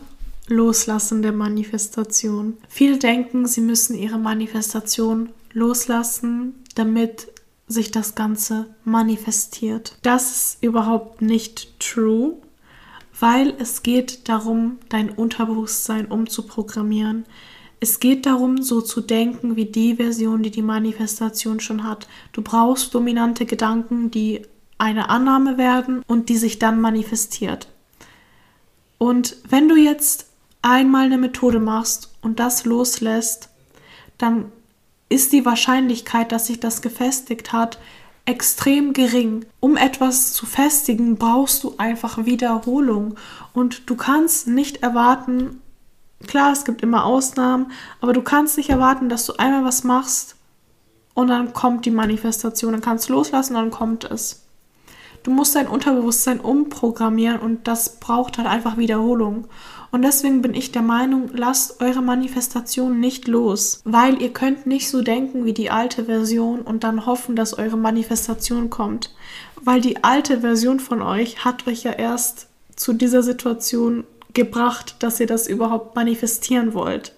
Loslassen 0.49 1.23
der 1.23 1.31
Manifestation. 1.31 2.57
Viele 2.69 2.99
denken, 2.99 3.47
sie 3.47 3.61
müssen 3.61 3.97
ihre 3.97 4.19
Manifestation 4.19 5.29
loslassen, 5.53 6.55
damit 6.75 7.29
sich 7.69 7.93
das 7.93 8.17
Ganze 8.17 8.67
manifestiert. 8.85 9.97
Das 10.03 10.31
ist 10.33 10.63
überhaupt 10.63 11.23
nicht 11.23 11.79
true, 11.79 12.35
weil 13.19 13.55
es 13.59 13.83
geht 13.83 14.29
darum, 14.29 14.79
dein 14.89 15.11
Unterbewusstsein 15.11 16.07
umzuprogrammieren. 16.07 17.27
Es 17.81 17.99
geht 17.99 18.27
darum, 18.27 18.63
so 18.63 18.83
zu 18.83 19.01
denken 19.01 19.57
wie 19.57 19.65
die 19.65 19.97
Version, 19.97 20.43
die 20.43 20.51
die 20.51 20.63
Manifestation 20.63 21.61
schon 21.61 21.85
hat. 21.85 22.07
Du 22.33 22.43
brauchst 22.43 22.95
dominante 22.95 23.47
Gedanken, 23.47 24.11
die 24.11 24.43
eine 24.77 25.09
Annahme 25.09 25.57
werden 25.57 26.03
und 26.07 26.29
die 26.29 26.37
sich 26.37 26.59
dann 26.59 26.81
manifestiert. 26.81 27.69
Und 28.99 29.37
wenn 29.49 29.69
du 29.69 29.77
jetzt 29.77 30.27
einmal 30.61 31.07
eine 31.07 31.17
Methode 31.17 31.59
machst 31.59 32.11
und 32.21 32.39
das 32.39 32.67
loslässt, 32.67 33.49
dann 34.19 34.53
ist 35.09 35.33
die 35.33 35.47
Wahrscheinlichkeit, 35.47 36.33
dass 36.33 36.47
sich 36.49 36.61
das 36.61 36.83
gefestigt 36.83 37.53
hat, 37.53 37.79
extrem 38.27 38.93
gering. 38.93 39.47
Um 39.59 39.77
etwas 39.77 40.35
zu 40.35 40.45
festigen, 40.45 41.17
brauchst 41.17 41.65
du 41.65 41.75
einfach 41.79 42.27
Wiederholung. 42.27 43.17
Und 43.55 43.89
du 43.89 43.97
kannst 43.97 44.47
nicht 44.47 44.83
erwarten, 44.83 45.61
Klar, 46.27 46.53
es 46.53 46.65
gibt 46.65 46.83
immer 46.83 47.05
Ausnahmen, 47.05 47.73
aber 48.01 48.13
du 48.13 48.23
kannst 48.23 48.57
nicht 48.57 48.71
erwarten, 48.71 49.09
dass 49.09 49.27
du 49.27 49.35
einmal 49.35 49.65
was 49.65 49.85
machst 49.85 50.37
und 51.15 51.29
dann 51.29 51.53
kommt 51.53 51.87
die 51.87 51.91
Manifestation. 51.91 52.73
Dann 52.73 52.83
kannst 52.83 53.09
du 53.09 53.15
loslassen, 53.15 53.55
dann 53.55 53.71
kommt 53.71 54.05
es. 54.05 54.47
Du 55.23 55.31
musst 55.31 55.55
dein 55.55 55.69
Unterbewusstsein 55.69 56.41
umprogrammieren 56.41 57.41
und 57.41 57.69
das 57.69 58.01
braucht 58.01 58.39
halt 58.39 58.49
einfach 58.49 58.79
Wiederholung. 58.79 59.49
Und 59.91 60.03
deswegen 60.03 60.41
bin 60.41 60.55
ich 60.55 60.73
der 60.73 60.83
Meinung, 60.83 61.31
lasst 61.35 61.81
eure 61.81 62.01
Manifestation 62.01 63.01
nicht 63.01 63.29
los, 63.29 63.83
weil 63.85 64.23
ihr 64.23 64.33
könnt 64.33 64.67
nicht 64.67 64.89
so 64.89 65.03
denken 65.03 65.45
wie 65.45 65.53
die 65.53 65.71
alte 65.71 66.05
Version 66.05 66.63
und 66.63 66.85
dann 66.85 67.07
hoffen, 67.07 67.37
dass 67.37 67.59
eure 67.59 67.77
Manifestation 67.77 68.71
kommt. 68.71 69.15
Weil 69.63 69.81
die 69.81 70.05
alte 70.05 70.41
Version 70.41 70.81
von 70.81 71.03
euch 71.03 71.45
hat 71.45 71.67
euch 71.67 71.83
ja 71.83 71.93
erst 71.93 72.49
zu 72.77 72.93
dieser 72.93 73.23
Situation 73.23 74.05
gebracht, 74.35 74.97
dass 75.01 75.21
ihr 75.21 75.27
das 75.27 75.47
überhaupt 75.47 75.97
manifestieren 75.97 76.75
wollt. 76.75 77.15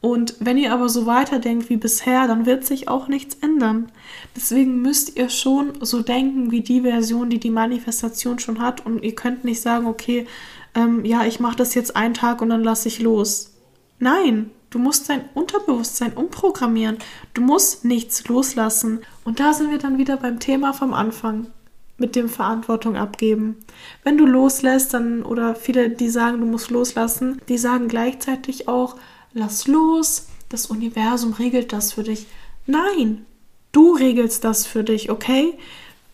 Und 0.00 0.36
wenn 0.40 0.56
ihr 0.56 0.72
aber 0.72 0.88
so 0.88 1.04
weiterdenkt 1.04 1.68
wie 1.68 1.76
bisher, 1.76 2.26
dann 2.26 2.46
wird 2.46 2.64
sich 2.64 2.88
auch 2.88 3.08
nichts 3.08 3.36
ändern. 3.42 3.92
Deswegen 4.34 4.80
müsst 4.80 5.18
ihr 5.18 5.28
schon 5.28 5.72
so 5.82 6.00
denken 6.00 6.50
wie 6.50 6.62
die 6.62 6.80
Version, 6.80 7.28
die 7.28 7.38
die 7.38 7.50
Manifestation 7.50 8.38
schon 8.38 8.60
hat. 8.60 8.86
Und 8.86 9.02
ihr 9.02 9.14
könnt 9.14 9.44
nicht 9.44 9.60
sagen, 9.60 9.86
okay, 9.86 10.26
ähm, 10.74 11.04
ja, 11.04 11.26
ich 11.26 11.38
mache 11.38 11.56
das 11.56 11.74
jetzt 11.74 11.96
einen 11.96 12.14
Tag 12.14 12.40
und 12.40 12.48
dann 12.48 12.64
lasse 12.64 12.88
ich 12.88 13.00
los. 13.00 13.52
Nein, 13.98 14.50
du 14.70 14.78
musst 14.78 15.10
dein 15.10 15.24
Unterbewusstsein 15.34 16.14
umprogrammieren. 16.14 16.96
Du 17.34 17.42
musst 17.42 17.84
nichts 17.84 18.26
loslassen. 18.26 19.00
Und 19.24 19.38
da 19.38 19.52
sind 19.52 19.70
wir 19.70 19.78
dann 19.78 19.98
wieder 19.98 20.16
beim 20.16 20.40
Thema 20.40 20.72
vom 20.72 20.94
Anfang 20.94 21.48
mit 22.00 22.16
dem 22.16 22.28
Verantwortung 22.28 22.96
abgeben. 22.96 23.56
Wenn 24.02 24.18
du 24.18 24.26
loslässt, 24.26 24.94
dann, 24.94 25.22
oder 25.22 25.54
viele, 25.54 25.90
die 25.90 26.08
sagen, 26.08 26.40
du 26.40 26.46
musst 26.46 26.70
loslassen, 26.70 27.40
die 27.48 27.58
sagen 27.58 27.88
gleichzeitig 27.88 28.68
auch, 28.68 28.96
lass 29.32 29.66
los, 29.66 30.28
das 30.48 30.66
Universum 30.66 31.32
regelt 31.32 31.72
das 31.72 31.92
für 31.92 32.02
dich. 32.02 32.26
Nein, 32.66 33.26
du 33.72 33.94
regelst 33.94 34.44
das 34.44 34.66
für 34.66 34.82
dich, 34.82 35.10
okay? 35.10 35.54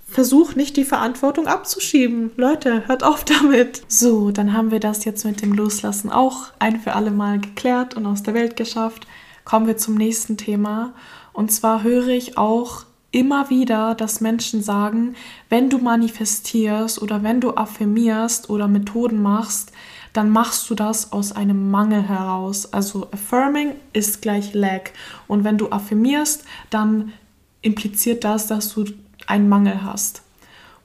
Versuch 0.09 0.55
nicht 0.55 0.77
die 0.77 0.85
Verantwortung 0.85 1.47
abzuschieben. 1.47 2.31
Leute, 2.37 2.87
hört 2.87 3.03
auf 3.03 3.25
damit. 3.25 3.83
So, 3.89 4.31
dann 4.31 4.53
haben 4.53 4.71
wir 4.71 4.81
das 4.81 5.05
jetzt 5.05 5.25
mit 5.25 5.43
dem 5.43 5.53
Loslassen 5.53 6.11
auch 6.11 6.53
ein 6.59 6.81
für 6.81 6.95
alle 6.95 7.11
Mal 7.11 7.41
geklärt 7.41 7.95
und 7.95 8.07
aus 8.07 8.23
der 8.23 8.35
Welt 8.35 8.57
geschafft. 8.57 9.07
Kommen 9.45 9.67
wir 9.67 9.77
zum 9.77 9.95
nächsten 9.95 10.37
Thema. 10.37 10.93
Und 11.33 11.51
zwar 11.51 11.83
höre 11.83 12.09
ich 12.09 12.39
auch 12.39 12.85
immer 13.17 13.49
wieder, 13.49 13.95
dass 13.95 14.21
Menschen 14.21 14.63
sagen, 14.63 15.15
wenn 15.49 15.71
du 15.71 15.79
manifestierst 15.79 17.01
oder 17.01 17.23
wenn 17.23 17.41
du 17.41 17.55
affirmierst 17.57 18.51
oder 18.51 18.69
Methoden 18.69 19.23
machst, 19.23 19.73
dann 20.13 20.29
machst 20.29 20.69
du 20.69 20.75
das 20.75 21.13
aus 21.13 21.33
einem 21.33 21.71
Mangel 21.71 22.03
heraus. 22.03 22.75
Also 22.75 23.09
affirming 23.13 23.73
ist 23.95 24.21
gleich 24.21 24.53
lack. 24.53 24.93
Und 25.29 25.45
wenn 25.45 25.57
du 25.57 25.71
affirmierst, 25.71 26.45
dann 26.69 27.15
impliziert 27.63 28.23
das, 28.23 28.49
dass 28.49 28.75
du 28.75 28.85
einen 29.27 29.49
Mangel 29.49 29.83
hast. 29.83 30.21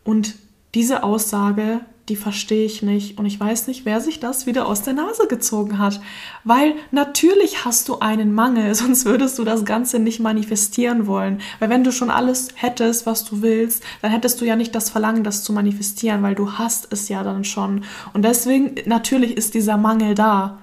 Und 0.06 0.36
diese 0.74 1.04
Aussage 1.04 1.82
die 2.10 2.16
verstehe 2.16 2.66
ich 2.66 2.82
nicht. 2.82 3.18
Und 3.18 3.26
ich 3.26 3.40
weiß 3.40 3.68
nicht, 3.68 3.86
wer 3.86 4.02
sich 4.02 4.20
das 4.20 4.46
wieder 4.46 4.68
aus 4.68 4.82
der 4.82 4.94
Nase 4.94 5.28
gezogen 5.28 5.80
hat. 5.80 6.02
Weil 6.44 6.76
natürlich 6.92 7.64
hast 7.64 7.88
du 7.88 8.00
einen 8.00 8.34
Mangel, 8.34 8.74
sonst 8.76 9.06
würdest 9.06 9.38
du 9.40 9.44
das 9.44 9.66
Ganze 9.66 10.00
nicht 10.00 10.20
manifestieren 10.20 11.08
wollen. 11.08 11.42
Weil 11.60 11.70
wenn 11.70 11.84
du 11.84 11.92
schon 11.92 12.10
alles 12.10 12.50
hättest, 12.56 13.06
was 13.06 13.26
du 13.26 13.42
willst, 13.42 13.84
dann 14.02 14.12
hättest 14.12 14.42
du 14.42 14.46
ja 14.46 14.56
nicht 14.56 14.76
das 14.76 14.90
Verlangen, 14.90 15.24
das 15.24 15.44
zu 15.44 15.54
manifestieren, 15.54 16.24
weil 16.24 16.36
du 16.36 16.54
hast 16.54 16.92
es 16.92 17.10
ja 17.10 17.24
dann 17.24 17.44
schon. 17.44 17.84
Und 18.14 18.24
deswegen, 18.24 18.76
natürlich 18.86 19.38
ist 19.38 19.54
dieser 19.54 19.78
Mangel 19.78 20.16
da. 20.16 20.60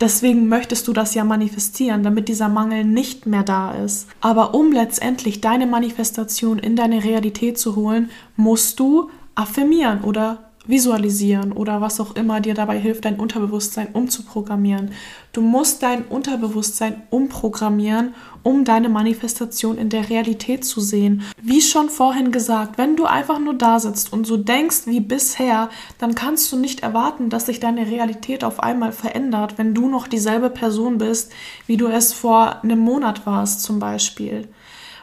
Deswegen 0.00 0.48
möchtest 0.48 0.88
du 0.88 0.94
das 0.94 1.12
ja 1.14 1.24
manifestieren, 1.24 2.02
damit 2.02 2.28
dieser 2.28 2.48
Mangel 2.48 2.84
nicht 2.84 3.26
mehr 3.26 3.42
da 3.42 3.72
ist. 3.72 4.08
Aber 4.22 4.54
um 4.54 4.72
letztendlich 4.72 5.42
deine 5.42 5.66
Manifestation 5.66 6.58
in 6.58 6.74
deine 6.74 7.04
Realität 7.04 7.58
zu 7.58 7.76
holen, 7.76 8.08
musst 8.34 8.80
du 8.80 9.10
affirmieren 9.34 10.02
oder 10.02 10.49
visualisieren 10.70 11.52
oder 11.52 11.80
was 11.80 12.00
auch 12.00 12.14
immer 12.16 12.40
dir 12.40 12.54
dabei 12.54 12.78
hilft, 12.78 13.04
dein 13.04 13.20
Unterbewusstsein 13.20 13.88
umzuprogrammieren. 13.92 14.92
Du 15.32 15.42
musst 15.42 15.82
dein 15.82 16.04
Unterbewusstsein 16.04 17.02
umprogrammieren, 17.10 18.14
um 18.42 18.64
deine 18.64 18.88
Manifestation 18.88 19.76
in 19.76 19.88
der 19.88 20.08
Realität 20.08 20.64
zu 20.64 20.80
sehen. 20.80 21.22
Wie 21.42 21.60
schon 21.60 21.90
vorhin 21.90 22.32
gesagt, 22.32 22.78
wenn 22.78 22.96
du 22.96 23.04
einfach 23.04 23.38
nur 23.38 23.54
da 23.54 23.78
sitzt 23.78 24.12
und 24.12 24.26
so 24.26 24.36
denkst 24.36 24.86
wie 24.86 25.00
bisher, 25.00 25.68
dann 25.98 26.14
kannst 26.14 26.50
du 26.50 26.56
nicht 26.56 26.80
erwarten, 26.80 27.28
dass 27.28 27.46
sich 27.46 27.60
deine 27.60 27.86
Realität 27.86 28.42
auf 28.44 28.60
einmal 28.60 28.92
verändert, 28.92 29.58
wenn 29.58 29.74
du 29.74 29.88
noch 29.88 30.08
dieselbe 30.08 30.50
Person 30.50 30.98
bist, 30.98 31.32
wie 31.66 31.76
du 31.76 31.86
es 31.88 32.12
vor 32.12 32.62
einem 32.62 32.78
Monat 32.78 33.26
warst 33.26 33.62
zum 33.62 33.78
Beispiel. 33.78 34.48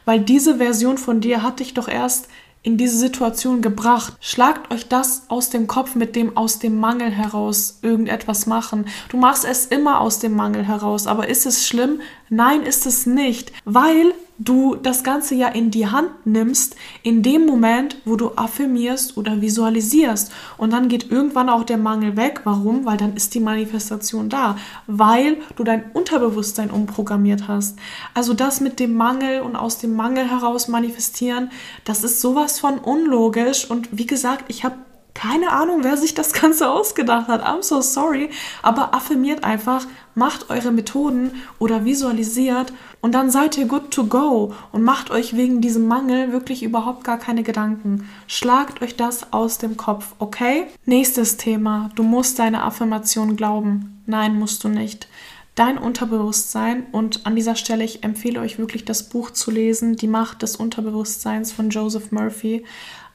Weil 0.05 0.22
diese 0.22 0.55
Version 0.55 0.97
von 0.97 1.20
dir 1.20 1.43
hat 1.43 1.59
dich 1.59 1.74
doch 1.74 1.89
erst 1.89 2.30
in 2.68 2.76
diese 2.76 2.97
Situation 2.97 3.61
gebracht. 3.61 4.18
Schlagt 4.20 4.74
euch 4.74 4.89
das 4.89 5.24
aus 5.30 5.49
dem 5.49 5.68
Kopf 5.68 5.95
mit 5.95 6.18
dem 6.18 6.36
aus 6.36 6.59
dem 6.59 6.78
Mangel 6.82 7.09
heraus 7.09 7.80
irgendetwas 7.82 8.45
machen. 8.45 8.88
Du 9.07 9.15
machst 9.15 9.45
es 9.45 9.68
immer 9.68 10.01
aus 10.01 10.20
dem 10.20 10.36
Mangel 10.36 10.68
heraus, 10.68 11.07
aber 11.07 11.30
ist 11.30 11.45
es 11.45 11.65
schlimm? 11.65 12.01
Nein, 12.28 12.63
ist 12.63 12.86
es 12.86 13.05
nicht, 13.05 13.53
weil 13.63 14.13
du 14.39 14.75
das 14.75 15.03
Ganze 15.03 15.35
ja 15.35 15.47
in 15.47 15.71
die 15.71 15.88
Hand 15.88 16.25
nimmst, 16.25 16.75
in 17.03 17.23
dem 17.23 17.45
Moment, 17.45 17.97
wo 18.05 18.15
du 18.15 18.31
affirmierst 18.35 19.17
oder 19.17 19.41
visualisierst. 19.41 20.31
Und 20.57 20.71
dann 20.71 20.89
geht 20.89 21.11
irgendwann 21.11 21.49
auch 21.49 21.63
der 21.63 21.77
Mangel 21.77 22.17
weg. 22.17 22.41
Warum? 22.43 22.85
Weil 22.85 22.97
dann 22.97 23.15
ist 23.15 23.33
die 23.33 23.39
Manifestation 23.39 24.29
da, 24.29 24.57
weil 24.85 25.38
du 25.55 25.63
dein 25.63 25.91
Unterbewusstsein 25.91 26.69
umprogrammiert 26.69 27.47
hast. 27.47 27.77
Also 28.13 28.33
das 28.33 28.61
mit 28.61 28.79
dem 28.79 28.93
Mangel 28.93 29.41
und 29.41 29.55
aus 29.55 29.79
dem 29.79 29.95
Mangel 29.95 30.29
heraus 30.29 30.67
manifestieren, 30.67 31.51
das 31.83 32.03
ist 32.03 32.21
sowas 32.21 32.59
von 32.59 32.77
unlogisch. 32.79 33.69
Und 33.69 33.97
wie 33.97 34.05
gesagt, 34.05 34.45
ich 34.49 34.63
habe 34.63 34.75
keine 35.17 35.51
Ahnung, 35.51 35.79
wer 35.81 35.97
sich 35.97 36.13
das 36.13 36.31
Ganze 36.31 36.69
ausgedacht 36.69 37.27
hat. 37.27 37.43
I'm 37.43 37.63
so 37.63 37.81
sorry. 37.81 38.29
Aber 38.61 38.93
affirmiert 38.93 39.43
einfach, 39.43 39.88
macht 40.18 40.49
eure 40.49 40.72
Methoden 40.72 41.32
oder 41.59 41.86
visualisiert 41.86 42.74
und 43.01 43.13
dann 43.13 43.30
seid 43.30 43.57
ihr 43.57 43.68
good 43.68 43.91
to 43.91 44.05
go 44.05 44.53
und 44.72 44.84
macht 44.84 45.11
euch 45.11 45.38
wegen 45.38 45.61
diesem 45.61 45.88
Mangel 45.88 46.32
wirklich 46.32 46.63
überhaupt 46.63 47.03
gar 47.03 47.18
keine 47.18 47.43
Gedanken. 47.43 48.09
Schlagt 48.26 48.82
euch 48.82 48.95
das 48.95 49.32
aus 49.32 49.59
dem 49.59 49.78
Kopf, 49.78 50.15
okay? 50.20 50.65
Nächstes 50.86 51.38
Thema. 51.38 51.91
Du 51.95 52.03
musst 52.03 52.39
deine 52.39 52.63
Affirmation 52.63 53.36
glauben. 53.36 54.01
Nein, 54.07 54.38
musst 54.38 54.63
du 54.63 54.70
nicht 54.70 55.07
dein 55.53 55.78
Unterbewusstsein. 55.78 56.88
Und 56.91 57.26
an 57.26 57.36
dieser 57.36 57.55
Stelle, 57.55 57.84
ich 57.84 58.03
empfehle 58.03 58.39
euch 58.39 58.57
wirklich 58.57 58.86
das 58.86 59.09
Buch 59.09 59.32
zu 59.32 59.51
lesen, 59.51 59.95
Die 59.95 60.07
Macht 60.07 60.41
des 60.41 60.55
Unterbewusstseins 60.55 61.51
von 61.51 61.70
Joseph 61.70 62.11
Murphy. 62.11 62.63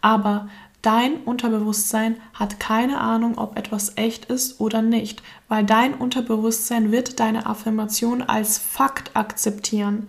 Aber 0.01 0.49
Dein 0.83 1.19
Unterbewusstsein 1.19 2.17
hat 2.35 2.59
keine 2.59 3.01
Ahnung, 3.01 3.39
ob 3.39 3.57
etwas 3.57 3.93
echt 3.97 4.25
ist 4.25 4.61
oder 4.61 4.83
nicht, 4.83 5.23
weil 5.47 5.65
dein 5.65 5.95
Unterbewusstsein 5.95 6.91
wird 6.91 7.21
deine 7.21 7.47
Affirmation 7.47 8.21
als 8.21 8.59
Fakt 8.59 9.15
akzeptieren. 9.15 10.09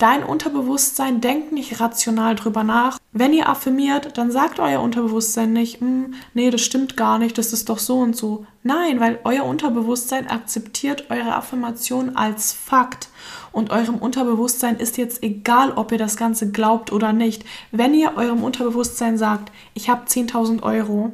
Dein 0.00 0.24
Unterbewusstsein 0.24 1.20
denkt 1.20 1.52
nicht 1.52 1.78
rational 1.78 2.34
drüber 2.34 2.64
nach. 2.64 2.98
Wenn 3.12 3.34
ihr 3.34 3.50
affirmiert, 3.50 4.16
dann 4.16 4.30
sagt 4.30 4.58
euer 4.58 4.80
Unterbewusstsein 4.80 5.52
nicht, 5.52 5.82
hm, 5.82 6.14
nee, 6.32 6.48
das 6.48 6.62
stimmt 6.62 6.96
gar 6.96 7.18
nicht, 7.18 7.36
das 7.36 7.52
ist 7.52 7.68
doch 7.68 7.78
so 7.78 7.98
und 7.98 8.16
so. 8.16 8.46
Nein, 8.62 8.98
weil 8.98 9.18
euer 9.24 9.44
Unterbewusstsein 9.44 10.26
akzeptiert 10.26 11.10
eure 11.10 11.34
Affirmation 11.34 12.16
als 12.16 12.54
Fakt. 12.54 13.10
Und 13.52 13.72
eurem 13.72 13.96
Unterbewusstsein 13.96 14.78
ist 14.78 14.96
jetzt 14.96 15.22
egal, 15.22 15.72
ob 15.72 15.92
ihr 15.92 15.98
das 15.98 16.16
Ganze 16.16 16.50
glaubt 16.50 16.92
oder 16.92 17.12
nicht. 17.12 17.44
Wenn 17.70 17.92
ihr 17.92 18.16
eurem 18.16 18.42
Unterbewusstsein 18.42 19.18
sagt, 19.18 19.52
ich 19.74 19.90
habe 19.90 20.06
10.000 20.06 20.62
Euro, 20.62 21.12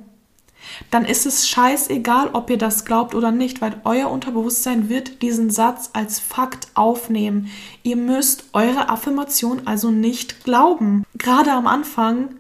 dann 0.91 1.05
ist 1.05 1.27
es 1.27 1.49
scheißegal, 1.49 2.31
ob 2.33 2.51
ihr 2.51 2.59
das 2.59 2.85
glaubt 2.85 3.15
oder 3.15 3.31
nicht, 3.31 3.61
weil 3.61 3.81
euer 3.85 4.11
Unterbewusstsein 4.11 4.89
wird 4.89 5.23
diesen 5.23 5.51
Satz 5.51 5.91
als 5.93 6.19
Fakt 6.19 6.69
aufnehmen. 6.75 7.49
Ihr 7.83 7.97
müsst 7.97 8.45
eure 8.53 8.89
Affirmation 8.89 9.63
also 9.67 9.91
nicht 9.91 10.45
glauben. 10.45 11.05
Gerade 11.19 11.53
am 11.53 11.67
Anfang 11.67 12.37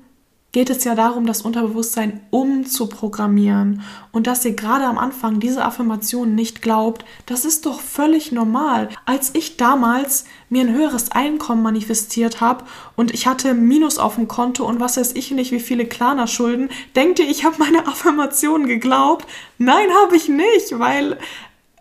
geht 0.52 0.70
es 0.70 0.84
ja 0.84 0.94
darum, 0.94 1.26
das 1.26 1.42
Unterbewusstsein 1.42 2.20
umzuprogrammieren. 2.30 3.82
Und 4.10 4.26
dass 4.26 4.44
ihr 4.44 4.54
gerade 4.54 4.86
am 4.86 4.96
Anfang 4.96 5.38
diese 5.38 5.64
Affirmation 5.64 6.34
nicht 6.34 6.62
glaubt, 6.62 7.04
das 7.26 7.44
ist 7.44 7.66
doch 7.66 7.80
völlig 7.80 8.32
normal. 8.32 8.88
Als 9.04 9.34
ich 9.34 9.58
damals 9.58 10.24
mir 10.48 10.62
ein 10.62 10.72
höheres 10.72 11.12
Einkommen 11.12 11.62
manifestiert 11.62 12.40
habe 12.40 12.64
und 12.94 13.12
ich 13.12 13.26
hatte 13.26 13.52
Minus 13.52 13.98
auf 13.98 14.14
dem 14.14 14.28
Konto 14.28 14.64
und 14.66 14.80
was 14.80 14.96
weiß 14.96 15.12
ich 15.12 15.30
nicht, 15.32 15.52
wie 15.52 15.60
viele 15.60 15.84
Klarner-Schulden, 15.84 16.70
denkt 16.94 17.18
ihr, 17.18 17.28
ich 17.28 17.44
habe 17.44 17.56
meine 17.58 17.86
Affirmation 17.86 18.66
geglaubt? 18.66 19.26
Nein, 19.58 19.88
habe 20.02 20.16
ich 20.16 20.28
nicht, 20.28 20.78
weil 20.78 21.18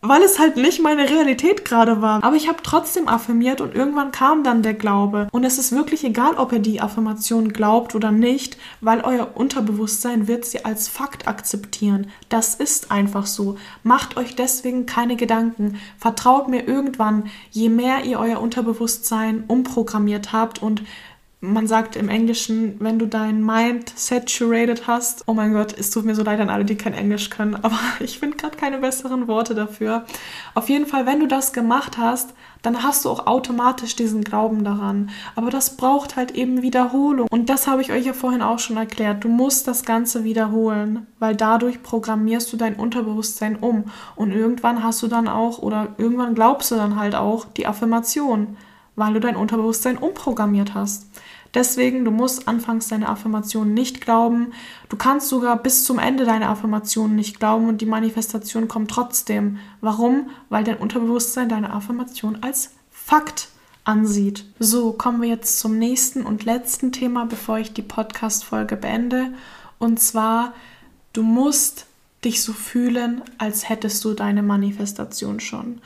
weil 0.08 0.22
es 0.24 0.39
halt 0.39 0.58
nicht 0.58 0.82
meine 0.82 1.10
Realität 1.10 1.66
gerade 1.66 2.01
war. 2.01 2.24
Aber 2.24 2.36
ich 2.36 2.47
habe 2.47 2.60
trotzdem 2.64 3.08
affirmiert 3.08 3.62
und 3.62 3.76
irgendwann 3.76 4.12
kam 4.12 4.43
dann 4.43 4.62
der 4.62 4.74
Glaube. 4.74 5.28
Und 5.32 5.43
es 5.43 5.58
ist 5.58 5.72
wirklich 5.72 6.03
egal, 6.03 6.36
ob 6.36 6.51
ihr 6.51 6.60
die 6.60 6.82
Affirmation 6.82 7.53
glaubt 7.53 7.95
oder 7.95 8.12
nicht, 8.12 8.58
weil 8.82 9.01
euer 9.01 9.32
Unterbewusstsein 9.36 10.28
wird 10.28 10.45
sie 10.45 10.66
als 10.66 10.88
Fakt 10.88 11.28
akzeptieren. 11.28 12.08
Das 12.30 12.56
ist 12.56 12.91
einfach 12.91 13.26
so. 13.26 13.58
Macht 13.84 14.18
euch 14.18 14.36
deswegen 14.36 14.86
keine 14.86 15.16
Gedanken. 15.16 15.80
Vertraut 15.97 16.47
mir 16.47 16.68
irgendwann, 16.68 17.30
je 17.51 17.70
mehr 17.70 18.03
ihr 18.06 18.20
euer 18.20 18.41
Unterbewusstsein 18.41 19.43
umprogrammiert 19.47 20.34
habt 20.34 20.62
und 20.62 20.84
man 21.53 21.67
sagt 21.67 21.95
im 21.95 22.09
Englischen, 22.09 22.75
wenn 22.79 22.99
du 22.99 23.05
dein 23.05 23.43
Mind 23.45 23.91
saturated 23.95 24.87
hast, 24.87 25.23
oh 25.27 25.33
mein 25.33 25.53
Gott, 25.53 25.75
es 25.77 25.89
tut 25.89 26.05
mir 26.05 26.15
so 26.15 26.23
leid 26.23 26.39
an 26.39 26.49
alle, 26.49 26.65
die 26.65 26.75
kein 26.75 26.93
Englisch 26.93 27.29
können, 27.29 27.55
aber 27.61 27.79
ich 27.99 28.19
finde 28.19 28.37
gerade 28.37 28.57
keine 28.57 28.79
besseren 28.79 29.27
Worte 29.27 29.55
dafür. 29.55 30.05
Auf 30.53 30.69
jeden 30.69 30.85
Fall, 30.85 31.05
wenn 31.05 31.19
du 31.19 31.27
das 31.27 31.53
gemacht 31.53 31.97
hast, 31.97 32.33
dann 32.65 32.81
hast 32.81 33.05
du 33.05 33.09
auch 33.09 33.27
automatisch 33.27 33.95
diesen 33.95 34.23
Glauben 34.23 34.63
daran. 34.63 35.11
Aber 35.35 35.51
das 35.51 35.77
braucht 35.77 36.15
halt 36.15 36.31
eben 36.31 36.63
Wiederholung. 36.63 37.27
Und 37.29 37.49
das 37.49 37.67
habe 37.67 37.81
ich 37.81 37.91
euch 37.91 38.05
ja 38.05 38.13
vorhin 38.13 38.41
auch 38.41 38.59
schon 38.59 38.77
erklärt. 38.77 39.23
Du 39.23 39.27
musst 39.27 39.67
das 39.67 39.83
Ganze 39.83 40.23
wiederholen, 40.23 41.05
weil 41.19 41.35
dadurch 41.35 41.83
programmierst 41.83 42.51
du 42.51 42.57
dein 42.57 42.75
Unterbewusstsein 42.75 43.57
um. 43.57 43.85
Und 44.15 44.31
irgendwann 44.31 44.83
hast 44.83 45.03
du 45.03 45.07
dann 45.07 45.27
auch, 45.27 45.59
oder 45.59 45.89
irgendwann 45.97 46.33
glaubst 46.33 46.71
du 46.71 46.75
dann 46.75 46.99
halt 46.99 47.13
auch 47.13 47.45
die 47.45 47.67
Affirmation, 47.67 48.57
weil 48.95 49.13
du 49.13 49.19
dein 49.19 49.35
Unterbewusstsein 49.35 49.97
umprogrammiert 49.97 50.73
hast. 50.73 51.07
Deswegen, 51.56 52.03
du 52.03 52.12
musst 52.12 52.49
anfangs 52.49 52.89
deine 52.89 53.08
Affirmation 53.08 53.74
nicht 53.74 54.01
glauben. 54.01 54.51
Du 54.89 54.97
kannst 54.97 55.30
sogar 55.30 55.56
bis 55.56 55.86
zum 55.86 55.99
Ende 55.99 56.26
deine 56.26 56.49
Affirmation 56.49 57.16
nicht 57.16 57.39
glauben 57.39 57.70
und 57.70 57.80
die 57.80 57.86
Manifestation 57.86 58.68
kommt 58.68 58.91
trotzdem. 58.91 59.58
Warum? 59.80 60.30
Weil 60.49 60.66
dein 60.66 60.78
Unterbewusstsein 60.78 61.47
deine 61.47 61.72
Affirmation 61.72 62.39
als 62.41 62.72
Fakt 62.91 63.47
ansieht. 63.86 64.45
So, 64.60 64.91
kommen 64.91 65.22
wir 65.22 65.30
jetzt 65.30 65.60
zum 65.60 65.80
nächsten 65.80 66.26
und 66.26 66.43
letzten 66.43 66.91
Thema, 66.91 67.26
bevor 67.26 67.58
ich 67.58 67.72
die 67.72 67.84
Podcast-Folge 67.84 68.76
beende. 68.76 69.34
Und 69.80 70.01
zwar, 70.01 70.53
du 71.14 71.24
musst 71.24 71.86
dich 72.26 72.43
so 72.43 72.51
fühlen, 72.51 73.22
als 73.38 73.70
hättest 73.70 74.03
du 74.03 74.14
deine 74.14 74.43
Manifestation 74.43 75.39
schon. 75.39 75.80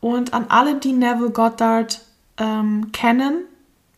Und 0.00 0.32
an 0.32 0.46
alle, 0.48 0.76
die 0.76 0.94
Neville 0.94 1.30
Goddard 1.30 2.00
ähm, 2.38 2.90
kennen 2.92 3.42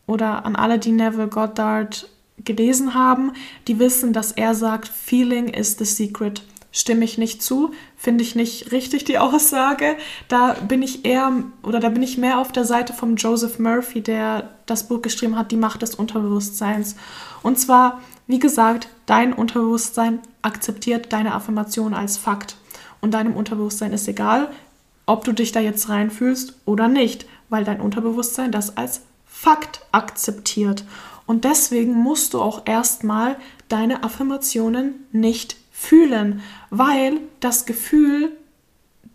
oder 0.05 0.45
an 0.45 0.55
alle, 0.55 0.79
die 0.79 0.91
Neville 0.91 1.27
Goddard 1.27 2.09
gelesen 2.43 2.93
haben, 2.93 3.33
die 3.67 3.79
wissen, 3.79 4.13
dass 4.13 4.31
er 4.31 4.55
sagt, 4.55 4.87
Feeling 4.87 5.47
is 5.47 5.77
the 5.77 5.85
secret. 5.85 6.43
Stimme 6.75 7.05
ich 7.05 7.19
nicht 7.19 7.43
zu, 7.43 7.71
finde 7.95 8.23
ich 8.23 8.35
nicht 8.35 8.71
richtig 8.71 9.03
die 9.03 9.17
Aussage. 9.19 9.95
Da 10.27 10.53
bin 10.53 10.81
ich 10.81 11.05
eher 11.05 11.31
oder 11.61 11.79
da 11.79 11.89
bin 11.89 12.01
ich 12.01 12.17
mehr 12.17 12.39
auf 12.39 12.51
der 12.51 12.65
Seite 12.65 12.93
von 12.93 13.15
Joseph 13.15 13.59
Murphy, 13.59 14.01
der 14.01 14.49
das 14.65 14.87
Buch 14.87 15.01
geschrieben 15.01 15.37
hat, 15.37 15.51
Die 15.51 15.57
Macht 15.57 15.83
des 15.83 15.95
Unterbewusstseins. 15.95 16.95
Und 17.43 17.59
zwar, 17.59 18.01
wie 18.25 18.39
gesagt, 18.39 18.87
dein 19.05 19.33
Unterbewusstsein 19.33 20.19
akzeptiert 20.41 21.13
deine 21.13 21.35
Affirmation 21.35 21.93
als 21.93 22.17
Fakt. 22.17 22.57
Und 23.01 23.13
deinem 23.13 23.35
Unterbewusstsein 23.35 23.93
ist 23.93 24.07
egal, 24.07 24.49
ob 25.05 25.25
du 25.25 25.33
dich 25.33 25.51
da 25.51 25.59
jetzt 25.59 25.89
reinfühlst 25.89 26.55
oder 26.65 26.87
nicht, 26.87 27.27
weil 27.49 27.65
dein 27.65 27.81
Unterbewusstsein 27.81 28.51
das 28.51 28.77
als 28.77 29.01
Fakt 29.43 29.81
akzeptiert. 29.91 30.85
Und 31.25 31.43
deswegen 31.43 31.95
musst 31.95 32.33
du 32.33 32.41
auch 32.41 32.61
erstmal 32.63 33.35
deine 33.67 34.01
Affirmationen 34.05 35.05
nicht 35.11 35.57
fühlen, 35.69 36.39
weil 36.69 37.19
das 37.41 37.65
Gefühl, 37.65 38.37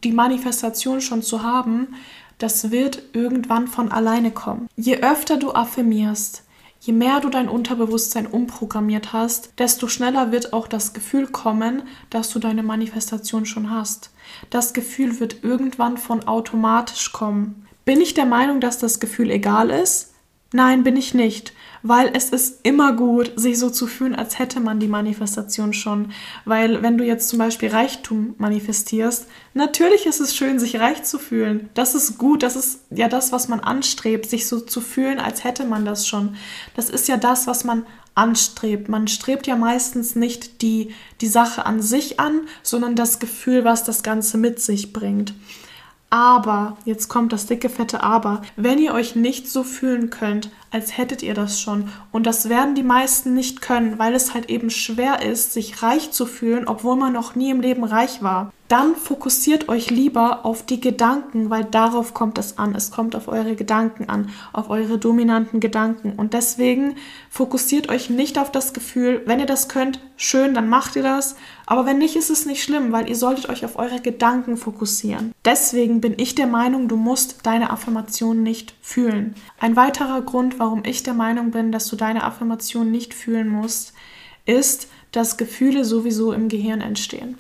die 0.05 0.13
Manifestation 0.13 1.01
schon 1.01 1.23
zu 1.23 1.43
haben, 1.43 1.95
das 2.37 2.71
wird 2.71 3.05
irgendwann 3.15 3.69
von 3.69 3.91
alleine 3.91 4.31
kommen. 4.31 4.69
Je 4.77 4.99
öfter 4.99 5.39
du 5.39 5.53
affirmierst, 5.53 6.43
je 6.81 6.93
mehr 6.93 7.21
du 7.21 7.31
dein 7.31 7.49
Unterbewusstsein 7.49 8.27
umprogrammiert 8.27 9.15
hast, 9.15 9.55
desto 9.57 9.89
schneller 9.89 10.31
wird 10.31 10.53
auch 10.53 10.69
das 10.69 10.93
Gefühl 10.93 11.29
kommen, 11.29 11.85
dass 12.11 12.29
du 12.29 12.39
deine 12.39 12.63
Manifestation 12.63 13.47
schon 13.47 13.71
hast. 13.71 14.11
Das 14.51 14.75
Gefühl 14.75 15.21
wird 15.21 15.43
irgendwann 15.43 15.97
von 15.97 16.29
automatisch 16.29 17.13
kommen. 17.13 17.67
Bin 17.87 18.03
ich 18.03 18.13
der 18.13 18.27
Meinung, 18.27 18.61
dass 18.61 18.77
das 18.77 19.01
Gefühl 19.01 19.31
egal 19.31 19.71
ist? 19.71 20.13
Nein, 20.53 20.83
bin 20.83 20.97
ich 20.97 21.15
nicht 21.15 21.53
weil 21.83 22.11
es 22.15 22.31
ist 22.31 22.61
immer 22.65 22.93
gut, 22.93 23.33
sich 23.37 23.59
so 23.59 23.71
zu 23.71 23.87
fühlen, 23.87 24.15
als 24.15 24.39
hätte 24.39 24.61
man 24.61 24.81
die 24.81 24.89
Manifestation 24.89 25.73
schon. 25.73 26.13
Weil 26.45 26.83
wenn 26.83 26.99
du 26.99 27.05
jetzt 27.05 27.29
zum 27.29 27.39
Beispiel 27.39 27.71
Reichtum 27.71 28.35
manifestierst, 28.39 29.27
natürlich 29.55 30.07
ist 30.07 30.21
es 30.21 30.37
schön, 30.37 30.59
sich 30.59 30.81
reich 30.81 31.05
zu 31.05 31.19
fühlen. 31.19 31.71
Das 31.75 31.95
ist 31.95 32.19
gut, 32.19 32.43
das 32.43 32.57
ist 32.57 32.81
ja 32.91 33.09
das, 33.09 33.33
was 33.33 33.49
man 33.49 33.61
anstrebt, 33.61 34.29
sich 34.29 34.47
so 34.47 34.61
zu 34.61 34.81
fühlen, 34.81 35.19
als 35.19 35.45
hätte 35.45 35.65
man 35.65 35.85
das 35.85 36.07
schon. 36.07 36.37
Das 36.75 36.91
ist 36.91 37.09
ja 37.09 37.17
das, 37.17 37.47
was 37.47 37.65
man 37.65 37.87
anstrebt. 38.15 38.89
Man 38.89 39.07
strebt 39.07 39.47
ja 39.47 39.57
meistens 39.57 40.17
nicht 40.17 40.63
die, 40.63 40.95
die 41.21 41.29
Sache 41.29 41.67
an 41.67 41.81
sich 41.81 42.19
an, 42.19 42.41
sondern 42.63 42.97
das 42.97 43.21
Gefühl, 43.21 43.65
was 43.65 43.85
das 43.85 44.03
Ganze 44.03 44.39
mit 44.39 44.61
sich 44.61 44.93
bringt. 44.93 45.35
Aber, 46.11 46.79
jetzt 46.87 47.09
kommt 47.09 47.35
das 47.35 47.47
dicke, 47.47 47.69
fette 47.69 48.03
Aber, 48.03 48.41
wenn 48.57 48.79
ihr 48.79 48.95
euch 48.95 49.15
nicht 49.15 49.49
so 49.49 49.63
fühlen 49.63 50.09
könnt, 50.09 50.51
als 50.71 50.97
hättet 50.97 51.23
ihr 51.23 51.35
das 51.35 51.61
schon, 51.61 51.91
und 52.13 52.27
das 52.27 52.49
werden 52.49 52.75
die 52.75 52.83
meisten 52.83 53.35
nicht 53.35 53.61
können, 53.61 53.99
weil 53.99 54.15
es 54.15 54.33
halt 54.33 54.49
eben 54.49 54.71
schwer 54.71 55.23
ist, 55.23 55.53
sich 55.53 55.83
reich 55.83 56.11
zu 56.11 56.25
fühlen, 56.25 56.67
obwohl 56.67 56.97
man 56.97 57.13
noch 57.13 57.35
nie 57.35 57.51
im 57.51 57.61
Leben 57.61 57.85
reich 57.85 58.23
war, 58.23 58.53
dann 58.69 58.97
fokussiert 58.97 59.71
euch 59.71 59.91
lieber 59.91 60.45
auf 60.45 60.65
die 60.65 60.79
Gedanken, 60.81 61.49
weil 61.49 61.65
darauf 61.65 62.13
kommt 62.13 62.37
es 62.37 62.59
an. 62.59 62.75
Es 62.75 62.91
kommt 62.91 63.17
auf 63.17 63.27
eure 63.27 63.57
Gedanken 63.57 64.11
an, 64.11 64.29
auf 64.53 64.69
eure 64.69 64.99
dominanten 64.99 65.59
Gedanken. 65.59 66.13
Und 66.13 66.35
deswegen 66.35 66.97
fokussiert 67.31 67.89
euch 67.89 68.11
nicht 68.11 68.39
auf 68.39 68.53
das 68.53 68.75
Gefühl, 68.75 69.23
wenn 69.25 69.41
ihr 69.41 69.47
das 69.47 69.71
könnt, 69.71 70.01
schön, 70.17 70.53
dann 70.53 70.69
macht 70.69 70.97
ihr 70.97 71.03
das. 71.03 71.37
Aber 71.65 71.87
wenn 71.87 71.97
nicht, 71.97 72.15
ist 72.15 72.29
es 72.29 72.45
nicht 72.45 72.63
schlimm, 72.63 72.93
weil 72.93 73.09
ihr 73.09 73.17
solltet 73.17 73.49
euch 73.49 73.65
auf 73.65 73.79
eure 73.79 74.01
Gedanken 74.01 74.59
fokussieren. 74.59 75.33
Deswegen 75.47 76.03
bin 76.03 76.15
ich 76.19 76.35
der 76.35 76.47
Meinung, 76.47 76.89
du 76.89 76.97
musst 76.97 77.47
deine 77.47 77.71
Affirmation 77.71 78.43
nicht 78.43 78.75
fühlen. 78.83 79.35
Ein 79.59 79.77
weiterer 79.77 80.21
Grund, 80.21 80.59
warum 80.59 80.83
ich 80.85 81.03
der 81.03 81.15
Meinung 81.15 81.53
bin, 81.53 81.73
dass 81.73 81.89
du 81.89 81.97
deine 81.97 82.23
Affirmation 82.23 82.91
nicht 82.91 83.15
fühlen 83.15 83.49
musst, 83.49 83.95
ist, 84.45 84.89
dass 85.13 85.39
Gefühle 85.39 85.87
sowieso 85.87 86.33
im 86.33 86.51
Gehirn 86.51 86.83
entstehen. 86.83 87.39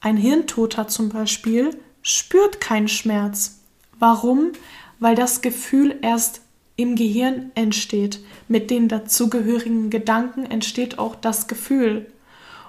Ein 0.00 0.16
Hirntoter 0.16 0.86
zum 0.88 1.08
Beispiel 1.08 1.76
spürt 2.02 2.60
keinen 2.60 2.88
Schmerz. 2.88 3.58
Warum? 3.98 4.52
Weil 5.00 5.16
das 5.16 5.40
Gefühl 5.40 5.96
erst 6.02 6.40
im 6.76 6.94
Gehirn 6.94 7.50
entsteht. 7.56 8.20
Mit 8.46 8.70
den 8.70 8.86
dazugehörigen 8.86 9.90
Gedanken 9.90 10.46
entsteht 10.46 10.98
auch 10.98 11.16
das 11.16 11.48
Gefühl. 11.48 12.06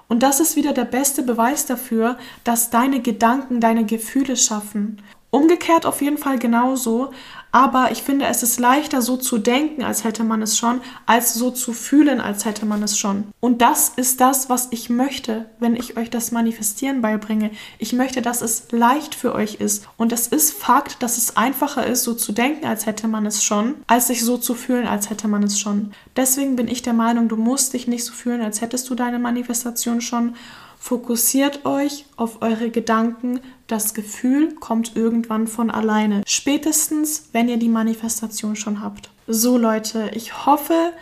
Und 0.07 0.23
das 0.23 0.39
ist 0.39 0.55
wieder 0.55 0.73
der 0.73 0.85
beste 0.85 1.21
Beweis 1.21 1.67
dafür, 1.67 2.17
dass 2.43 2.71
deine 2.71 3.01
Gedanken 3.01 3.61
deine 3.61 3.85
Gefühle 3.85 4.35
schaffen. 4.35 4.99
Umgekehrt 5.29 5.85
auf 5.85 6.01
jeden 6.01 6.17
Fall 6.17 6.39
genauso, 6.39 7.11
aber 7.51 7.91
ich 7.91 8.03
finde, 8.03 8.25
es 8.25 8.43
ist 8.43 8.59
leichter 8.59 9.01
so 9.01 9.17
zu 9.17 9.37
denken, 9.39 9.83
als 9.83 10.03
hätte 10.03 10.23
man 10.23 10.41
es 10.41 10.57
schon, 10.57 10.81
als 11.05 11.33
so 11.33 11.49
zu 11.49 11.73
fühlen, 11.73 12.21
als 12.21 12.45
hätte 12.45 12.65
man 12.65 12.83
es 12.83 12.97
schon. 12.97 13.25
Und 13.39 13.61
das 13.61 13.89
ist 13.95 14.21
das, 14.21 14.49
was 14.49 14.67
ich 14.71 14.89
möchte, 14.89 15.49
wenn 15.59 15.75
ich 15.75 15.97
euch 15.97 16.09
das 16.09 16.31
Manifestieren 16.31 17.01
beibringe. 17.01 17.51
Ich 17.79 17.93
möchte, 17.93 18.21
dass 18.21 18.41
es 18.41 18.71
leicht 18.71 19.15
für 19.15 19.33
euch 19.33 19.55
ist. 19.55 19.87
Und 19.97 20.11
es 20.11 20.27
ist 20.27 20.53
Fakt, 20.53 21.01
dass 21.01 21.17
es 21.17 21.37
einfacher 21.37 21.87
ist, 21.87 22.03
so 22.03 22.13
zu 22.13 22.33
denken, 22.33 22.65
als 22.65 22.85
hätte 22.85 23.07
man 23.07 23.25
es 23.25 23.43
schon, 23.43 23.75
als 23.87 24.07
sich 24.07 24.23
so 24.23 24.37
zu 24.37 24.53
fühlen, 24.53 24.87
als 24.87 25.09
hätte 25.09 25.27
man 25.27 25.41
es 25.41 25.59
schon. 25.59 25.91
Deswegen 26.15 26.55
bin 26.55 26.67
ich 26.67 26.83
der 26.83 26.93
Meinung, 26.93 27.29
du 27.29 27.35
musst 27.35 27.73
dich 27.73 27.87
nicht 27.87 28.05
so 28.05 28.13
fühlen, 28.13 28.41
als 28.41 28.61
hättest 28.61 28.89
du 28.89 28.95
deine 28.95 29.19
Manifestation 29.19 30.01
schon 30.01 30.35
Fokussiert 30.81 31.65
euch 31.65 32.05
auf 32.15 32.41
eure 32.41 32.69
Gedanken. 32.69 33.41
Das 33.67 33.93
Gefühl 33.93 34.55
kommt 34.55 34.95
irgendwann 34.95 35.45
von 35.47 35.69
alleine. 35.69 36.23
Spätestens, 36.25 37.29
wenn 37.33 37.49
ihr 37.49 37.57
die 37.57 37.67
Manifestation 37.67 38.55
schon 38.55 38.81
habt. 38.81 39.09
So 39.27 39.57
Leute, 39.57 40.09
ich 40.15 40.45
hoffe, 40.45 40.93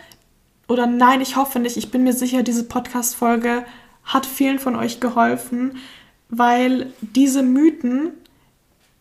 oder 0.68 0.88
nein, 0.88 1.22
ich 1.22 1.36
hoffe 1.36 1.60
nicht, 1.60 1.78
ich 1.78 1.92
bin 1.92 2.04
mir 2.04 2.14
sicher, 2.14 2.42
diese 2.42 2.64
Podcast-Folge 2.64 3.66
hat 4.04 4.26
vielen 4.26 4.58
von 4.58 4.76
euch 4.76 5.00
geholfen, 5.00 5.78
weil 6.30 6.92
diese 7.02 7.44
Mythen, 7.44 8.14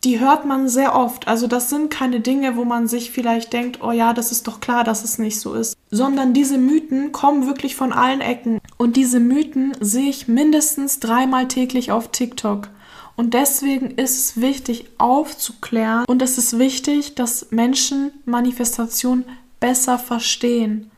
die 0.06 0.20
hört 0.20 0.46
man 0.46 0.68
sehr 0.68 0.94
oft. 0.94 1.26
Also 1.26 1.48
das 1.48 1.68
sind 1.68 1.90
keine 1.90 2.20
Dinge, 2.20 2.54
wo 2.54 2.64
man 2.64 2.86
sich 2.86 3.10
vielleicht 3.10 3.52
denkt, 3.52 3.82
oh 3.82 3.90
ja, 3.90 4.14
das 4.14 4.30
ist 4.30 4.46
doch 4.46 4.60
klar, 4.60 4.84
dass 4.84 5.02
es 5.02 5.18
nicht 5.18 5.40
so 5.40 5.54
ist. 5.54 5.76
Sondern 5.90 6.32
diese 6.32 6.58
Mythen 6.58 7.10
kommen 7.10 7.48
wirklich 7.48 7.74
von 7.74 7.92
allen 7.92 8.20
Ecken. 8.20 8.60
Und 8.76 8.94
diese 8.94 9.18
Mythen 9.18 9.76
sehe 9.80 10.08
ich 10.08 10.28
mindestens 10.28 11.00
dreimal 11.00 11.48
täglich 11.48 11.90
auf 11.90 12.12
TikTok. 12.12 12.68
Und 13.16 13.34
deswegen 13.34 13.90
ist 13.90 14.16
es 14.16 14.40
wichtig 14.40 14.86
aufzuklären 14.98 16.04
und 16.06 16.22
es 16.22 16.38
ist 16.38 16.56
wichtig, 16.56 17.16
dass 17.16 17.50
Menschen 17.50 18.12
Manifestation 18.26 19.24
besser 19.58 19.98
verstehen 19.98 20.92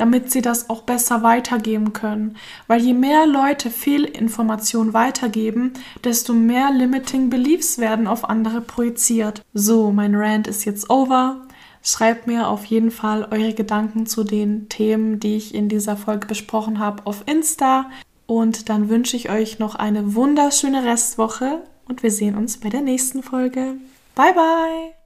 damit 0.00 0.32
sie 0.32 0.40
das 0.40 0.70
auch 0.70 0.82
besser 0.82 1.22
weitergeben 1.22 1.92
können. 1.92 2.36
Weil 2.66 2.80
je 2.80 2.94
mehr 2.94 3.26
Leute 3.26 3.68
Fehlinformationen 3.68 4.94
weitergeben, 4.94 5.74
desto 6.02 6.32
mehr 6.32 6.70
Limiting 6.72 7.28
Beliefs 7.28 7.78
werden 7.78 8.06
auf 8.06 8.28
andere 8.28 8.62
projiziert. 8.62 9.44
So, 9.52 9.92
mein 9.92 10.14
Rant 10.14 10.46
ist 10.46 10.64
jetzt 10.64 10.88
over. 10.88 11.42
Schreibt 11.82 12.26
mir 12.26 12.48
auf 12.48 12.64
jeden 12.64 12.90
Fall 12.90 13.28
eure 13.30 13.52
Gedanken 13.52 14.06
zu 14.06 14.24
den 14.24 14.70
Themen, 14.70 15.20
die 15.20 15.36
ich 15.36 15.54
in 15.54 15.68
dieser 15.68 15.98
Folge 15.98 16.26
besprochen 16.26 16.78
habe, 16.78 17.06
auf 17.06 17.24
Insta. 17.26 17.90
Und 18.26 18.70
dann 18.70 18.88
wünsche 18.88 19.16
ich 19.16 19.28
euch 19.28 19.58
noch 19.58 19.74
eine 19.74 20.14
wunderschöne 20.14 20.84
Restwoche 20.84 21.62
und 21.86 22.02
wir 22.02 22.10
sehen 22.10 22.36
uns 22.36 22.58
bei 22.58 22.70
der 22.70 22.80
nächsten 22.80 23.22
Folge. 23.22 23.74
Bye 24.14 24.32
bye! 24.32 24.99